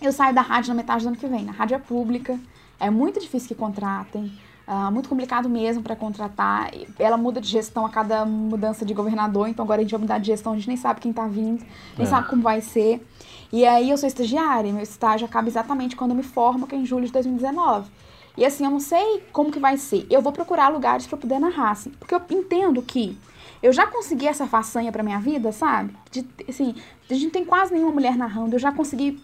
eu 0.00 0.12
saio 0.12 0.32
da 0.32 0.40
rádio 0.40 0.68
na 0.68 0.76
metade 0.76 1.02
do 1.02 1.08
ano 1.08 1.16
que 1.16 1.26
vem. 1.26 1.44
Na 1.44 1.52
rádio 1.52 1.74
é 1.74 1.78
pública. 1.80 2.38
É 2.80 2.90
muito 2.90 3.20
difícil 3.20 3.48
que 3.48 3.54
contratem. 3.54 4.32
Uh, 4.66 4.92
muito 4.92 5.08
complicado 5.08 5.48
mesmo 5.48 5.82
para 5.82 5.96
contratar. 5.96 6.70
Ela 6.98 7.16
muda 7.16 7.40
de 7.40 7.48
gestão 7.48 7.86
a 7.86 7.88
cada 7.88 8.26
mudança 8.26 8.84
de 8.84 8.92
governador, 8.92 9.48
então 9.48 9.64
agora 9.64 9.80
a 9.80 9.82
gente 9.82 9.92
vai 9.92 10.00
mudar 10.00 10.18
de 10.18 10.26
gestão, 10.26 10.52
a 10.52 10.56
gente 10.56 10.68
nem 10.68 10.76
sabe 10.76 11.00
quem 11.00 11.10
está 11.10 11.26
vindo, 11.26 11.64
nem 11.96 12.06
é. 12.06 12.10
sabe 12.10 12.28
como 12.28 12.42
vai 12.42 12.60
ser. 12.60 13.02
E 13.50 13.64
aí 13.64 13.88
eu 13.88 13.96
sou 13.96 14.06
estagiária, 14.06 14.70
meu 14.70 14.82
estágio 14.82 15.24
acaba 15.24 15.48
exatamente 15.48 15.96
quando 15.96 16.10
eu 16.10 16.16
me 16.18 16.22
formo, 16.22 16.66
que 16.66 16.74
é 16.74 16.78
em 16.78 16.84
julho 16.84 17.06
de 17.06 17.12
2019. 17.12 17.90
E 18.36 18.44
assim, 18.44 18.64
eu 18.64 18.70
não 18.70 18.78
sei 18.78 19.24
como 19.32 19.50
que 19.50 19.58
vai 19.58 19.78
ser. 19.78 20.06
Eu 20.10 20.20
vou 20.20 20.32
procurar 20.32 20.68
lugares 20.68 21.06
para 21.06 21.16
poder 21.16 21.38
narrar, 21.38 21.70
assim, 21.70 21.90
porque 21.90 22.14
eu 22.14 22.20
entendo 22.30 22.82
que 22.82 23.18
eu 23.62 23.72
já 23.72 23.86
consegui 23.86 24.28
essa 24.28 24.46
façanha 24.46 24.92
para 24.92 25.02
minha 25.02 25.18
vida, 25.18 25.50
sabe? 25.50 25.96
De, 26.10 26.26
assim, 26.46 26.74
a 27.10 27.14
gente 27.14 27.24
não 27.24 27.30
tem 27.30 27.44
quase 27.44 27.72
nenhuma 27.72 27.92
mulher 27.92 28.16
narrando, 28.16 28.54
eu 28.54 28.60
já 28.60 28.70
consegui 28.70 29.20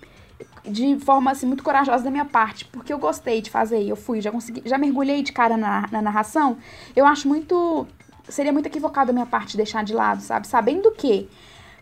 de 0.65 0.99
forma 1.01 1.31
assim, 1.31 1.47
muito 1.47 1.63
corajosa 1.63 2.05
da 2.05 2.11
minha 2.11 2.25
parte, 2.25 2.65
porque 2.67 2.93
eu 2.93 2.99
gostei 2.99 3.43
de 3.43 3.51
fazer, 3.51 3.83
eu 3.87 3.97
fui, 3.97 4.21
já 4.21 4.31
consegui, 4.31 4.63
já 4.65 4.79
mergulhei 4.79 5.23
de 5.23 5.33
cara 5.33 5.57
na, 5.57 5.87
na 5.91 6.01
narração. 6.01 6.57
Eu 6.97 7.07
acho 7.07 7.29
muito. 7.29 7.87
Seria 8.29 8.53
muito 8.53 8.67
equivocado 8.67 9.09
da 9.09 9.13
minha 9.13 9.27
parte 9.27 9.57
deixar 9.57 9.85
de 9.85 9.93
lado, 9.93 10.23
sabe? 10.23 10.47
Sabendo 10.47 10.91
que, 10.93 11.29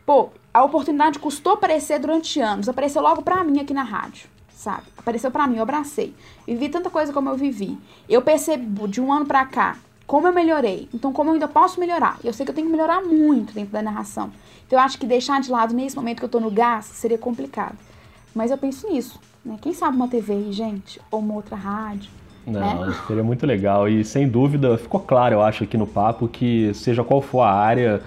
pô, 0.05 0.31
a 0.53 0.64
oportunidade 0.64 1.20
custou 1.20 1.53
aparecer 1.53 2.01
durante 2.01 2.40
anos, 2.40 2.68
apareceu 2.68 3.01
logo 3.01 3.22
pra 3.22 3.44
mim 3.44 3.61
aqui 3.61 3.72
na 3.72 3.85
rádio, 3.85 4.29
sabe? 4.53 4.83
Apareceu 4.98 5.31
pra 5.31 5.46
mim, 5.46 5.57
eu 5.57 5.62
abracei. 5.62 6.14
Vivi 6.44 6.68
tanta 6.68 6.90
coisa 6.90 7.12
como 7.12 7.29
eu 7.29 7.37
vivi. 7.37 7.79
Eu 8.09 8.22
percebo 8.22 8.88
de 8.88 9.01
um 9.01 9.12
ano 9.12 9.25
pra 9.25 9.46
cá 9.46 9.77
como 10.05 10.27
eu 10.27 10.33
melhorei. 10.33 10.88
Então, 10.92 11.12
como 11.12 11.31
eu 11.31 11.35
ainda 11.35 11.48
posso 11.48 11.79
melhorar? 11.79 12.18
Eu 12.25 12.33
sei 12.33 12.44
que 12.44 12.51
eu 12.51 12.55
tenho 12.55 12.66
que 12.66 12.72
melhorar 12.72 13.01
muito 13.03 13.55
dentro 13.55 13.72
da 13.72 13.81
narração. 13.81 14.33
Então, 14.66 14.79
eu 14.79 14.85
acho 14.85 14.98
que 14.98 15.07
deixar 15.07 15.40
de 15.40 15.51
lado 15.51 15.72
nesse 15.72 15.96
momento 15.96 16.18
que 16.18 16.25
eu 16.25 16.29
tô 16.29 16.40
no 16.40 16.51
gás 16.51 16.85
seria 16.87 17.16
complicado. 17.16 17.79
Mas 18.35 18.51
eu 18.51 18.59
penso 18.59 18.88
nisso, 18.88 19.21
né? 19.45 19.57
Quem 19.61 19.73
sabe 19.73 19.97
uma 19.97 20.09
TV 20.09 20.33
aí, 20.33 20.53
gente, 20.53 21.01
ou 21.11 21.21
uma 21.21 21.35
outra 21.35 21.57
rádio. 21.57 22.11
Não, 22.47 22.87
né? 22.87 22.95
seria 23.07 23.23
muito 23.23 23.47
legal. 23.47 23.88
E 23.88 24.05
sem 24.05 24.29
dúvida, 24.29 24.77
ficou 24.77 25.01
claro, 25.01 25.35
eu 25.35 25.42
acho, 25.42 25.64
aqui 25.64 25.77
no 25.77 25.87
papo, 25.87 26.27
que 26.27 26.73
seja 26.75 27.05
qual 27.05 27.21
for 27.21 27.42
a 27.42 27.53
área, 27.53 28.01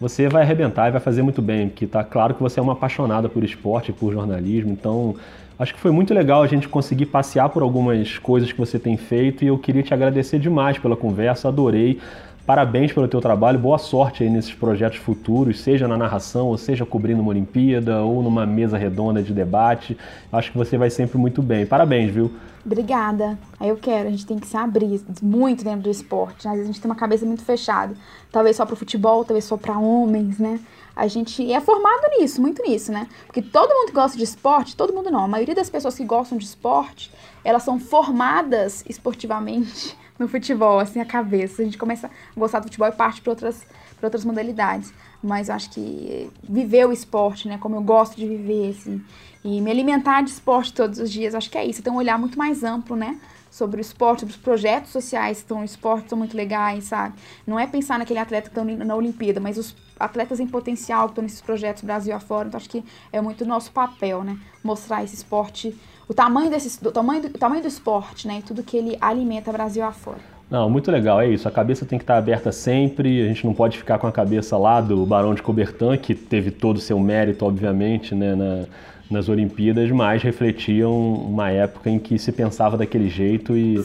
você 0.00 0.28
vai 0.28 0.42
arrebentar 0.42 0.88
e 0.88 0.90
vai 0.90 1.00
fazer 1.00 1.22
muito 1.22 1.40
bem, 1.40 1.68
porque 1.68 1.86
tá 1.86 2.04
claro 2.04 2.34
que 2.34 2.42
você 2.42 2.60
é 2.60 2.62
uma 2.62 2.72
apaixonada 2.72 3.28
por 3.28 3.44
esporte, 3.44 3.92
por 3.92 4.12
jornalismo, 4.12 4.72
então 4.72 5.14
acho 5.58 5.72
que 5.72 5.80
foi 5.80 5.90
muito 5.90 6.12
legal 6.12 6.42
a 6.42 6.46
gente 6.46 6.68
conseguir 6.68 7.06
passear 7.06 7.48
por 7.48 7.62
algumas 7.62 8.18
coisas 8.18 8.52
que 8.52 8.58
você 8.58 8.78
tem 8.78 8.96
feito 8.96 9.42
e 9.42 9.46
eu 9.46 9.56
queria 9.56 9.82
te 9.82 9.94
agradecer 9.94 10.38
demais 10.38 10.78
pela 10.78 10.96
conversa, 10.96 11.48
adorei. 11.48 11.98
Parabéns 12.46 12.92
pelo 12.92 13.08
teu 13.08 13.20
trabalho, 13.20 13.58
boa 13.58 13.76
sorte 13.76 14.22
aí 14.22 14.30
nesses 14.30 14.54
projetos 14.54 15.00
futuros, 15.00 15.58
seja 15.58 15.88
na 15.88 15.96
narração, 15.96 16.46
ou 16.46 16.56
seja 16.56 16.86
cobrindo 16.86 17.20
uma 17.20 17.30
Olimpíada, 17.30 18.02
ou 18.02 18.22
numa 18.22 18.46
mesa 18.46 18.78
redonda 18.78 19.20
de 19.20 19.34
debate. 19.34 19.98
Acho 20.30 20.52
que 20.52 20.56
você 20.56 20.78
vai 20.78 20.88
sempre 20.88 21.18
muito 21.18 21.42
bem. 21.42 21.66
Parabéns, 21.66 22.12
viu? 22.12 22.30
Obrigada. 22.64 23.36
Aí 23.58 23.68
eu 23.68 23.76
quero, 23.76 24.06
a 24.06 24.10
gente 24.12 24.24
tem 24.24 24.38
que 24.38 24.46
se 24.46 24.56
abrir 24.56 25.00
muito 25.20 25.64
dentro 25.64 25.80
do 25.80 25.90
esporte. 25.90 26.46
Às 26.46 26.54
vezes 26.54 26.70
a 26.70 26.72
gente 26.72 26.80
tem 26.80 26.88
uma 26.88 26.96
cabeça 26.96 27.26
muito 27.26 27.42
fechada. 27.42 27.96
Talvez 28.30 28.54
só 28.54 28.64
para 28.64 28.76
futebol, 28.76 29.24
talvez 29.24 29.44
só 29.44 29.56
para 29.56 29.76
homens, 29.76 30.38
né? 30.38 30.60
A 30.94 31.08
gente 31.08 31.52
é 31.52 31.60
formado 31.60 32.02
nisso, 32.16 32.40
muito 32.40 32.62
nisso, 32.62 32.92
né? 32.92 33.08
Porque 33.26 33.42
todo 33.42 33.74
mundo 33.74 33.88
que 33.88 33.92
gosta 33.92 34.16
de 34.16 34.22
esporte, 34.22 34.76
todo 34.76 34.94
mundo 34.94 35.10
não, 35.10 35.24
a 35.24 35.28
maioria 35.28 35.54
das 35.54 35.68
pessoas 35.68 35.96
que 35.96 36.04
gostam 36.04 36.38
de 36.38 36.44
esporte, 36.44 37.12
elas 37.42 37.64
são 37.64 37.80
formadas 37.80 38.84
esportivamente 38.88 39.96
no 40.18 40.28
futebol, 40.28 40.78
assim, 40.78 41.00
a 41.00 41.04
cabeça. 41.04 41.62
A 41.62 41.64
gente 41.64 41.78
começa 41.78 42.06
a 42.06 42.40
gostar 42.40 42.60
do 42.60 42.64
futebol 42.64 42.88
e 42.88 42.92
parte 42.92 43.20
para 43.20 43.32
outras, 43.32 43.66
outras 44.02 44.24
modalidades. 44.24 44.92
Mas 45.22 45.48
eu 45.48 45.54
acho 45.54 45.70
que 45.70 46.30
viver 46.42 46.86
o 46.86 46.92
esporte, 46.92 47.48
né, 47.48 47.58
como 47.58 47.76
eu 47.76 47.82
gosto 47.82 48.16
de 48.16 48.26
viver, 48.26 48.70
assim, 48.70 49.02
e 49.44 49.60
me 49.60 49.70
alimentar 49.70 50.22
de 50.22 50.30
esporte 50.30 50.72
todos 50.72 50.98
os 50.98 51.10
dias, 51.10 51.34
acho 51.34 51.50
que 51.50 51.58
é 51.58 51.64
isso. 51.64 51.82
Tem 51.82 51.92
um 51.92 51.96
olhar 51.96 52.18
muito 52.18 52.38
mais 52.38 52.62
amplo, 52.64 52.96
né, 52.96 53.18
sobre 53.56 53.80
o 53.80 53.82
esporte, 53.82 54.20
sobre 54.20 54.34
os 54.34 54.40
projetos 54.40 54.90
sociais 54.90 55.38
que 55.38 55.44
estão 55.44 55.64
esporte, 55.64 56.10
são 56.10 56.18
muito 56.18 56.36
legais, 56.36 56.84
sabe? 56.84 57.14
Não 57.46 57.58
é 57.58 57.66
pensar 57.66 57.98
naquele 57.98 58.18
atleta 58.18 58.50
que 58.50 58.58
está 58.58 58.84
na 58.84 58.94
Olimpíada, 58.94 59.40
mas 59.40 59.56
os 59.56 59.74
atletas 59.98 60.38
em 60.40 60.46
potencial 60.46 61.06
que 61.06 61.12
estão 61.12 61.22
nesses 61.22 61.40
projetos 61.40 61.82
Brasil 61.82 62.14
afora. 62.14 62.48
Então, 62.48 62.58
acho 62.58 62.68
que 62.68 62.84
é 63.10 63.18
muito 63.18 63.46
nosso 63.46 63.72
papel, 63.72 64.22
né? 64.22 64.38
Mostrar 64.62 65.02
esse 65.02 65.14
esporte 65.14 65.74
o 66.06 66.12
tamanho 66.12 66.50
desse 66.50 66.82
do 66.82 66.92
tamanho 66.92 67.22
do, 67.22 67.30
tamanho 67.30 67.62
do 67.62 67.68
esporte, 67.68 68.28
né, 68.28 68.38
e 68.38 68.42
tudo 68.42 68.62
que 68.62 68.76
ele 68.76 68.96
alimenta 69.00 69.50
Brasil 69.50 69.82
afora. 69.82 70.20
Não, 70.48 70.70
muito 70.70 70.88
legal, 70.92 71.20
é 71.20 71.28
isso. 71.28 71.48
A 71.48 71.50
cabeça 71.50 71.84
tem 71.84 71.98
que 71.98 72.04
estar 72.04 72.16
aberta 72.16 72.52
sempre. 72.52 73.20
A 73.20 73.26
gente 73.26 73.44
não 73.44 73.52
pode 73.52 73.76
ficar 73.76 73.98
com 73.98 74.06
a 74.06 74.12
cabeça 74.12 74.56
lá 74.56 74.80
do 74.80 75.04
Barão 75.04 75.34
de 75.34 75.42
Coubertin, 75.42 75.96
que 75.96 76.14
teve 76.14 76.52
todo 76.52 76.76
o 76.76 76.80
seu 76.80 77.00
mérito, 77.00 77.44
obviamente, 77.44 78.14
né, 78.14 78.36
na, 78.36 78.64
nas 79.10 79.28
Olimpíadas, 79.28 79.90
mas 79.90 80.22
refletiam 80.22 81.14
uma 81.14 81.50
época 81.50 81.88
em 81.88 81.98
que 81.98 82.18
se 82.18 82.32
pensava 82.32 82.76
daquele 82.76 83.08
jeito 83.08 83.56
e, 83.56 83.76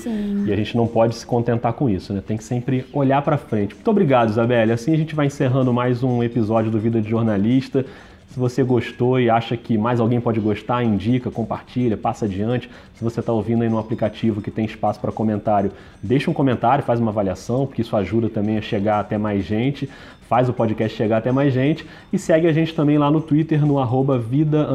e 0.45 0.51
a 0.51 0.55
gente 0.55 0.75
não 0.75 0.87
pode 0.87 1.15
se 1.15 1.25
contentar 1.25 1.73
com 1.73 1.89
isso, 1.89 2.11
né? 2.11 2.21
Tem 2.25 2.37
que 2.37 2.43
sempre 2.43 2.85
olhar 2.91 3.21
para 3.21 3.37
frente. 3.37 3.75
Muito 3.75 3.91
obrigado, 3.91 4.29
Isabelle. 4.29 4.71
Assim 4.71 4.93
a 4.93 4.97
gente 4.97 5.13
vai 5.13 5.27
encerrando 5.27 5.71
mais 5.71 6.03
um 6.03 6.23
episódio 6.23 6.71
do 6.71 6.79
Vida 6.79 6.99
de 6.99 7.09
Jornalista. 7.09 7.85
Se 8.31 8.39
você 8.39 8.63
gostou 8.63 9.19
e 9.19 9.29
acha 9.29 9.57
que 9.57 9.77
mais 9.77 9.99
alguém 9.99 10.21
pode 10.21 10.39
gostar, 10.39 10.81
indica, 10.83 11.29
compartilha, 11.29 11.97
passa 11.97 12.25
adiante. 12.25 12.69
Se 12.95 13.03
você 13.03 13.19
está 13.19 13.33
ouvindo 13.33 13.61
aí 13.61 13.69
no 13.69 13.77
aplicativo 13.77 14.41
que 14.41 14.49
tem 14.49 14.63
espaço 14.63 15.01
para 15.01 15.11
comentário, 15.11 15.71
deixa 16.01 16.31
um 16.31 16.33
comentário, 16.33 16.81
faz 16.81 16.97
uma 16.99 17.11
avaliação, 17.11 17.67
porque 17.67 17.81
isso 17.81 17.93
ajuda 17.93 18.29
também 18.29 18.57
a 18.57 18.61
chegar 18.61 19.01
até 19.01 19.17
mais 19.17 19.43
gente, 19.43 19.89
faz 20.31 20.47
o 20.47 20.53
podcast 20.53 20.95
chegar 20.95 21.17
até 21.17 21.29
mais 21.29 21.53
gente 21.53 21.85
e 22.13 22.17
segue 22.17 22.47
a 22.47 22.53
gente 22.53 22.73
também 22.73 22.97
lá 22.97 23.11
no 23.11 23.19
Twitter, 23.19 23.65
no 23.65 23.77
arroba 23.77 24.17
vida 24.17 24.65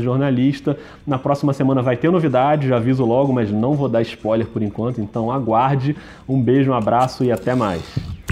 jornalista. 0.00 0.76
Na 1.06 1.16
próxima 1.16 1.52
semana 1.52 1.80
vai 1.80 1.96
ter 1.96 2.10
novidade, 2.10 2.66
já 2.66 2.78
aviso 2.78 3.04
logo, 3.04 3.32
mas 3.32 3.48
não 3.48 3.74
vou 3.74 3.88
dar 3.88 4.02
spoiler 4.02 4.44
por 4.48 4.60
enquanto, 4.60 5.00
então 5.00 5.30
aguarde. 5.30 5.94
Um 6.28 6.42
beijo, 6.42 6.72
um 6.72 6.74
abraço 6.74 7.22
e 7.22 7.30
até 7.30 7.54
mais. 7.54 8.23